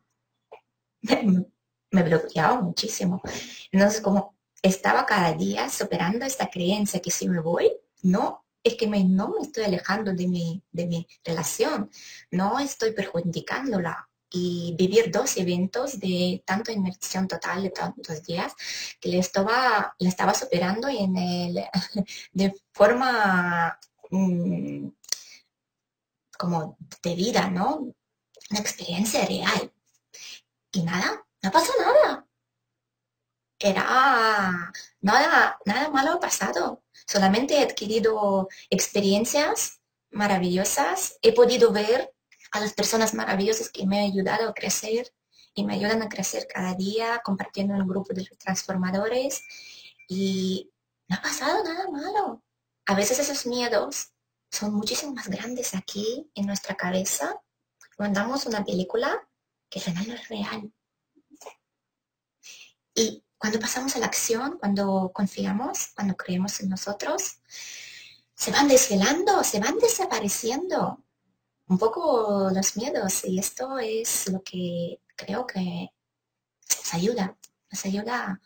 me, 1.02 2.02
bloqueaba 2.02 2.60
muchísimo. 2.60 3.22
Entonces 3.70 4.00
como 4.00 4.36
estaba 4.62 5.04
cada 5.06 5.32
día 5.34 5.68
superando 5.68 6.24
esta 6.24 6.48
creencia 6.48 7.00
que 7.00 7.10
si 7.10 7.28
me 7.28 7.40
voy, 7.40 7.70
no, 8.02 8.44
es 8.62 8.76
que 8.76 8.88
me, 8.88 9.04
no 9.04 9.28
me 9.28 9.42
estoy 9.42 9.64
alejando 9.64 10.14
de 10.14 10.26
mi, 10.26 10.62
de 10.72 10.86
mi 10.86 11.06
relación, 11.22 11.90
no 12.30 12.58
estoy 12.58 12.92
perjudicándola 12.92 14.08
y 14.34 14.74
vivir 14.76 15.12
dos 15.12 15.36
eventos 15.36 16.00
de 16.00 16.42
tanto 16.44 16.72
inmersión 16.72 17.28
total 17.28 17.62
de 17.62 17.70
tantos 17.70 18.22
días 18.24 18.52
que 19.00 19.08
le 19.08 19.18
estaba, 19.18 19.94
le 19.98 20.08
estaba 20.08 20.34
superando 20.34 20.88
en 20.88 21.16
el, 21.16 21.64
de 22.32 22.52
forma 22.72 23.78
mm, 24.10 24.88
como 26.36 26.76
de 27.02 27.14
vida, 27.14 27.48
¿no? 27.48 27.94
Una 28.50 28.60
experiencia 28.60 29.24
real. 29.24 29.72
Y 30.72 30.82
nada, 30.82 31.24
no 31.42 31.50
pasó 31.52 31.72
nada. 31.78 32.26
Era 33.58 34.72
nada, 35.00 35.58
nada 35.64 35.90
malo 35.90 36.12
ha 36.14 36.20
pasado. 36.20 36.82
Solamente 37.06 37.54
he 37.54 37.62
adquirido 37.62 38.48
experiencias 38.68 39.80
maravillosas. 40.10 41.18
He 41.22 41.32
podido 41.32 41.72
ver 41.72 42.13
a 42.54 42.60
las 42.60 42.72
personas 42.72 43.14
maravillosas 43.14 43.68
que 43.68 43.84
me 43.84 43.98
han 43.98 44.12
ayudado 44.12 44.48
a 44.48 44.54
crecer 44.54 45.12
y 45.54 45.64
me 45.64 45.74
ayudan 45.74 46.02
a 46.02 46.08
crecer 46.08 46.46
cada 46.46 46.74
día 46.74 47.20
compartiendo 47.24 47.74
en 47.74 47.80
el 47.80 47.86
grupo 47.86 48.14
de 48.14 48.24
transformadores 48.38 49.42
y 50.08 50.70
no 51.08 51.16
ha 51.16 51.22
pasado 51.22 51.64
nada 51.64 51.90
malo. 51.90 52.44
A 52.86 52.94
veces 52.94 53.18
esos 53.18 53.44
miedos 53.46 54.12
son 54.52 54.72
muchísimo 54.72 55.12
más 55.12 55.26
grandes 55.26 55.74
aquí 55.74 56.30
en 56.36 56.46
nuestra 56.46 56.76
cabeza 56.76 57.40
cuando 57.96 58.20
damos 58.20 58.46
una 58.46 58.64
película 58.64 59.28
que 59.68 59.80
al 59.80 59.84
final 59.86 60.08
no 60.08 60.14
es 60.14 60.28
real. 60.28 60.72
Y 62.94 63.24
cuando 63.36 63.58
pasamos 63.58 63.96
a 63.96 63.98
la 63.98 64.06
acción, 64.06 64.58
cuando 64.60 65.10
confiamos, 65.12 65.88
cuando 65.96 66.16
creemos 66.16 66.60
en 66.60 66.68
nosotros, 66.68 67.40
se 68.32 68.52
van 68.52 68.68
desvelando, 68.68 69.42
se 69.42 69.58
van 69.58 69.76
desapareciendo 69.78 71.03
un 71.66 71.78
poco 71.78 72.50
los 72.52 72.76
miedos 72.76 73.24
y 73.24 73.38
esto 73.38 73.78
es 73.78 74.28
lo 74.28 74.42
que 74.42 75.00
creo 75.16 75.46
que 75.46 75.90
nos 76.70 76.94
ayuda, 76.94 77.36
nos 77.70 77.84
ayuda 77.84 78.40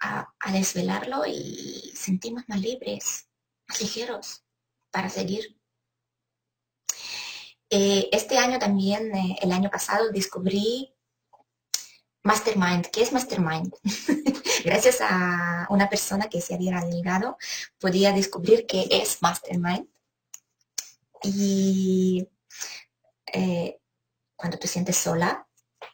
a, 0.00 0.30
desvelarlo 0.52 1.24
y 1.26 1.92
sentirnos 1.96 2.44
más 2.48 2.60
libres, 2.60 3.26
más 3.66 3.80
ligeros 3.80 4.44
para 4.90 5.08
seguir. 5.08 5.58
Eh, 7.70 8.08
este 8.12 8.38
año 8.38 8.58
también, 8.58 9.14
eh, 9.16 9.38
el 9.40 9.50
año 9.50 9.70
pasado, 9.70 10.10
descubrí 10.12 10.94
Mastermind. 12.22 12.86
¿Qué 12.86 13.02
es 13.02 13.12
Mastermind? 13.12 13.74
Gracias 14.64 14.98
a 15.00 15.66
una 15.70 15.88
persona 15.88 16.28
que 16.28 16.40
se 16.40 16.54
había 16.54 16.80
Delgado, 16.80 17.38
podía 17.78 18.12
descubrir 18.12 18.66
qué 18.66 18.86
es 18.90 19.22
Mastermind 19.22 19.88
y 21.24 22.28
eh, 23.32 23.80
cuando 24.36 24.58
te 24.58 24.68
sientes 24.68 24.96
sola, 24.96 25.46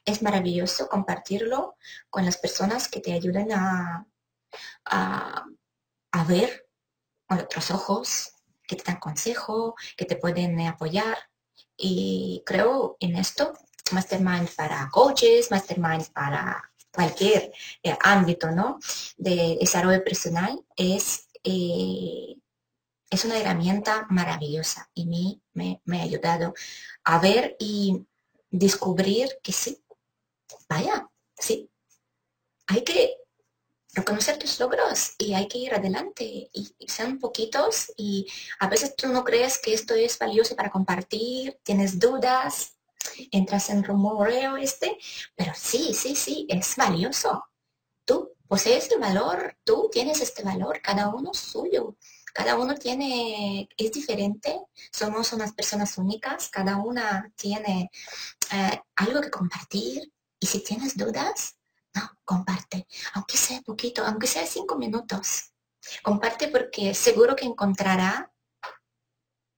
es 0.04 0.22
maravilloso 0.22 0.88
compartirlo 0.88 1.76
con 2.08 2.24
las 2.24 2.36
personas 2.36 2.88
que 2.88 3.00
te 3.00 3.12
ayudan 3.12 3.52
a, 3.52 4.06
a, 4.84 6.24
ver 6.24 6.68
con 7.26 7.38
otros 7.38 7.70
ojos, 7.70 8.34
que 8.66 8.76
te 8.76 8.84
dan 8.84 8.98
consejo, 8.98 9.74
que 9.96 10.04
te 10.04 10.16
pueden 10.16 10.60
apoyar. 10.60 11.18
Y 11.76 12.42
creo 12.44 12.96
en 13.00 13.16
esto, 13.16 13.52
mastermind 13.92 14.48
para 14.54 14.88
coaches, 14.90 15.50
mastermind 15.50 16.10
para 16.12 16.70
cualquier 16.92 17.52
eh, 17.82 17.96
ámbito 18.02 18.50
¿no? 18.50 18.78
de 19.16 19.56
desarrollo 19.60 20.02
personal, 20.02 20.60
es 20.76 21.28
eh, 21.44 22.36
es 23.10 23.24
una 23.24 23.38
herramienta 23.38 24.06
maravillosa 24.08 24.88
y 24.94 25.06
mí 25.06 25.42
me, 25.52 25.82
me 25.84 26.00
ha 26.00 26.04
ayudado 26.04 26.54
a 27.04 27.18
ver 27.18 27.56
y 27.58 28.06
descubrir 28.50 29.28
que 29.42 29.52
sí, 29.52 29.82
vaya, 30.68 31.08
sí, 31.36 31.70
hay 32.66 32.84
que 32.84 33.16
reconocer 33.94 34.38
tus 34.38 34.60
logros 34.60 35.14
y 35.18 35.34
hay 35.34 35.48
que 35.48 35.58
ir 35.58 35.74
adelante 35.74 36.24
y, 36.52 36.74
sean 36.86 37.18
poquitos 37.18 37.92
y 37.96 38.26
a 38.58 38.68
veces 38.68 38.94
tú 38.96 39.08
no 39.08 39.24
crees 39.24 39.58
que 39.58 39.74
esto 39.74 39.94
es 39.94 40.18
valioso 40.18 40.56
para 40.56 40.70
compartir, 40.70 41.58
tienes 41.62 41.98
dudas, 41.98 42.74
entras 43.30 43.70
en 43.70 43.82
rumoreo 43.82 44.56
este, 44.56 44.98
pero 45.34 45.52
sí, 45.54 45.94
sí, 45.94 46.14
sí, 46.14 46.46
es 46.48 46.76
valioso. 46.76 47.44
Tú 48.04 48.32
posees 48.48 48.90
el 48.90 48.98
valor, 48.98 49.56
tú 49.64 49.88
tienes 49.92 50.20
este 50.20 50.42
valor, 50.42 50.80
cada 50.82 51.08
uno 51.08 51.32
suyo 51.34 51.96
cada 52.32 52.56
uno 52.56 52.74
tiene, 52.74 53.68
es 53.76 53.92
diferente, 53.92 54.60
somos 54.92 55.32
unas 55.32 55.52
personas 55.52 55.98
únicas, 55.98 56.48
cada 56.48 56.76
una 56.76 57.32
tiene 57.36 57.90
eh, 58.52 58.80
algo 58.96 59.20
que 59.20 59.30
compartir 59.30 60.12
y 60.38 60.46
si 60.46 60.62
tienes 60.62 60.96
dudas, 60.96 61.56
no, 61.94 62.02
comparte, 62.24 62.86
aunque 63.14 63.36
sea 63.36 63.60
poquito, 63.62 64.04
aunque 64.04 64.26
sea 64.26 64.46
cinco 64.46 64.76
minutos. 64.76 65.52
Comparte 66.02 66.48
porque 66.48 66.94
seguro 66.94 67.34
que 67.34 67.46
encontrará, 67.46 68.32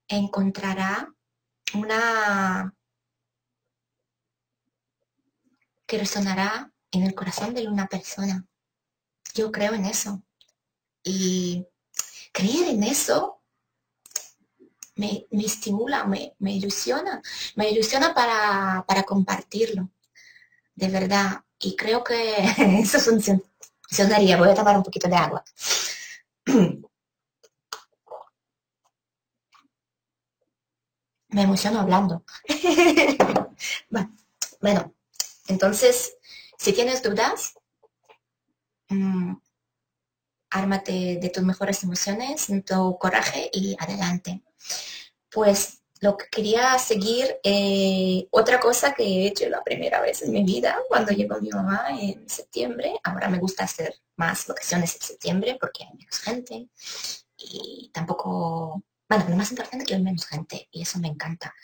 encontrará 0.09 1.13
una 1.75 2.75
que 5.87 5.99
resonará 5.99 6.73
en 6.91 7.03
el 7.03 7.15
corazón 7.15 7.55
de 7.55 7.69
una 7.69 7.87
persona. 7.87 8.47
Yo 9.35 9.51
creo 9.51 9.75
en 9.75 9.87
eso. 9.87 10.23
Y 11.05 11.67
creer 12.33 12.69
en 12.69 12.83
eso 12.85 13.43
me, 14.97 15.27
estimula, 15.31 16.05
me, 16.05 16.53
ilusiona, 16.53 17.23
me 17.57 17.71
ilusiona 17.71 18.15
para, 18.15 18.85
para 18.87 19.03
compartirlo, 19.05 19.89
de 20.75 20.89
verdad. 20.89 21.45
Y 21.59 21.77
creo 21.77 22.03
que 22.03 22.37
eso 22.81 22.99
funcionaría. 23.01 24.37
Voy 24.37 24.49
a 24.49 24.55
tomar 24.55 24.77
un 24.77 24.83
poquito 24.83 25.09
de 25.09 25.17
agua. 25.17 25.45
Me 31.29 31.43
emociono 31.43 31.81
hablando. 31.81 32.25
bueno, 34.61 34.95
entonces, 35.47 36.15
si 36.59 36.75
tienes 36.75 37.03
dudas, 37.03 37.55
mm, 38.91 39.33
ármate 40.53 41.19
de 41.21 41.31
tus 41.31 41.43
mejores 41.43 41.83
emociones, 41.83 42.47
tu 42.65 42.99
coraje 42.99 43.51
y 43.53 43.77
adelante. 43.79 44.43
Pues 45.31 45.83
lo 46.01 46.17
que 46.17 46.27
quería 46.31 46.79
seguir, 46.79 47.37
eh, 47.45 48.27
otra 48.31 48.59
cosa 48.59 48.93
que 48.93 49.05
he 49.05 49.27
hecho 49.29 49.49
la 49.49 49.63
primera 49.63 50.01
vez 50.01 50.23
en 50.23 50.33
mi 50.33 50.43
vida, 50.43 50.77
cuando 50.89 51.13
llegó 51.13 51.41
mi 51.41 51.49
mamá 51.49 51.87
en 51.99 52.29
septiembre, 52.29 52.99
ahora 53.05 53.29
me 53.29 53.39
gusta 53.39 53.65
hacer 53.65 53.95
más 54.17 54.47
vacaciones 54.47 54.97
en 54.97 55.01
septiembre 55.01 55.57
porque 55.61 55.85
hay 55.85 55.91
menos 55.97 56.19
gente 56.19 56.69
y 57.37 57.91
tampoco, 57.95 58.83
bueno, 59.09 59.27
lo 59.29 59.37
más 59.37 59.51
importante 59.51 59.85
es 59.85 59.89
que 59.89 59.95
hay 59.95 60.03
menos 60.03 60.27
gente 60.27 60.69
y 60.73 60.83
eso 60.83 60.99
me 60.99 61.09
encanta. 61.09 61.55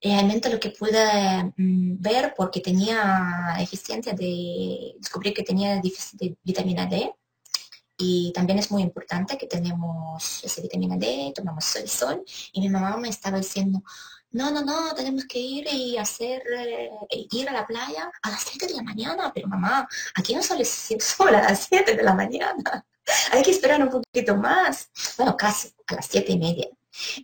Realmente 0.00 0.48
lo 0.48 0.58
que 0.58 0.70
pude 0.70 1.52
mm, 1.56 2.00
ver 2.00 2.32
porque 2.34 2.60
tenía 2.60 3.54
deficiencia 3.58 4.14
de, 4.14 4.94
descubrí 4.98 5.34
que 5.34 5.44
tenía 5.44 5.76
déficit 5.76 6.18
de 6.18 6.36
vitamina 6.42 6.86
D, 6.86 7.12
y 8.04 8.32
también 8.32 8.58
es 8.58 8.70
muy 8.72 8.82
importante 8.82 9.38
que 9.38 9.46
tenemos 9.46 10.42
esa 10.42 10.60
vitamina 10.60 10.96
D, 10.96 11.32
tomamos 11.34 11.76
el 11.76 11.88
sol. 11.88 12.24
Y 12.52 12.60
mi 12.60 12.68
mamá 12.68 12.96
me 12.96 13.08
estaba 13.08 13.38
diciendo, 13.38 13.82
no, 14.32 14.50
no, 14.50 14.64
no, 14.64 14.92
tenemos 14.94 15.24
que 15.26 15.38
ir 15.38 15.68
y 15.72 15.96
hacer, 15.98 16.42
eh, 16.58 16.90
ir 17.30 17.48
a 17.48 17.52
la 17.52 17.64
playa 17.64 18.10
a 18.22 18.30
las 18.30 18.42
7 18.42 18.66
de 18.66 18.74
la 18.74 18.82
mañana. 18.82 19.30
Pero 19.32 19.46
mamá, 19.46 19.88
aquí 20.16 20.34
no 20.34 20.42
sale 20.42 20.64
sol 20.64 21.34
a 21.34 21.42
las 21.42 21.68
7 21.70 21.94
de 21.94 22.02
la 22.02 22.14
mañana. 22.14 22.84
Hay 23.30 23.42
que 23.42 23.52
esperar 23.52 23.80
un 23.80 23.90
poquito 23.90 24.36
más. 24.36 24.90
Bueno, 25.16 25.36
casi 25.36 25.72
a 25.86 25.94
las 25.94 26.06
7 26.06 26.32
y 26.32 26.38
media. 26.38 26.68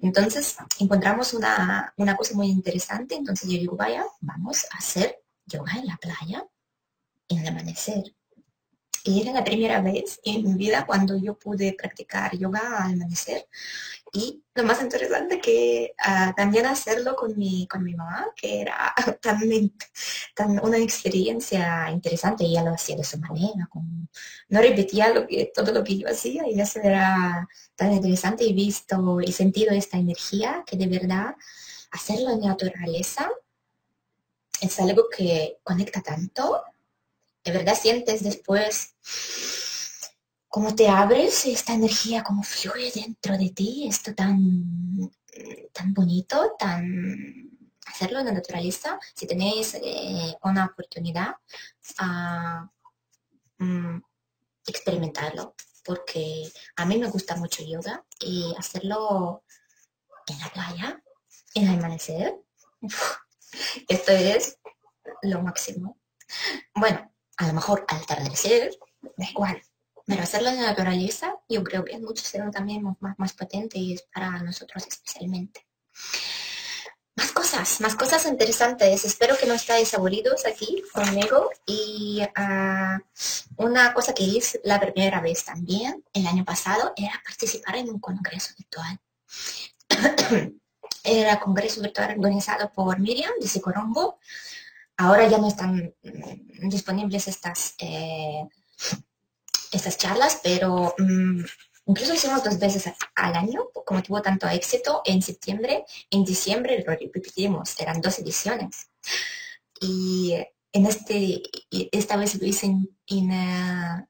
Entonces 0.01 0.57
encontramos 0.79 1.35
una, 1.35 1.93
una 1.97 2.17
cosa 2.17 2.35
muy 2.35 2.49
interesante. 2.49 3.17
Entonces 3.17 3.51
yo 3.51 3.59
digo, 3.59 3.77
vaya, 3.77 4.05
vamos 4.21 4.65
a 4.71 4.79
hacer 4.79 5.23
yoga 5.47 5.73
en 5.73 5.87
la 5.87 5.97
playa 5.97 6.47
en 7.29 7.39
el 7.39 7.49
amanecer. 7.49 8.15
Y 9.09 9.23
era 9.23 9.33
la 9.33 9.43
primera 9.43 9.81
vez 9.81 10.21
en 10.23 10.45
mi 10.45 10.55
vida 10.55 10.85
cuando 10.85 11.17
yo 11.17 11.39
pude 11.39 11.73
practicar 11.73 12.37
yoga 12.37 12.85
al 12.85 12.93
amanecer. 12.93 13.49
Y 14.13 14.45
lo 14.55 14.65
más 14.65 14.83
interesante 14.83 15.41
que 15.41 15.95
ah, 16.05 16.35
también 16.37 16.67
hacerlo 16.67 17.17
con 17.17 17.35
mi, 17.39 17.67
con 17.69 17.85
mi 17.85 17.95
mamá, 17.95 18.27
que 18.37 18.61
era 18.61 18.93
también 19.23 19.73
tan 20.35 20.63
una 20.63 20.77
experiencia 20.77 21.91
interesante. 21.91 22.45
Ella 22.45 22.65
lo 22.65 22.75
hacía 22.75 22.97
de 22.97 23.05
su 23.05 23.19
manera, 23.19 23.71
no 24.51 24.61
repetía 24.61 25.09
lo 25.15 25.27
que, 25.27 25.51
todo 25.55 25.73
lo 25.73 25.83
que 25.83 25.99
yo 26.01 26.09
hacía 26.09 26.47
y 26.47 26.61
eso 26.61 26.79
era 26.81 27.49
tan 27.77 27.93
interesante 27.93 28.45
y 28.45 28.53
visto 28.53 29.23
y 29.23 29.33
sentido 29.33 29.73
esta 29.73 29.97
energía 29.97 30.65
que 30.67 30.77
de 30.77 30.87
verdad 30.87 31.35
hacerlo 31.93 32.31
en 32.31 32.41
naturaleza 32.41 33.31
es 34.61 34.79
algo 34.81 35.05
que 35.09 35.59
conecta 35.63 36.03
tanto 36.03 36.63
de 37.49 37.57
verdad 37.57 37.79
sientes 37.81 38.23
después 38.23 38.95
cómo 40.49 40.75
te 40.75 40.89
abres 40.89 41.47
esta 41.47 41.73
energía, 41.73 42.23
cómo 42.23 42.43
fluye 42.43 42.93
dentro 42.95 43.39
de 43.39 43.51
ti, 43.51 43.87
esto 43.89 44.15
tan, 44.15 45.11
tan 45.73 45.95
bonito, 45.95 46.57
tan 46.59 47.51
hacerlo 47.87 48.23
de 48.23 48.33
naturalista, 48.33 49.01
si 49.15 49.27
tenéis 49.27 49.75
eh, 49.83 50.37
una 50.43 50.67
oportunidad 50.67 51.37
a 51.99 52.71
mm, 53.57 53.99
experimentarlo, 54.67 55.55
porque 55.85 56.53
a 56.77 56.85
mí 56.85 56.99
me 56.99 57.09
gusta 57.09 57.35
mucho 57.37 57.65
yoga 57.65 58.05
y 58.21 58.55
hacerlo 58.59 59.43
en 60.27 60.39
la 60.39 60.49
playa, 60.51 61.03
en 61.55 61.67
el 61.67 61.79
amanecer, 61.79 62.35
esto 63.89 64.13
es 64.13 64.59
lo 65.23 65.43
máximo. 65.43 65.99
Bueno, 66.75 67.11
a 67.39 67.47
lo 67.47 67.53
mejor 67.55 67.85
al 67.89 68.03
atardecer, 68.03 68.79
da 69.17 69.31
igual. 69.31 69.63
Pero 70.07 70.23
hacerlo 70.23 70.49
en 70.49 70.57
la 70.57 70.69
naturaleza, 70.69 71.37
yo 71.49 71.63
creo 71.63 71.85
que 71.85 71.93
es 71.93 72.01
mucho 72.01 72.25
ser 72.25 72.51
también 72.51 72.83
más, 72.83 73.19
más 73.19 73.33
potente 73.33 73.79
para 74.13 74.43
nosotros 74.43 74.87
especialmente. 74.87 75.67
Más 77.15 77.33
cosas, 77.33 77.81
más 77.81 77.95
cosas 77.95 78.27
interesantes. 78.27 79.05
Espero 79.05 79.37
que 79.37 79.47
no 79.47 79.55
estáis 79.55 79.93
aburridos 79.95 80.47
aquí 80.47 80.83
conmigo. 80.93 81.51
Y 81.67 82.23
ah, 82.35 82.99
una 83.57 83.93
cosa 83.93 84.15
que 84.15 84.23
hice 84.23 84.61
la 84.65 84.81
primera 84.81 85.21
vez 85.21 85.45
también, 85.45 86.05
el 86.13 86.27
año 86.27 86.45
pasado, 86.45 86.93
era 86.97 87.21
participar 87.25 87.77
en 87.77 87.91
un 87.91 88.01
congreso 88.01 88.55
virtual. 88.57 89.01
era 91.05 91.39
congreso 91.39 91.81
virtual 91.83 92.13
organizado 92.13 92.73
por 92.73 92.99
Miriam 92.99 93.33
de 93.41 93.49
Sicorombo 93.49 94.19
Ahora 94.99 95.29
ya 95.29 95.39
no 95.39 95.47
están 95.47 95.95
disponibles 96.63 97.29
estas, 97.29 97.75
eh, 97.79 98.43
estas 99.71 99.97
charlas, 99.97 100.41
pero 100.43 100.93
mm, 100.99 101.45
incluso 101.87 102.15
hicimos 102.15 102.43
dos 102.43 102.59
veces 102.59 102.93
al 103.15 103.37
año, 103.37 103.69
como 103.87 104.03
tuvo 104.03 104.21
tanto 104.21 104.49
éxito, 104.49 105.03
en 105.05 105.23
septiembre, 105.23 105.85
en 106.11 106.25
diciembre 106.25 106.85
lo 106.85 106.93
repetimos, 106.93 107.79
eran 107.79 108.01
dos 108.01 108.19
ediciones. 108.19 108.91
Y 109.81 110.35
en 110.73 110.87
este, 110.87 111.43
esta 111.93 112.17
vez 112.17 112.35
lo 112.35 112.47
hice 112.47 112.67
en, 112.67 113.33
eh, 113.33 114.07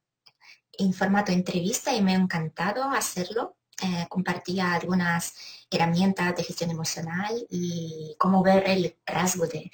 en 0.78 0.94
formato 0.94 1.32
entrevista 1.32 1.94
y 1.94 2.00
me 2.00 2.12
ha 2.12 2.18
encantado 2.18 2.84
hacerlo 2.84 3.58
eh, 3.82 4.06
compartía 4.08 4.74
algunas 4.74 5.34
herramientas 5.70 6.34
de 6.36 6.44
gestión 6.44 6.70
emocional 6.70 7.46
y 7.50 8.16
cómo 8.18 8.42
ver 8.42 8.64
el 8.66 8.96
rasgo 9.06 9.46
de, 9.46 9.70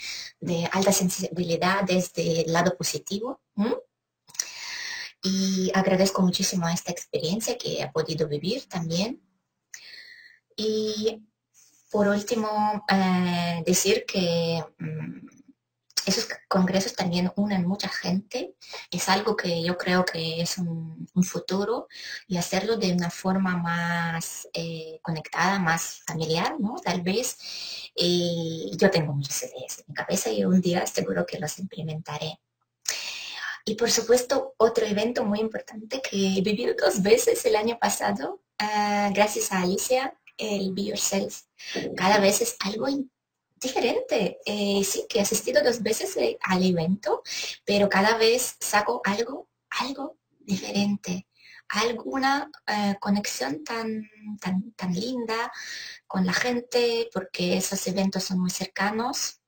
alta 0.72 0.92
sensibilidad 0.92 1.84
desde 1.84 2.42
el 2.42 2.52
lado 2.52 2.76
positivo. 2.76 3.40
Y 5.22 5.70
agradezco 5.74 6.20
muchísimo 6.20 6.68
esta 6.68 6.92
experiencia 6.92 7.56
que 7.56 7.80
he 7.80 7.90
podido 7.90 8.28
vivir 8.28 8.68
también. 8.68 9.22
Y 10.56 11.22
por 11.90 12.08
último, 12.08 12.84
eh, 12.90 13.62
decir 13.64 14.04
que 14.06 14.62
mm, 14.78 15.28
esos 16.06 16.28
congresos 16.48 16.94
también 16.94 17.32
unen 17.36 17.66
mucha 17.66 17.88
gente. 17.88 18.54
Es 18.90 19.08
algo 19.08 19.36
que 19.36 19.62
yo 19.62 19.76
creo 19.78 20.04
que 20.04 20.40
es 20.40 20.58
un, 20.58 21.08
futuro 21.22 21.88
y 22.26 22.36
hacerlo 22.36 22.76
de 22.76 22.92
una 22.92 23.10
forma 23.10 23.56
más 23.56 24.48
eh, 24.52 24.98
conectada, 25.02 25.58
más 25.58 26.02
familiar, 26.06 26.56
¿no? 26.60 26.76
Tal 26.82 27.02
vez. 27.02 27.36
Eh, 27.96 28.70
yo 28.76 28.90
tengo 28.90 29.12
muchas 29.12 29.44
ideas 29.44 29.78
en 29.78 29.84
mi 29.88 29.94
cabeza 29.94 30.30
y 30.30 30.44
un 30.44 30.60
día 30.60 30.86
seguro 30.86 31.24
que 31.24 31.38
los 31.38 31.58
implementaré. 31.58 32.40
Y 33.64 33.76
por 33.76 33.90
supuesto, 33.90 34.54
otro 34.58 34.84
evento 34.84 35.24
muy 35.24 35.40
importante 35.40 36.02
que 36.02 36.38
he 36.38 36.40
vivido 36.42 36.74
dos 36.74 37.02
veces 37.02 37.44
el 37.46 37.56
año 37.56 37.78
pasado, 37.78 38.42
ah, 38.58 39.10
gracias 39.14 39.52
a 39.52 39.62
Alicia, 39.62 40.18
el 40.36 40.72
Be 40.74 40.84
Yourself. 40.84 41.42
Cada 41.96 42.18
vez 42.18 42.42
es 42.42 42.56
algo 42.60 42.88
diferente. 43.56 44.38
Eh, 44.44 44.82
sí, 44.84 45.06
que 45.08 45.18
he 45.18 45.22
asistido 45.22 45.62
dos 45.62 45.82
veces 45.82 46.16
eh, 46.16 46.38
al 46.42 46.64
evento, 46.64 47.22
pero 47.64 47.88
cada 47.88 48.16
vez 48.16 48.56
saco 48.60 49.00
algo, 49.04 49.48
algo 49.70 50.18
diferente. 50.40 51.26
Alguna 51.68 52.50
eh, 52.66 52.96
conexión 53.00 53.64
tan, 53.64 54.08
tan, 54.40 54.72
tan 54.72 54.92
linda 54.92 55.50
con 56.06 56.26
la 56.26 56.32
gente, 56.32 57.08
porque 57.12 57.56
esos 57.56 57.86
eventos 57.86 58.24
son 58.24 58.40
muy 58.40 58.50
cercanos, 58.50 59.40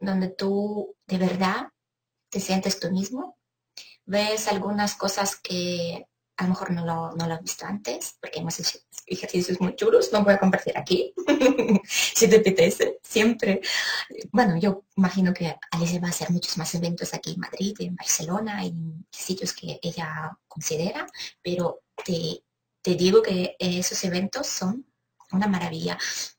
donde 0.00 0.28
tú 0.28 0.96
de 1.06 1.18
verdad 1.18 1.68
te 2.28 2.40
sientes 2.40 2.80
tú 2.80 2.90
mismo, 2.90 3.38
ves 4.04 4.48
algunas 4.48 4.94
cosas 4.94 5.36
que 5.36 6.06
a 6.42 6.46
lo 6.46 6.50
mejor 6.50 6.72
no 6.72 6.84
lo, 6.84 7.12
no 7.12 7.28
lo 7.28 7.34
he 7.36 7.40
visto 7.40 7.64
antes, 7.64 8.16
porque 8.20 8.40
hemos 8.40 8.58
hecho 8.58 8.78
ejercicios 9.06 9.60
muy 9.60 9.76
chulos, 9.76 10.10
no 10.12 10.24
voy 10.24 10.34
a 10.34 10.40
compartir 10.40 10.76
aquí, 10.76 11.14
si 11.84 12.28
te 12.28 12.38
apetece, 12.38 12.98
siempre. 13.00 13.60
Bueno, 14.32 14.56
yo 14.58 14.84
imagino 14.96 15.32
que 15.32 15.56
Alicia 15.70 16.00
va 16.00 16.08
a 16.08 16.10
hacer 16.10 16.30
muchos 16.30 16.58
más 16.58 16.74
eventos 16.74 17.14
aquí 17.14 17.34
en 17.34 17.40
Madrid, 17.40 17.76
en 17.78 17.94
Barcelona, 17.94 18.64
en 18.64 19.06
sitios 19.10 19.52
que 19.52 19.78
ella 19.82 20.36
considera, 20.48 21.06
pero 21.40 21.82
te, 22.04 22.42
te 22.82 22.94
digo 22.96 23.22
que 23.22 23.54
esos 23.60 24.02
eventos 24.02 24.48
son 24.48 24.84
una 25.30 25.46
maravilla. 25.46 25.96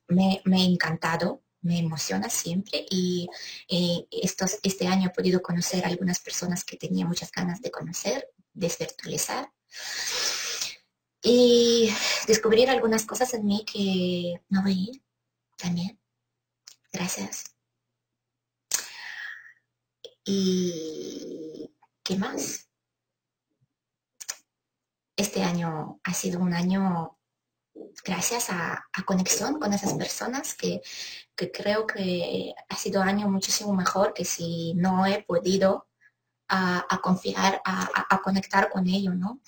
Me, 0.09 0.41
me 0.43 0.61
ha 0.61 0.65
encantado, 0.65 1.43
me 1.61 1.79
emociona 1.79 2.29
siempre 2.29 2.85
y 2.89 3.29
eh, 3.69 4.05
estos, 4.11 4.59
este 4.63 4.85
año 4.85 5.07
he 5.07 5.13
podido 5.13 5.41
conocer 5.41 5.85
a 5.85 5.87
algunas 5.87 6.19
personas 6.19 6.65
que 6.65 6.75
tenía 6.75 7.05
muchas 7.05 7.31
ganas 7.31 7.61
de 7.61 7.71
conocer, 7.71 8.27
desvirtualizar 8.53 9.49
y 11.21 11.93
descubrir 12.27 12.69
algunas 12.69 13.05
cosas 13.05 13.33
en 13.33 13.45
mí 13.45 13.65
que 13.65 14.41
no 14.49 14.63
veía 14.63 14.93
también. 15.57 15.99
Gracias. 16.91 17.45
¿Y 20.25 21.71
qué 22.03 22.17
más? 22.17 22.69
Este 25.15 25.43
año 25.43 25.99
ha 26.03 26.13
sido 26.13 26.39
un 26.39 26.53
año 26.53 27.17
gracias 28.03 28.49
a, 28.49 28.85
conexión 29.05 29.59
con 29.59 29.73
esas 29.73 29.93
personas 29.93 30.53
que, 30.53 30.81
creo 31.35 31.85
que 31.85 32.53
ha 32.69 32.75
sido 32.77 33.01
año 33.01 33.29
muchísimo 33.29 33.73
mejor 33.73 34.13
que 34.13 34.23
si 34.25 34.73
no 34.75 35.05
he 35.05 35.23
podido 35.23 35.87
a, 36.47 36.99
confiar, 37.01 37.61
a, 37.65 38.21
conectar 38.23 38.69
con 38.69 38.87
ellos, 38.87 39.15
¿no? 39.15 39.39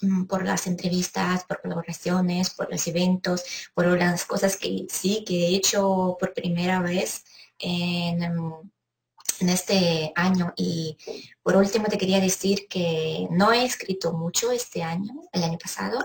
Mm, 0.00 0.24
por 0.24 0.44
las 0.44 0.66
entrevistas, 0.66 1.44
por 1.44 1.60
colaboraciones, 1.60 2.50
por 2.50 2.70
los 2.70 2.86
eventos, 2.86 3.44
por 3.74 3.86
las 3.98 4.24
cosas 4.24 4.56
que 4.56 4.86
sí 4.88 5.24
que 5.26 5.48
he 5.48 5.56
hecho 5.56 6.16
por 6.18 6.34
primera 6.34 6.80
vez 6.80 7.24
en 7.58 8.22
este 9.48 10.12
año. 10.16 10.52
Y 10.56 10.96
por 11.42 11.56
último 11.56 11.86
te 11.86 11.98
quería 11.98 12.20
decir 12.20 12.66
que 12.68 13.26
no 13.30 13.52
he 13.52 13.64
escrito 13.64 14.12
mucho 14.12 14.50
este 14.50 14.82
año, 14.82 15.12
el 15.32 15.44
año 15.44 15.58
pasado, 15.58 15.98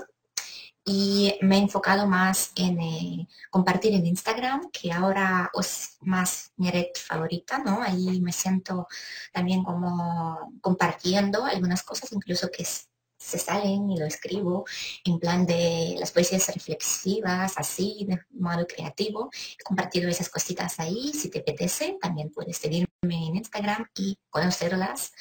y 0.89 1.37
me 1.41 1.57
he 1.57 1.59
enfocado 1.59 2.07
más 2.07 2.53
en 2.55 2.79
eh, 2.79 3.27
compartir 3.49 3.93
en 3.93 4.05
Instagram, 4.05 4.71
que 4.71 4.93
ahora 4.93 5.51
es 5.59 5.97
más 5.99 6.53
mi 6.55 6.71
red 6.71 6.87
favorita, 6.95 7.59
¿no? 7.59 7.81
Ahí 7.81 8.21
me 8.21 8.31
siento 8.31 8.87
también 9.33 9.65
como 9.65 10.53
compartiendo 10.61 11.43
algunas 11.43 11.83
cosas, 11.83 12.13
incluso 12.13 12.49
que 12.49 12.63
se 12.63 13.37
salen 13.37 13.91
y 13.91 13.97
lo 13.97 14.05
escribo 14.05 14.65
en 15.03 15.19
plan 15.19 15.45
de 15.45 15.97
las 15.99 16.11
poesías 16.11 16.47
reflexivas, 16.53 17.57
así, 17.57 18.05
de 18.07 18.21
modo 18.31 18.65
creativo. 18.65 19.29
He 19.59 19.63
compartido 19.63 20.09
esas 20.09 20.29
cositas 20.29 20.79
ahí. 20.79 21.11
Si 21.13 21.29
te 21.29 21.39
apetece, 21.39 21.97
también 22.01 22.31
puedes 22.31 22.57
seguirme 22.57 22.87
en 23.03 23.35
Instagram 23.35 23.85
y 23.93 24.17
conocerlas 24.29 25.11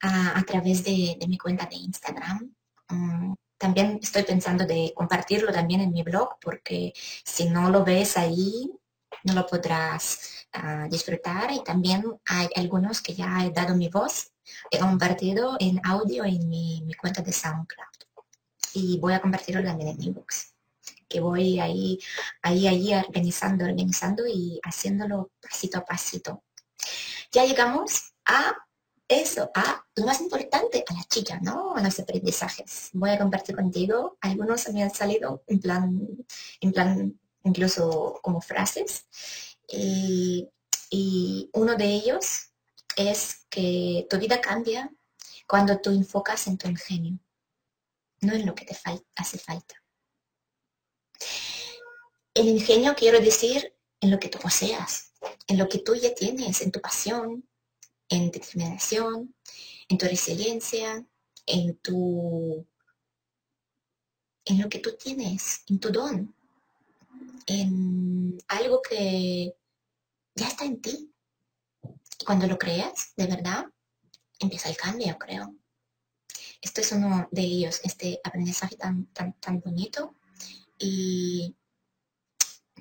a, 0.00 0.42
través 0.46 0.82
de, 0.82 1.18
mi 1.28 1.36
cuenta 1.36 1.66
de 1.66 1.76
Instagram. 1.76 2.54
Mm, 2.88 3.34
también 3.58 4.00
estoy 4.02 4.22
pensando 4.24 4.66
de 4.66 4.92
compartirlo 4.94 5.52
también 5.52 5.80
en 5.80 5.92
mi 5.92 6.02
blog, 6.02 6.36
porque 6.40 6.92
si 7.24 7.48
no 7.48 7.70
lo 7.70 7.84
ves 7.84 8.16
ahí, 8.16 8.70
no 9.24 9.34
lo 9.34 9.46
podrás 9.46 10.46
ah, 10.52 10.86
disfrutar. 10.90 11.50
Y 11.52 11.62
también 11.64 12.04
hay 12.26 12.48
algunos 12.56 13.00
que 13.00 13.14
ya 13.14 13.44
he 13.44 13.50
dado 13.50 13.74
mi 13.74 13.88
voz, 13.88 14.32
he 14.70 14.78
compartido 14.78 15.56
en 15.60 15.80
audio 15.84 16.24
en 16.24 16.48
mi, 16.48 16.86
cuenta 17.00 17.22
de 17.22 17.32
SoundCloud. 17.32 17.86
Y 18.74 18.98
voy 18.98 19.14
a 19.14 19.20
compartirlo 19.20 19.62
también 19.62 19.90
en 19.90 20.02
ebooks 20.02 20.50
que 21.06 21.20
voy 21.20 21.60
ahí, 21.60 21.98
ahí, 22.42 22.66
ahí 22.66 22.92
organizando, 22.94 23.64
organizando 23.64 24.26
y 24.26 24.58
haciéndolo 24.64 25.30
pasito 25.40 25.78
a 25.78 25.84
pasito. 25.84 26.42
Ya 27.30 27.44
llegamos 27.44 28.14
a 28.24 28.52
eso, 29.08 29.50
a 29.54 29.84
lo 29.96 30.06
más 30.06 30.20
importante, 30.20 30.84
a 30.88 30.94
la 30.94 31.04
chica, 31.04 31.38
¿no? 31.40 31.74
A 31.74 31.82
los 31.82 31.98
aprendizajes. 32.00 32.90
Voy 32.92 33.10
a 33.10 33.18
compartir 33.18 33.54
contigo. 33.54 34.16
Algunos 34.20 34.68
me 34.70 34.82
han 34.82 34.94
salido 34.94 35.44
en 35.46 35.60
plan, 35.60 36.08
en 36.60 36.72
plan, 36.72 37.20
incluso 37.42 38.18
como 38.22 38.40
frases. 38.40 39.06
Y, 39.68 40.50
uno 41.52 41.74
de 41.74 41.86
ellos 41.86 42.50
es 42.96 43.46
que 43.50 44.06
tu 44.08 44.18
vida 44.18 44.40
cambia 44.40 44.92
cuando 45.48 45.80
tú 45.80 45.90
enfocas 45.90 46.46
en 46.46 46.56
tu 46.56 46.68
ingenio, 46.68 47.18
no 48.20 48.32
en 48.32 48.46
lo 48.46 48.54
que 48.54 48.64
te 48.64 48.76
hace 49.16 49.38
falta. 49.38 49.74
El 52.32 52.48
ingenio 52.48 52.94
quiero 52.94 53.18
decir 53.18 53.74
en 54.00 54.10
lo 54.12 54.20
que 54.20 54.28
tú 54.28 54.38
poseas, 54.38 55.12
en 55.48 55.58
lo 55.58 55.68
que 55.68 55.78
tú 55.78 55.96
ya 55.96 56.14
tienes, 56.14 56.60
en 56.60 56.70
tu 56.70 56.80
pasión, 56.80 57.44
en 58.08 58.30
determinación, 58.30 59.34
en 59.88 59.98
tu 59.98 60.06
resiliencia, 60.06 61.04
en 61.46 61.76
tu 61.78 62.66
en 64.46 64.60
lo 64.60 64.68
que 64.68 64.78
tú 64.78 64.94
tienes, 64.96 65.62
en 65.68 65.80
tu 65.80 65.90
don, 65.90 66.34
en 67.46 68.38
algo 68.48 68.82
que 68.82 69.54
ya 70.34 70.48
está 70.48 70.64
en 70.64 70.80
ti. 70.82 71.10
Cuando 72.26 72.46
lo 72.46 72.58
creas, 72.58 73.14
de 73.16 73.26
verdad, 73.26 73.66
empieza 74.38 74.68
el 74.68 74.76
cambio, 74.76 75.16
creo. 75.18 75.54
Esto 76.60 76.80
es 76.80 76.92
uno 76.92 77.28
de 77.30 77.42
ellos, 77.42 77.80
este 77.84 78.20
aprendizaje 78.22 78.76
tan, 78.76 79.06
tan, 79.06 79.32
tan 79.34 79.60
bonito 79.60 80.14
y 80.78 81.54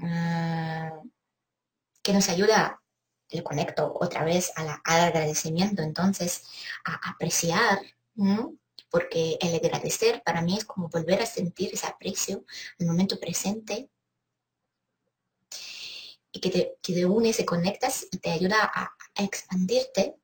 ah, 0.01 1.01
que 2.01 2.13
nos 2.13 2.29
ayuda 2.29 2.82
le 3.33 3.43
conecto 3.43 3.93
otra 3.99 4.23
vez 4.23 4.51
al 4.55 4.69
agradecimiento, 4.83 5.81
entonces 5.81 6.43
a 6.85 7.09
apreciar, 7.09 7.79
porque 8.89 9.37
el 9.41 9.55
agradecer 9.55 10.21
para 10.23 10.41
mí 10.41 10.55
es 10.55 10.65
como 10.65 10.87
volver 10.87 11.21
a 11.21 11.25
sentir 11.25 11.73
ese 11.73 11.87
aprecio 11.87 12.45
el 12.77 12.85
momento 12.85 13.19
presente 13.19 13.89
y 16.31 16.39
que 16.39 16.49
te, 16.49 16.77
que 16.81 16.93
te 16.93 17.05
unes, 17.05 17.35
se 17.35 17.45
conectas 17.45 18.07
y 18.11 18.17
te 18.17 18.31
ayuda 18.31 18.57
a, 18.61 18.93
expandirte, 19.15 20.15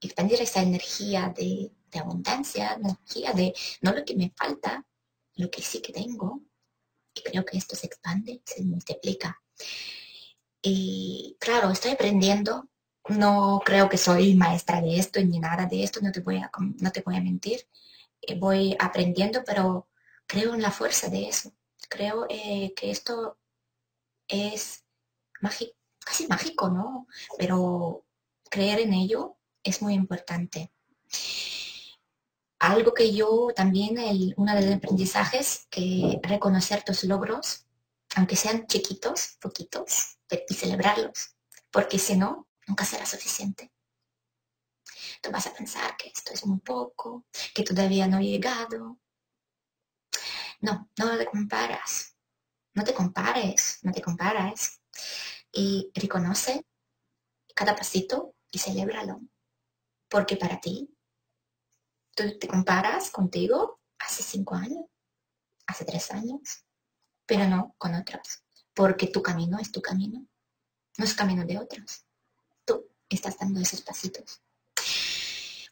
expandir 0.00 0.40
esa 0.40 0.62
energía 0.62 1.32
de, 1.36 1.70
de 1.90 1.98
abundancia, 1.98 2.72
energía 2.72 3.32
de 3.32 3.54
no 3.82 3.92
lo 3.92 4.04
que 4.04 4.16
me 4.16 4.32
falta, 4.36 4.86
lo 5.34 5.50
que 5.50 5.62
sí 5.62 5.80
que 5.80 5.92
tengo, 5.92 6.42
y 7.14 7.22
creo 7.22 7.44
que 7.44 7.58
esto 7.58 7.76
se 7.76 7.86
expande, 7.86 8.40
se 8.44 8.62
multiplica. 8.62 9.42
Y 10.62 11.36
claro, 11.40 11.70
estoy 11.70 11.92
aprendiendo. 11.92 12.68
No 13.08 13.62
creo 13.64 13.88
que 13.88 13.96
soy 13.96 14.34
maestra 14.34 14.80
de 14.82 14.98
esto 14.98 15.20
ni 15.20 15.38
nada 15.38 15.66
de 15.66 15.82
esto, 15.82 16.00
no 16.02 16.12
te 16.12 16.20
voy 16.20 16.36
a, 16.38 16.50
no 16.58 16.92
te 16.92 17.00
voy 17.02 17.16
a 17.16 17.20
mentir. 17.20 17.66
Eh, 18.22 18.38
voy 18.38 18.76
aprendiendo, 18.78 19.42
pero 19.44 19.88
creo 20.26 20.54
en 20.54 20.62
la 20.62 20.70
fuerza 20.70 21.08
de 21.08 21.28
eso. 21.28 21.52
Creo 21.88 22.26
eh, 22.28 22.74
que 22.76 22.90
esto 22.90 23.38
es 24.28 24.84
mágico, 25.40 25.74
casi 26.00 26.26
mágico, 26.26 26.68
¿no? 26.68 27.06
Pero 27.38 28.04
creer 28.50 28.80
en 28.80 28.92
ello 28.94 29.36
es 29.62 29.80
muy 29.82 29.94
importante. 29.94 30.72
Algo 32.58 32.92
que 32.92 33.14
yo 33.14 33.48
también, 33.54 33.98
el, 33.98 34.34
uno 34.36 34.54
de 34.54 34.66
los 34.66 34.74
aprendizajes, 34.74 35.66
que 35.70 36.20
reconocer 36.22 36.82
tus 36.84 37.04
logros, 37.04 37.67
aunque 38.18 38.34
sean 38.34 38.66
chiquitos, 38.66 39.36
poquitos, 39.40 40.18
y 40.48 40.54
celebrarlos, 40.54 41.36
porque 41.70 42.00
si 42.00 42.16
no, 42.16 42.48
nunca 42.66 42.84
será 42.84 43.06
suficiente. 43.06 43.72
Tú 45.22 45.30
vas 45.30 45.46
a 45.46 45.54
pensar 45.54 45.96
que 45.96 46.08
esto 46.08 46.32
es 46.32 46.44
muy 46.44 46.58
poco, 46.58 47.26
que 47.54 47.62
todavía 47.62 48.08
no 48.08 48.18
he 48.18 48.24
llegado. 48.24 48.98
No, 50.60 50.90
no 50.98 51.16
te 51.16 51.26
comparas. 51.26 52.16
No 52.74 52.82
te 52.82 52.92
compares, 52.92 53.78
no 53.82 53.92
te 53.92 54.02
comparas. 54.02 54.80
Y 55.52 55.92
reconoce 55.94 56.66
cada 57.54 57.76
pasito 57.76 58.34
y 58.50 58.58
celébralo. 58.58 59.20
Porque 60.08 60.36
para 60.36 60.60
ti, 60.60 60.92
tú 62.16 62.36
te 62.36 62.48
comparas 62.48 63.12
contigo 63.12 63.80
hace 64.00 64.24
cinco 64.24 64.56
años, 64.56 64.86
hace 65.68 65.84
tres 65.84 66.10
años, 66.10 66.64
pero 67.28 67.46
no 67.46 67.74
con 67.78 67.94
otros 67.94 68.42
porque 68.78 69.08
tu 69.08 69.20
camino 69.20 69.58
es 69.58 69.72
tu 69.72 69.82
camino, 69.82 70.24
no 70.98 71.04
es 71.04 71.12
camino 71.12 71.44
de 71.44 71.58
otros. 71.58 72.04
Tú 72.64 72.88
estás 73.08 73.36
dando 73.36 73.58
esos 73.58 73.80
pasitos. 73.80 74.40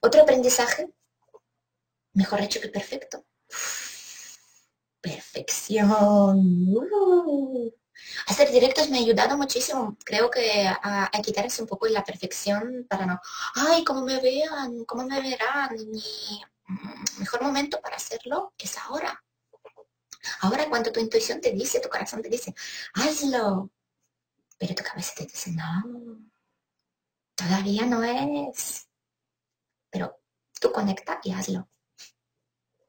Otro 0.03 0.23
aprendizaje, 0.23 0.92
mejor 2.14 2.40
hecho 2.40 2.61
que 2.61 2.69
perfecto. 2.69 3.25
Perfección. 5.01 6.40
Uh. 6.66 7.71
Hacer 8.27 8.50
directos 8.50 8.90
me 8.90 8.98
ha 8.98 9.02
ayudado 9.02 9.38
muchísimo. 9.38 9.96
Creo 10.04 10.29
que 10.29 10.67
a, 10.67 11.09
quitarse 11.23 11.63
un 11.63 11.69
poco 11.69 11.87
la 11.87 12.02
perfección 12.02 12.88
para 12.90 13.07
no, 13.07 13.21
ay, 13.54 13.85
cómo 13.85 14.00
me 14.02 14.21
vean, 14.21 14.85
cómo 14.85 15.04
me 15.04 15.21
verán. 15.21 15.77
Mi 15.77 16.42
mm, 16.67 17.21
mejor 17.21 17.42
momento 17.42 17.81
para 17.81 17.94
hacerlo 17.94 18.52
es 18.59 18.77
ahora. 18.79 19.23
Ahora 20.40 20.68
cuando 20.68 20.92
tu 20.92 21.00
intuición 21.00 21.40
te 21.40 21.52
dice, 21.52 21.81
tu 21.81 21.88
corazón 21.88 22.22
te 22.22 22.29
dice, 22.29 22.54
hazlo, 22.94 23.70
pero 24.58 24.74
tu 24.74 24.83
cabeza 24.83 25.12
te 25.16 25.24
dice, 25.24 25.52
no, 25.52 26.20
todavía 27.35 27.87
no 27.87 28.02
es. 28.02 28.88
Pero 29.90 30.20
tú 30.60 30.72
conecta 30.72 31.20
y 31.22 31.33
hazlo. 31.33 31.68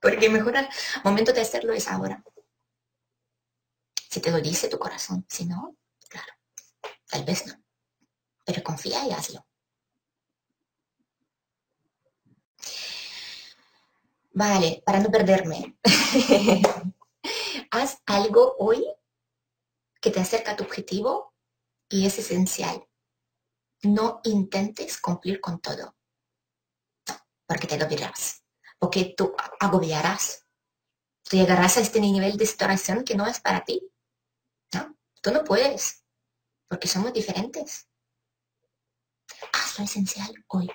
Porque 0.01 0.29
mejor 0.29 0.55
el 0.57 0.67
momento 1.03 1.33
de 1.33 1.41
hacerlo 1.41 1.73
es 1.73 1.87
ahora. 1.87 2.23
Si 4.09 4.21
te 4.21 4.31
lo 4.31 4.39
dice 4.39 4.69
tu 4.69 4.79
corazón, 4.79 5.25
si 5.27 5.45
no, 5.45 5.75
claro, 6.09 6.33
tal 7.09 7.23
vez 7.23 7.45
no. 7.45 7.61
Pero 8.45 8.63
confía 8.63 9.05
y 9.05 9.11
hazlo. 9.11 9.45
Vale, 14.33 14.83
para 14.85 14.99
no 14.99 15.09
perderme. 15.09 15.75
Haz 17.71 18.01
algo 18.05 18.55
hoy 18.59 18.85
que 20.01 20.11
te 20.11 20.19
acerca 20.19 20.55
tu 20.55 20.63
objetivo 20.63 21.33
y 21.89 22.05
es 22.05 22.19
esencial. 22.19 22.87
No 23.83 24.21
intentes 24.23 24.99
cumplir 24.99 25.39
con 25.41 25.59
todo. 25.59 25.95
porque 27.47 27.67
te 27.67 27.77
lo 27.77 27.85
dirás. 27.85 28.43
Porque 28.77 29.13
tú 29.15 29.33
agobiarás. 29.59 30.45
Tú 31.23 31.37
llegarás 31.37 31.77
a 31.77 31.81
este 31.81 31.99
nivel 31.99 32.37
de 32.37 32.45
situación 32.45 33.03
que 33.03 33.15
no 33.15 33.25
es 33.25 33.39
para 33.39 33.63
ti. 33.63 33.89
No, 34.73 34.97
tú 35.21 35.31
no 35.31 35.43
puedes. 35.43 36.03
Porque 36.67 36.87
somos 36.87 37.13
diferentes. 37.13 37.87
Haz 39.53 39.79
lo 39.79 39.85
esencial 39.85 40.33
hoy, 40.47 40.69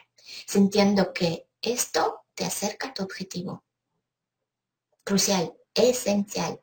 sintiendo 0.47 1.13
que 1.13 1.49
esto 1.61 2.25
te 2.35 2.45
acerca 2.45 2.89
a 2.89 2.95
tu 2.95 3.03
objetivo. 3.03 3.65
Crucial, 5.05 5.55
esencial. 5.75 6.62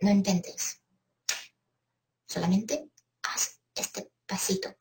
No 0.00 0.10
intentes. 0.10 0.82
Solamente 2.26 2.90
haz 3.22 3.60
este 3.74 4.10
pasito. 4.26 4.74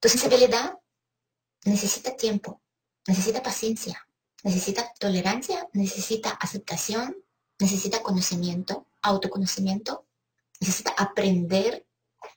Tu 0.00 0.08
sensibilidad 0.08 0.78
necesita 1.64 2.16
tiempo, 2.16 2.62
necesita 3.06 3.42
paciencia, 3.42 4.06
necesita 4.42 4.92
tolerancia, 4.98 5.68
necesita 5.74 6.30
aceptación, 6.30 7.16
necesita 7.58 8.02
conocimiento, 8.02 8.86
autoconocimiento, 9.02 10.06
necesita 10.58 10.94
aprender 10.96 11.86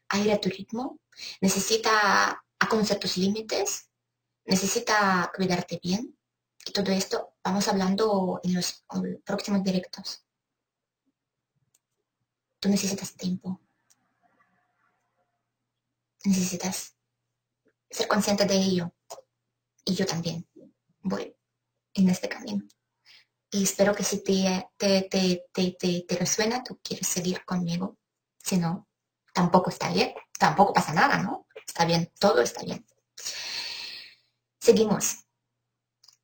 a 0.09 0.19
ir 0.19 0.31
a 0.31 0.41
tu 0.41 0.49
ritmo, 0.49 0.99
necesita 1.39 2.43
a 2.59 2.67
conocer 2.67 2.99
tus 2.99 3.17
límites, 3.17 3.89
necesita 4.45 5.31
cuidarte 5.35 5.79
bien. 5.81 6.17
Y 6.65 6.71
todo 6.71 6.91
esto 6.91 7.35
vamos 7.43 7.67
hablando 7.67 8.39
en 8.43 8.53
los 8.53 8.85
próximos 9.25 9.63
directos. 9.63 10.25
Tú 12.59 12.69
necesitas 12.69 13.13
tiempo. 13.15 13.59
Necesitas 16.23 16.95
ser 17.89 18.07
consciente 18.07 18.45
de 18.45 18.55
ello. 18.55 18.93
Y 19.83 19.93
yo 19.95 20.05
también 20.05 20.47
voy 21.01 21.35
en 21.93 22.09
este 22.09 22.29
camino. 22.29 22.65
Y 23.51 23.63
espero 23.63 23.93
que 23.93 24.03
si 24.03 24.23
te, 24.23 24.69
te, 24.77 25.03
te, 25.03 25.45
te, 25.51 26.05
te 26.07 26.15
resuena, 26.15 26.63
tú 26.63 26.79
quieres 26.81 27.07
seguir 27.07 27.43
conmigo. 27.45 27.97
Si 28.37 28.57
no, 28.57 28.87
tampoco 29.33 29.69
está 29.69 29.91
bien. 29.91 30.13
Tampoco 30.39 30.73
pasa 30.73 30.93
nada, 30.93 31.17
¿no? 31.21 31.47
Está 31.67 31.85
bien, 31.85 32.11
todo 32.19 32.41
está 32.41 32.63
bien. 32.63 32.85
Seguimos. 34.59 35.22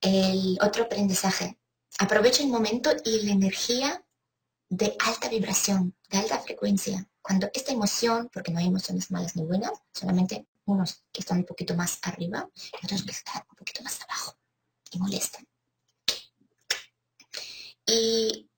El 0.01 0.57
otro 0.61 0.85
aprendizaje. 0.85 1.59
Aprovecha 1.97 2.43
el 2.43 2.49
momento 2.49 2.91
y 3.03 3.23
la 3.23 3.31
energía 3.31 4.05
de 4.69 4.95
alta 5.05 5.27
vibración, 5.27 5.95
de 6.09 6.19
alta 6.19 6.39
frecuencia. 6.39 7.09
Cuando 7.21 7.49
esta 7.53 7.71
emoción, 7.71 8.29
porque 8.31 8.51
no 8.51 8.59
hay 8.59 8.67
emociones 8.67 9.11
malas 9.11 9.35
ni 9.35 9.43
buenas, 9.43 9.71
solamente 9.93 10.47
unos 10.65 11.03
que 11.11 11.21
están 11.21 11.39
un 11.39 11.45
poquito 11.45 11.75
más 11.75 11.99
arriba 12.03 12.49
y 12.55 12.85
otros 12.85 13.03
que 13.03 13.11
están 13.11 13.43
un 13.49 13.55
poquito 13.55 13.83
más 13.83 13.99
abajo 14.01 14.37
y 14.91 14.99
molestan. 14.99 15.47
Y 17.85 18.49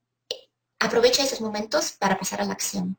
aprovecha 0.80 1.24
esos 1.24 1.42
momentos 1.42 1.94
para 1.94 2.20
pasar 2.20 2.42
a 2.42 2.46
la 2.46 2.54
acción. 2.54 2.98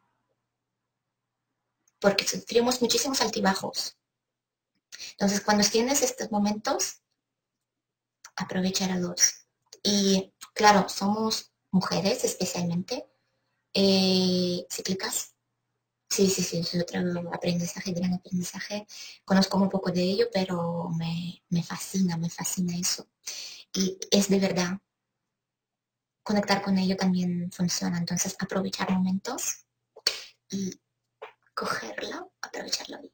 Porque 2.01 2.27
sufrimos 2.27 2.81
muchísimos 2.81 3.21
altibajos. 3.21 3.97
Entonces, 5.13 5.43
cuando 5.43 5.69
tienes 5.69 6.03
estos 6.03 6.31
momentos, 6.31 7.02
aprovecharlos. 8.37 9.47
Y 9.83 10.33
claro, 10.55 10.89
somos 10.89 11.53
mujeres 11.71 12.25
especialmente 12.25 13.07
eh, 13.75 14.67
cíclicas. 14.71 15.35
Sí, 16.11 16.29
sí, 16.29 16.43
sí, 16.43 16.59
es 16.59 16.75
otro 16.75 17.01
aprendizaje, 17.33 17.93
gran 17.93 18.15
aprendizaje. 18.15 18.87
Conozco 19.25 19.57
un 19.57 19.71
poco 19.71 19.91
de 19.91 20.03
ello, 20.03 20.29
pero 20.33 20.91
me, 20.91 21.43
me 21.49 21.63
fascina, 21.63 22.17
me 22.19 22.29
fascina 22.29 22.77
eso. 22.77 23.09
Y 23.73 23.99
es 24.11 24.29
de 24.29 24.39
verdad, 24.39 24.79
conectar 26.23 26.63
con 26.63 26.77
ello 26.79 26.97
también 26.97 27.51
funciona. 27.51 27.97
Entonces, 27.99 28.37
aprovechar 28.39 28.91
momentos 28.91 29.65
y 30.51 30.79
cogerlo, 31.55 32.33
aprovecharlo 32.43 32.99
y 33.03 33.13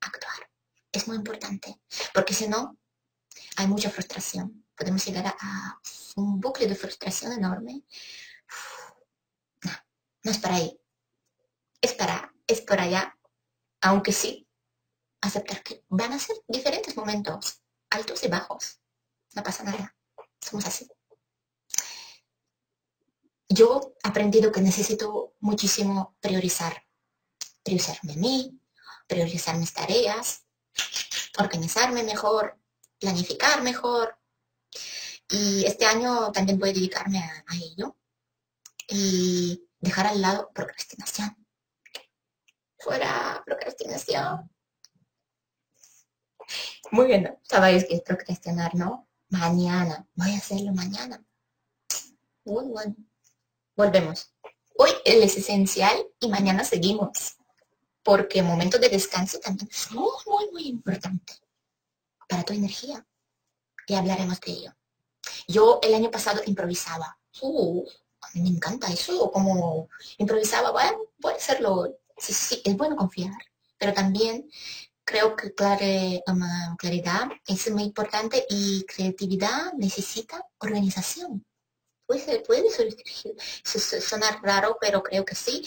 actuar. 0.00 0.50
Es 0.92 1.08
muy 1.08 1.16
importante, 1.16 1.80
porque 2.14 2.32
si 2.32 2.48
no, 2.48 2.78
hay 3.56 3.66
mucha 3.66 3.90
frustración. 3.90 4.64
Podemos 4.76 5.04
llegar 5.04 5.26
a, 5.26 5.80
un 6.16 6.40
bucle 6.40 6.66
de 6.66 6.74
frustración 6.74 7.32
enorme. 7.32 7.84
No, 9.62 9.72
no 10.22 10.30
es 10.30 10.38
para 10.38 10.56
ahí. 10.56 10.80
Es 11.80 11.92
para, 11.92 12.32
es 12.46 12.60
por 12.62 12.80
allá. 12.80 13.18
Aunque 13.80 14.12
sí, 14.12 14.48
aceptar 15.20 15.62
que 15.62 15.84
van 15.88 16.12
a 16.12 16.18
ser 16.18 16.36
diferentes 16.48 16.96
momentos, 16.96 17.62
altos 17.90 18.22
y 18.24 18.28
bajos. 18.28 18.80
No 19.34 19.42
pasa 19.42 19.64
nada. 19.64 19.94
Somos 20.40 20.66
así. 20.66 20.88
Yo 23.48 23.94
he 24.02 24.08
aprendido 24.08 24.50
que 24.50 24.60
necesito 24.60 25.34
muchísimo 25.40 26.16
priorizar. 26.20 26.84
Priorizarme 27.62 28.14
a 28.14 28.16
mí, 28.16 28.60
priorizar 29.06 29.56
mis 29.56 29.72
tareas, 29.72 30.46
organizarme 31.38 32.02
mejor, 32.02 32.58
planificar 32.98 33.62
mejor. 33.62 34.18
Y 35.28 35.64
este 35.64 35.86
año 35.86 36.30
también 36.32 36.58
voy 36.58 36.70
a 36.70 36.72
dedicarme 36.72 37.18
a, 37.18 37.44
ello 37.54 37.96
y 38.88 39.68
dejar 39.80 40.06
al 40.06 40.20
lado 40.20 40.50
procrastinación. 40.54 41.36
Fuera 42.78 43.42
procrastinación. 43.44 44.50
Muy 46.92 47.06
bien, 47.08 47.36
sabéis 47.42 47.84
que 47.86 47.96
es 47.96 48.02
procrastinar, 48.02 48.74
¿no? 48.76 49.08
Mañana, 49.28 50.06
voy 50.14 50.32
a 50.32 50.38
hacerlo 50.38 50.72
mañana. 50.72 51.24
Muy 52.44 52.66
bueno. 52.66 52.94
Volvemos. 53.74 54.32
Hoy 54.78 54.90
es 55.04 55.36
esencial 55.36 56.06
y 56.20 56.28
mañana 56.28 56.62
seguimos. 56.62 57.36
Porque 58.04 58.42
momento 58.42 58.78
de 58.78 58.88
descanso 58.88 59.40
también 59.40 59.68
es 59.68 59.90
muy, 59.90 60.12
muy, 60.26 60.50
muy 60.52 60.68
importante 60.68 61.45
para 62.26 62.42
tu 62.42 62.52
energía. 62.52 63.06
Y 63.86 63.94
hablaremos 63.94 64.40
de 64.40 64.52
ello. 64.52 64.76
Yo 65.46 65.80
el 65.82 65.94
año 65.94 66.10
pasado 66.10 66.42
improvisaba. 66.46 67.18
Uh, 67.40 67.84
a 68.22 68.28
mí 68.34 68.42
me 68.42 68.48
encanta 68.56 68.92
eso, 68.92 69.30
como 69.30 69.88
improvisaba, 70.18 70.70
bueno, 70.70 70.98
puede 71.20 71.36
hacerlo. 71.36 71.98
Sí, 72.16 72.32
sí, 72.32 72.62
es 72.64 72.76
bueno 72.76 72.96
confiar, 72.96 73.36
pero 73.78 73.92
también 73.92 74.48
creo 75.04 75.36
que 75.36 75.52
um, 76.26 76.76
claridad 76.76 77.28
es 77.46 77.70
muy 77.70 77.84
importante 77.84 78.44
y 78.48 78.84
creatividad 78.84 79.72
necesita 79.74 80.44
organización. 80.58 81.46
Puede, 82.06 82.40
puede 82.40 82.68
sonar 83.64 84.40
raro, 84.42 84.76
pero 84.80 85.02
creo 85.02 85.24
que 85.24 85.34
sí. 85.34 85.62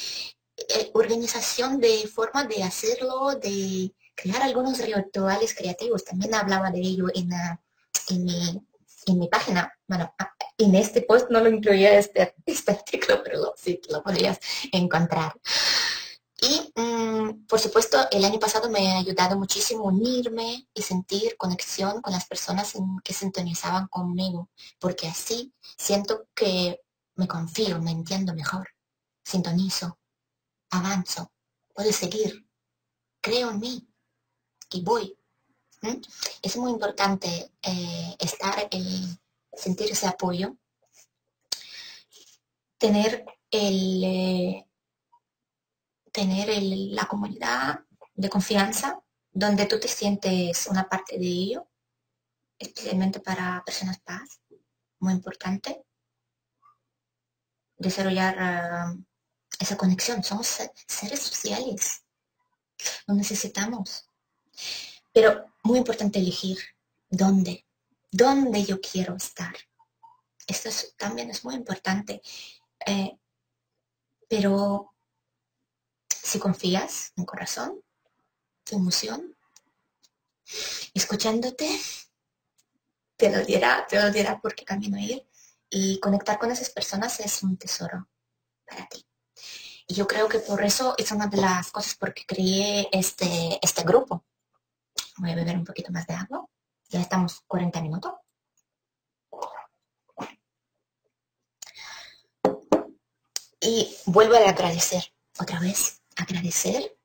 Eh, 0.58 0.92
organización 0.94 1.80
de 1.80 2.06
forma 2.08 2.44
de 2.44 2.64
hacerlo, 2.64 3.36
de 3.36 3.94
crear 4.22 4.42
algunos 4.42 4.80
rituales 4.80 5.54
creativos. 5.56 6.04
También 6.04 6.34
hablaba 6.36 6.72
de 6.72 6.80
ello 6.80 7.08
en, 7.14 7.32
en, 8.10 9.18
mi, 9.18 9.28
página. 9.28 9.72
Bueno, 9.88 10.14
en 10.58 10.76
este 10.76 11.02
post 11.02 11.30
no 11.30 11.40
lo 11.40 11.50
incluía 11.50 11.98
este, 11.98 12.36
este 12.46 12.72
artículo, 12.72 13.22
pero 13.24 13.54
sí 13.56 13.82
lo 13.90 14.04
podrías 14.04 14.40
encontrar. 14.72 15.34
Y 16.42 16.72
mm, 16.80 17.48
por 17.48 17.60
supuesto, 17.60 17.98
el 18.12 18.24
año 18.24 18.40
pasado 18.40 18.70
me 18.70 18.94
ha 18.94 19.00
ayudado 19.00 19.38
muchísimo 19.38 19.84
unirme 19.84 20.68
y 20.74 20.82
sentir 20.82 21.36
conexión 21.38 22.02
con 22.02 22.14
las 22.14 22.26
personas 22.26 22.74
que 23.04 23.14
sintonizaban 23.14 23.88
conmigo, 23.88 24.50
porque 24.80 25.08
así 25.08 25.54
siento 25.78 26.28
que 26.34 26.82
me 27.16 27.28
confío, 27.28 27.82
me 27.82 27.92
entiendo 27.92 28.34
mejor, 28.34 28.70
sintonizo, 29.22 30.00
avanzo, 30.70 31.34
puedo 31.74 31.92
seguir, 31.92 32.48
creo 33.22 33.50
en 33.50 33.60
mí 33.60 33.89
y 34.72 34.82
voy. 34.82 35.18
Es 36.42 36.58
muy 36.58 36.72
importante 36.72 37.52
eh, 37.62 38.16
estar, 38.20 38.68
eh, 38.72 39.18
sentir 39.54 39.92
ese 39.92 40.08
apoyo, 40.08 40.58
tener 42.78 43.26
el... 43.52 44.04
Eh, 44.04 44.66
tener 46.12 46.50
la 46.62 47.06
comunidad 47.06 47.86
de 48.16 48.30
confianza 48.30 49.00
donde 49.32 49.68
tú 49.68 49.80
te 49.80 49.88
sientes 49.88 50.66
una 50.68 50.90
parte 50.90 51.20
de 51.20 51.28
ello, 51.28 51.70
especialmente 52.58 53.20
para 53.20 53.64
personas 53.64 54.00
paz, 54.00 54.42
muy 55.00 55.14
importante. 55.14 55.86
Desarrollar 57.78 58.98
esa 59.60 59.78
conexión. 59.78 60.24
Somos 60.24 60.48
seres 60.88 61.22
sociales. 61.22 62.04
Lo 63.06 63.14
necesitamos. 63.14 64.09
Pero 65.14 65.54
muy 65.64 65.80
importante 65.80 66.20
elegir 66.20 66.58
dónde, 67.10 67.66
dónde 68.12 68.64
yo 68.64 68.80
quiero 68.80 69.16
estar. 69.16 69.56
Esto 70.48 70.70
también 70.98 71.30
es 71.30 71.44
muy 71.44 71.56
importante. 71.56 72.22
Eh, 72.86 73.18
pero 74.28 74.94
si 76.08 76.40
confías 76.40 77.12
en 77.16 77.26
corazón, 77.26 77.84
tu 78.64 78.76
emoción, 78.78 79.36
escuchándote, 80.94 81.68
te 83.18 83.30
lo 83.30 83.44
dirá, 83.44 83.86
te 83.88 84.02
lo 84.02 84.12
dirá 84.12 84.40
por 84.40 84.56
qué 84.56 84.64
camino 84.66 84.98
ir. 84.98 85.28
Y 85.72 86.00
conectar 86.00 86.40
con 86.40 86.52
esas 86.52 86.70
personas 86.72 87.20
es 87.20 87.44
un 87.44 87.58
tesoro 87.58 88.10
para 88.66 88.88
ti. 88.88 89.06
Y 89.88 89.96
yo 89.96 90.08
creo 90.08 90.28
que 90.30 90.40
por 90.40 90.64
eso 90.64 90.96
es 90.98 91.12
una 91.12 91.28
de 91.28 91.38
las 91.38 91.72
cosas 91.72 91.96
por 91.96 92.14
que 92.14 92.26
creé 92.26 92.90
este, 92.92 93.60
este 93.62 93.84
grupo. 93.84 94.24
Voy 95.20 95.32
a 95.32 95.36
beber 95.36 95.58
un 95.58 95.66
poquito 95.66 95.92
más 95.92 96.08
de 96.08 96.14
agua. 96.14 96.46
Ya 96.90 97.02
estamos 97.02 97.42
40 97.48 97.82
minutos. 97.82 98.14
Y 103.62 103.96
vuelvo 104.06 104.36
a 104.36 104.50
agradecer 104.50 105.04
otra 105.38 105.60
vez. 105.60 106.02
Agradecer 106.16 106.98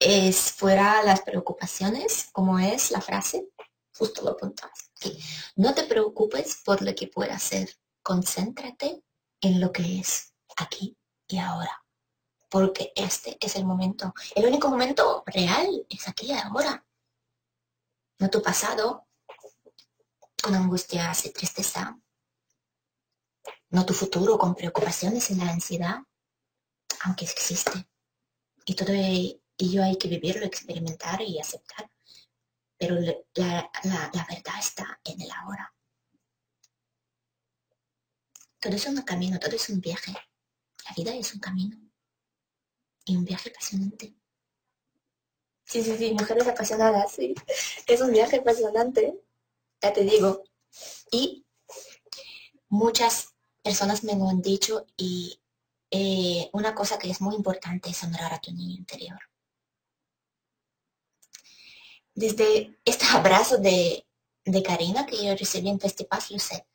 es 0.00 0.52
fuera 0.52 1.02
las 1.02 1.22
preocupaciones, 1.22 2.28
como 2.32 2.58
es 2.58 2.90
la 2.90 3.00
frase, 3.00 3.48
justo 3.96 4.22
lo 4.22 4.30
apuntas. 4.30 4.70
No 5.56 5.74
te 5.74 5.84
preocupes 5.84 6.60
por 6.64 6.82
lo 6.82 6.94
que 6.94 7.08
pueda 7.08 7.38
ser. 7.38 7.68
Concéntrate 8.02 9.02
en 9.40 9.60
lo 9.60 9.70
que 9.72 10.00
es 10.00 10.32
aquí 10.56 10.96
y 11.28 11.38
ahora. 11.38 11.84
Porque 12.48 12.92
este 12.94 13.36
es 13.40 13.56
el 13.56 13.64
momento. 13.64 14.14
El 14.34 14.46
único 14.46 14.68
momento 14.68 15.22
real 15.26 15.86
es 15.88 16.08
aquí 16.08 16.26
y 16.26 16.32
ahora. 16.32 16.84
No 18.18 18.28
tu 18.30 18.42
pasado, 18.42 19.06
con 20.42 20.54
angustias 20.54 21.24
y 21.26 21.32
tristeza. 21.32 21.96
No 23.70 23.86
tu 23.86 23.94
futuro 23.94 24.38
con 24.38 24.54
preocupaciones 24.54 25.30
y 25.30 25.34
la 25.36 25.50
ansiedad, 25.50 25.98
aunque 27.02 27.26
existe. 27.26 27.88
Y 28.64 28.74
todo 28.74 28.92
ello 28.92 29.84
hay 29.84 29.96
que 29.96 30.08
vivirlo, 30.08 30.46
experimentar 30.46 31.22
y 31.22 31.38
aceptar. 31.38 31.90
Pero 32.76 32.96
la, 33.34 33.70
la 33.84 34.26
verdad 34.28 34.58
está 34.58 35.00
en 35.04 35.20
el 35.20 35.30
ahora. 35.30 35.72
Todo 38.60 38.74
es 38.74 38.86
un 38.86 39.02
camino, 39.02 39.38
todo 39.38 39.54
es 39.54 39.68
un 39.68 39.80
viaje. 39.80 40.12
La 40.12 40.94
vida 40.96 41.14
es 41.14 41.32
un 41.34 41.40
camino. 41.40 41.78
Y 43.04 43.16
un 43.16 43.24
viaje 43.24 43.50
apasionante. 43.50 44.17
Sí, 45.68 45.82
sí, 45.84 45.96
sí, 45.98 46.12
mujeres 46.12 46.46
apasionadas, 46.48 47.12
sí. 47.12 47.34
Es 47.86 48.00
un 48.00 48.10
viaje 48.10 48.36
apasionante, 48.36 49.20
ya 49.82 49.92
te 49.92 50.02
digo. 50.02 50.42
Y 51.10 51.44
muchas 52.70 53.34
personas 53.62 54.02
me 54.02 54.16
lo 54.16 54.30
han 54.30 54.40
dicho 54.40 54.86
y 54.96 55.40
eh, 55.90 56.48
una 56.54 56.74
cosa 56.74 56.98
que 56.98 57.10
es 57.10 57.20
muy 57.20 57.34
importante 57.34 57.90
es 57.90 58.02
honrar 58.02 58.32
a 58.32 58.40
tu 58.40 58.50
niño 58.50 58.76
interior. 58.76 59.18
Desde 62.14 62.78
este 62.86 63.04
abrazo 63.06 63.58
de, 63.58 64.06
de 64.46 64.62
Karina 64.62 65.04
que 65.04 65.22
yo 65.22 65.36
recibí 65.36 65.68
en 65.68 65.80
Festipaz, 65.80 66.30
lo 66.30 66.38
sé. 66.38 66.66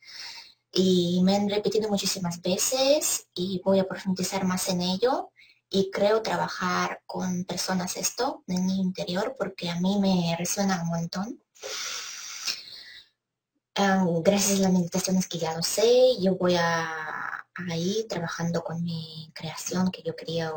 Y 0.72 1.22
me 1.24 1.36
han 1.36 1.50
repetido 1.50 1.90
muchísimas 1.90 2.42
veces 2.44 3.28
y 3.34 3.60
voy 3.66 3.80
a 3.80 3.88
profundizar 3.88 4.46
más 4.46 4.70
en 4.70 4.82
ello 4.82 5.32
y 5.76 5.90
creo 5.90 6.22
trabajar 6.22 7.02
con 7.08 7.46
personas 7.46 7.98
esto 7.98 8.44
en 8.48 8.64
mi 8.68 8.80
interior 8.80 9.36
porque 9.36 9.72
a 9.72 9.80
mí 9.80 9.98
me 10.00 10.36
resuena 10.38 10.80
un 10.84 10.90
montón. 10.90 11.44
gracias 14.24 14.60
a 14.60 14.64
las 14.64 14.72
meditaciones 14.72 15.28
que 15.28 15.40
ya 15.40 15.56
lo 15.56 15.64
sé, 15.64 16.22
yo 16.22 16.36
voy 16.36 16.56
a, 16.58 17.44
ir 17.76 18.08
trabajando 18.08 18.64
con 18.64 18.84
mi 18.84 19.32
creación 19.34 19.90
que 19.90 20.04
yo 20.04 20.16
quería 20.16 20.52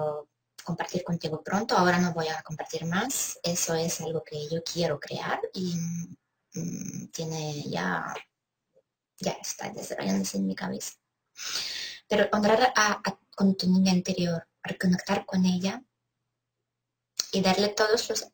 compartir 0.62 1.02
contigo 1.02 1.42
pronto. 1.42 1.76
Ahora 1.76 1.98
no 1.98 2.12
voy 2.12 2.28
a 2.28 2.42
compartir 2.42 2.84
más. 2.84 3.38
Eso 3.42 3.74
es 3.74 4.00
algo 4.02 4.22
que 4.22 4.48
yo 4.48 4.62
quiero 4.62 5.00
crear 5.00 5.40
y 5.54 5.76
mm, 6.54 7.06
tiene 7.08 7.62
ya, 7.70 8.14
ya 9.18 9.32
está 9.32 9.70
desarrollándose 9.70 10.36
en 10.36 10.46
mi 10.46 10.54
cabeza. 10.54 10.92
Pero 12.06 12.28
honrar 12.32 12.72
a, 12.76 13.02
con 13.34 13.56
tu 13.56 13.66
niña 13.70 13.92
interior, 13.92 14.46
reconectar 14.66 15.24
con 15.26 15.44
ella 15.44 15.82
y 17.32 17.40
darle 17.40 17.68
todos 17.68 18.08
los, 18.08 18.26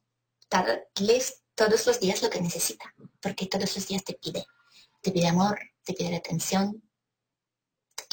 darles 0.50 1.42
todos 1.54 1.86
los 1.86 2.00
días 2.00 2.22
lo 2.22 2.30
que 2.30 2.40
necesita, 2.40 2.94
porque 3.20 3.46
todos 3.46 3.74
los 3.76 3.86
días 3.86 4.04
te 4.04 4.14
pide, 4.14 4.46
te 5.00 5.10
pide 5.10 5.28
amor, 5.28 5.58
te 5.84 5.94
pide 5.94 6.16
atención. 6.16 6.82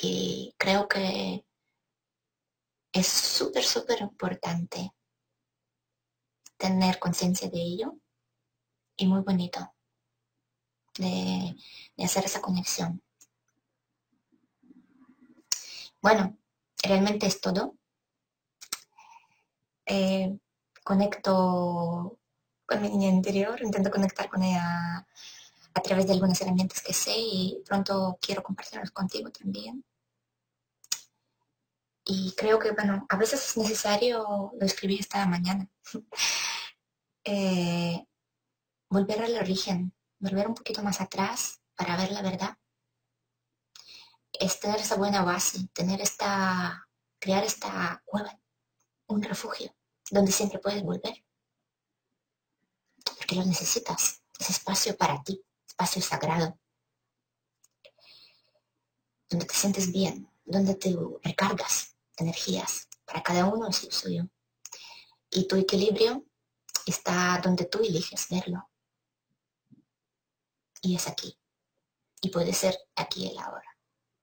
Y 0.02 0.56
creo 0.58 0.88
que 0.88 1.46
es 2.92 3.08
súper, 3.08 3.64
súper 3.64 4.02
importante 4.02 4.94
tener 6.58 7.00
conciencia 7.00 7.50
de 7.50 7.60
ello 7.60 7.98
y 8.96 9.08
muy 9.08 9.22
bonito 9.22 9.74
de, 10.98 11.56
de 11.96 12.04
hacer 12.04 12.26
esa 12.26 12.42
conexión. 12.42 13.02
Bueno, 16.02 16.38
realmente 16.82 17.28
es 17.28 17.42
todo. 17.42 17.79
Eh, 19.92 20.38
conecto 20.84 22.20
con 22.66 22.82
mi 22.82 22.90
niña 22.90 23.10
interior, 23.10 23.60
intento 23.64 23.90
conectar 23.90 24.30
con 24.30 24.44
ella 24.44 25.08
a 25.74 25.82
través 25.82 26.06
de 26.06 26.14
algunas 26.14 26.40
herramientas 26.42 26.82
que 26.84 26.94
sé 26.94 27.14
y 27.18 27.64
pronto 27.66 28.20
quiero 28.22 28.44
compartirlas 28.44 28.92
contigo 28.92 29.32
también. 29.32 29.84
Y 32.06 32.34
creo 32.38 32.60
que, 32.60 32.72
bueno, 32.72 33.06
a 33.10 33.18
veces 33.18 33.50
es 33.50 33.58
necesario, 33.58 34.52
lo 34.60 34.66
escribí 34.66 35.00
esta 35.00 35.26
mañana, 35.26 35.68
eh, 37.24 38.06
volver 38.90 39.24
al 39.24 39.38
origen, 39.38 39.94
volver 40.20 40.48
un 40.48 40.56
poquito 40.56 40.84
más 40.84 41.02
atrás 41.02 41.62
para 41.76 41.98
ver 41.98 42.12
la 42.12 42.22
verdad. 42.22 42.58
Es 44.34 44.60
tener 44.60 44.80
esa 44.80 44.96
buena 44.96 45.24
base, 45.24 45.68
tener 45.74 46.00
esta, 46.02 46.88
crear 47.20 47.44
esta 47.44 48.02
cueva, 48.06 48.40
un 49.08 49.24
refugio 49.24 49.74
donde 50.12 50.32
siempre 50.32 50.60
puedes 50.60 50.84
volver. 50.84 51.24
Porque 53.18 53.36
lo 53.36 53.46
necesitas. 53.46 54.22
Es 54.40 54.50
espacio 54.50 54.98
para 54.98 55.22
ti, 55.24 55.44
espacio 55.68 56.02
sagrado. 56.02 56.58
Donde 59.30 59.46
te 59.46 59.54
sientes 59.54 59.92
bien, 59.92 60.32
donde 60.46 60.76
te 60.76 60.96
recargas 61.24 61.96
energías. 62.18 62.88
Para 63.06 63.22
cada 63.22 63.46
uno 63.46 63.68
es 63.68 63.84
el 63.84 63.92
suyo. 63.92 64.30
Y 65.30 65.48
tu 65.48 65.56
equilibrio 65.56 66.26
está 66.86 67.40
donde 67.44 67.66
tú 67.66 67.80
eliges 67.80 68.28
verlo. 68.30 68.70
Y 70.82 70.96
es 70.96 71.08
aquí. 71.08 71.38
Y 72.22 72.30
puede 72.30 72.54
ser 72.54 72.78
aquí 72.96 73.28
y 73.28 73.38
ahora 73.38 73.70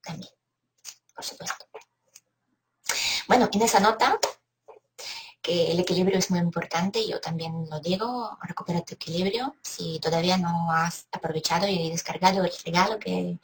también, 0.02 0.32
por 1.14 1.24
supuesto. 1.24 1.66
Bueno, 3.26 3.48
en 3.52 3.62
esa 3.62 3.80
nota 3.80 4.18
que 5.46 5.70
el 5.70 5.78
equilibrio 5.78 6.18
es 6.18 6.28
muy 6.32 6.40
importante, 6.40 7.06
yo 7.06 7.20
también 7.20 7.70
lo 7.70 7.78
digo, 7.78 8.36
recupera 8.42 8.82
tu 8.82 8.94
equilibrio. 8.94 9.54
Si 9.62 10.00
todavía 10.00 10.36
no 10.36 10.72
has 10.72 11.06
aprovechado 11.12 11.68
y 11.68 11.88
descargado 11.90 12.44
el 12.44 12.50
regalo 12.64 12.98
que 12.98 13.38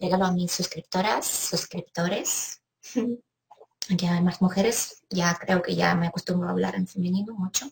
regalo 0.00 0.24
a 0.24 0.32
mis 0.32 0.50
suscriptoras, 0.52 1.26
suscriptores, 1.26 2.62
aquí 3.90 4.06
hay 4.06 4.22
más 4.22 4.40
mujeres, 4.40 5.02
ya 5.10 5.34
creo 5.38 5.60
que 5.60 5.74
ya 5.76 5.94
me 5.94 6.06
acostumbro 6.06 6.48
a 6.48 6.52
hablar 6.52 6.76
en 6.76 6.88
femenino 6.88 7.34
mucho. 7.34 7.70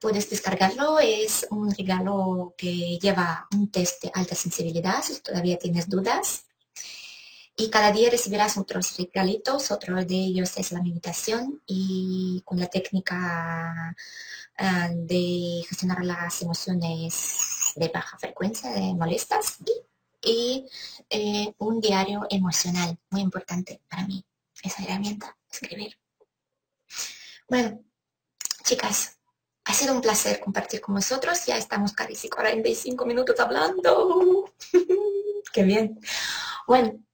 Puedes 0.00 0.28
descargarlo, 0.28 0.98
es 0.98 1.46
un 1.50 1.70
regalo 1.72 2.54
que 2.58 2.98
lleva 2.98 3.46
un 3.54 3.70
test 3.70 4.02
de 4.02 4.10
alta 4.12 4.34
sensibilidad, 4.34 5.00
si 5.00 5.20
todavía 5.20 5.58
tienes 5.58 5.88
dudas, 5.88 6.45
y 7.56 7.70
cada 7.70 7.90
día 7.90 8.10
recibirás 8.10 8.58
otros 8.58 8.96
regalitos, 8.98 9.70
otro 9.70 9.96
de 10.04 10.14
ellos 10.14 10.56
es 10.58 10.72
la 10.72 10.82
meditación 10.82 11.62
y 11.66 12.42
con 12.44 12.60
la 12.60 12.66
técnica 12.66 13.96
ah, 14.58 14.88
de 14.92 15.62
gestionar 15.66 16.04
las 16.04 16.42
emociones 16.42 17.72
de 17.74 17.88
baja 17.88 18.18
frecuencia, 18.18 18.70
de 18.70 18.94
molestas 18.94 19.56
y, 20.22 20.66
eh, 21.08 21.54
un 21.58 21.80
diario 21.80 22.26
emocional, 22.28 22.98
muy 23.10 23.22
importante 23.22 23.80
para 23.88 24.06
mí, 24.06 24.24
esa 24.62 24.82
herramienta, 24.82 25.36
escribir. 25.50 25.96
Bueno, 27.48 27.80
chicas, 28.64 29.18
ha 29.64 29.72
sido 29.72 29.94
un 29.94 30.00
placer 30.00 30.40
compartir 30.40 30.80
con 30.80 30.94
vosotros. 30.94 31.46
Ya 31.46 31.56
estamos 31.56 31.92
casi 31.92 32.28
45 32.28 33.06
minutos 33.06 33.38
hablando. 33.40 34.52
Qué 35.52 35.62
bien. 35.62 36.00
Bueno, 36.66 37.05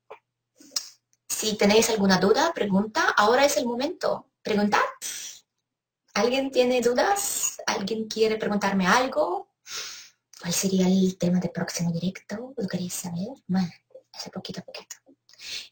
si 1.43 1.57
tenéis 1.57 1.91
alguna 1.91 2.19
duda, 2.19 2.53
pregunta, 2.55 3.03
ahora 3.17 3.45
es 3.45 3.57
el 3.57 3.67
momento. 3.67 4.31
Preguntad. 4.43 4.87
¿Alguien 6.15 6.53
tiene 6.53 6.81
dudas? 6.81 7.57
¿Alguien 7.67 8.07
quiere 8.07 8.37
preguntarme 8.37 8.87
algo? 8.87 9.49
¿Cuál 10.41 10.53
sería 10.53 10.87
el 10.87 11.19
tema 11.19 11.41
del 11.41 11.51
próximo 11.51 11.91
directo? 11.91 12.55
¿Lo 12.57 12.69
queréis 12.69 12.95
saber? 12.95 13.31
Bueno, 13.49 13.69
hace 14.13 14.31
poquito 14.31 14.61
a 14.61 14.63
poquito. 14.63 14.95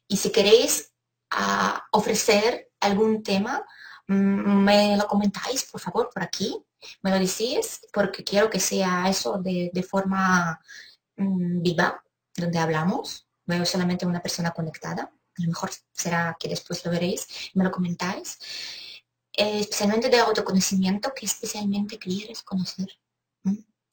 Y 0.08 0.16
si 0.16 0.32
queréis 0.32 0.92
ah, 1.30 1.86
ofrecer 1.92 2.72
algún 2.80 3.22
tema, 3.22 3.64
mm, 4.08 4.64
me 4.64 4.96
lo 4.96 5.06
comentáis, 5.06 5.70
por 5.70 5.80
favor, 5.80 6.10
por 6.12 6.24
aquí. 6.24 6.60
Me 7.02 7.10
lo 7.12 7.18
decís, 7.20 7.82
porque 7.92 8.24
quiero 8.24 8.50
que 8.50 8.58
sea 8.58 9.08
eso 9.08 9.38
de, 9.38 9.86
forma 9.88 10.60
mm, 11.16 11.62
viva, 11.62 12.02
donde 12.34 12.58
hablamos. 12.58 13.28
Veo 13.46 13.64
solamente 13.64 14.04
una 14.04 14.20
persona 14.20 14.50
conectada. 14.50 15.12
A 15.40 15.44
lo 15.44 15.48
mejor 15.48 15.70
será 15.92 16.36
que 16.38 16.48
después 16.48 16.84
lo 16.84 16.90
veréis. 16.90 17.26
Me 17.54 17.64
lo 17.64 17.70
comentáis. 17.70 18.38
Eh, 19.32 19.60
especialmente 19.60 20.08
de 20.08 20.18
autoconocimiento, 20.18 21.12
que 21.14 21.26
especialmente 21.26 21.98
quieres 21.98 22.42
conocer 22.42 22.88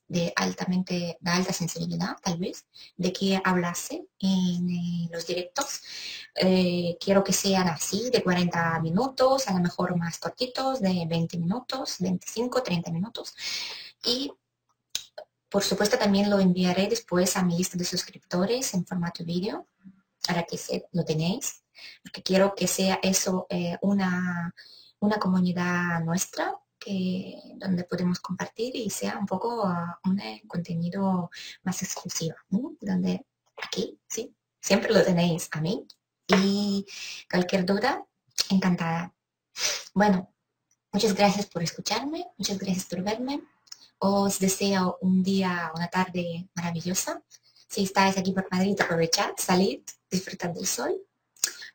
de 0.07 0.31
altamente, 0.35 1.17
de 1.19 1.31
alta 1.31 1.53
sensibilidad, 1.53 2.17
tal 2.23 2.37
vez, 2.37 2.65
de 2.95 3.11
que 3.11 3.39
hablase 3.43 4.07
en 4.19 4.69
eh, 4.69 5.09
los 5.11 5.27
directos. 5.27 5.81
Eh, 6.35 6.97
quiero 6.99 7.23
que 7.23 7.33
sean 7.33 7.67
así, 7.67 8.09
de 8.09 8.23
40 8.23 8.79
minutos, 8.81 9.47
a 9.47 9.53
lo 9.53 9.59
mejor 9.59 9.97
más 9.97 10.17
cortitos, 10.17 10.81
de 10.81 11.05
20 11.07 11.37
minutos, 11.37 11.97
25, 11.99 12.63
30 12.63 12.91
minutos. 12.91 13.35
Y 14.05 14.31
por 15.49 15.63
supuesto 15.63 15.97
también 15.97 16.29
lo 16.29 16.39
enviaré 16.39 16.87
después 16.87 17.35
a 17.37 17.43
mi 17.43 17.57
lista 17.57 17.77
de 17.77 17.85
suscriptores 17.85 18.73
en 18.73 18.85
formato 18.85 19.23
vídeo, 19.23 19.67
para 20.25 20.43
que 20.43 20.57
lo 20.91 21.03
tenéis, 21.05 21.63
porque 22.03 22.23
quiero 22.23 22.55
que 22.55 22.67
sea 22.67 22.99
eso 23.01 23.47
eh, 23.49 23.77
una, 23.81 24.53
una 24.99 25.17
comunidad 25.17 26.03
nuestra, 26.03 26.53
donde 27.55 27.83
podemos 27.83 28.19
compartir 28.19 28.75
y 28.75 28.89
sea 28.89 29.17
un 29.17 29.25
poco 29.25 29.63
ah, 29.65 29.99
un 30.05 30.19
eh, 30.19 30.43
contenido 30.47 31.29
más 31.63 31.81
exclusivo, 31.81 32.35
donde 32.79 33.25
aquí, 33.57 33.99
sí, 34.07 34.35
siempre 34.61 34.93
lo 34.93 35.03
tenéis 35.03 35.49
a 35.51 35.61
mí 35.61 35.85
y 36.27 36.85
cualquier 37.29 37.65
duda, 37.65 38.05
encantada. 38.49 39.13
Bueno, 39.93 40.33
muchas 40.91 41.13
gracias 41.13 41.47
por 41.47 41.63
escucharme, 41.63 42.27
muchas 42.37 42.57
gracias 42.57 42.85
por 42.85 43.01
verme. 43.01 43.41
Os 43.99 44.39
deseo 44.39 44.97
un 45.01 45.23
día, 45.23 45.71
una 45.75 45.87
tarde 45.87 46.47
maravillosa. 46.53 47.23
Si 47.67 47.83
estáis 47.83 48.17
aquí 48.17 48.31
por 48.31 48.47
Madrid, 48.51 48.79
aprovechad, 48.79 49.31
salid, 49.37 49.81
disfrutad 50.09 50.49
del 50.49 50.65
sol 50.65 50.95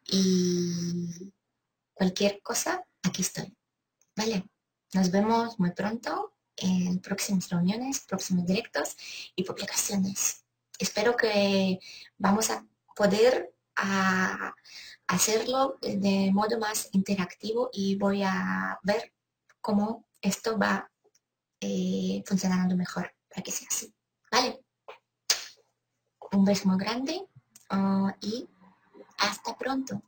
y 0.07 1.33
cualquier 1.95 2.41
cosa, 2.43 2.85
aquí 3.03 3.23
estoy. 3.23 3.57
¿Vale? 4.17 4.49
Nos 4.95 5.11
vemos 5.11 5.59
muy 5.59 5.71
pronto 5.73 6.35
en 6.57 7.01
próximas 7.01 7.49
reuniones, 7.49 8.01
próximos 8.01 8.47
directos 8.47 8.97
y 9.35 9.45
publicaciones. 9.45 10.45
Espero 10.79 11.17
que 11.17 11.79
vamos 12.19 12.51
a 12.51 12.67
poder 12.95 13.55
hacerlo 15.07 15.79
de 15.81 16.31
modo 16.33 16.59
más 16.59 16.91
interactivo 16.93 17.71
y 17.73 17.97
voy 17.97 18.23
a 18.23 18.79
ver 18.83 19.13
cómo 19.61 20.07
esto 20.21 20.59
va 20.59 20.91
eh, 21.61 22.23
funcionando 22.27 22.77
mejor 22.77 23.15
para 23.29 23.43
que 23.43 23.51
sea 23.51 23.69
así. 23.71 23.95
¿Vale? 24.31 24.63
Un 26.33 26.45
beso 26.45 26.69
muy 26.69 26.79
grande 26.79 27.29
ah, 27.73 28.15
y 28.21 28.49
hasta 29.19 29.57
pronto. 29.57 30.01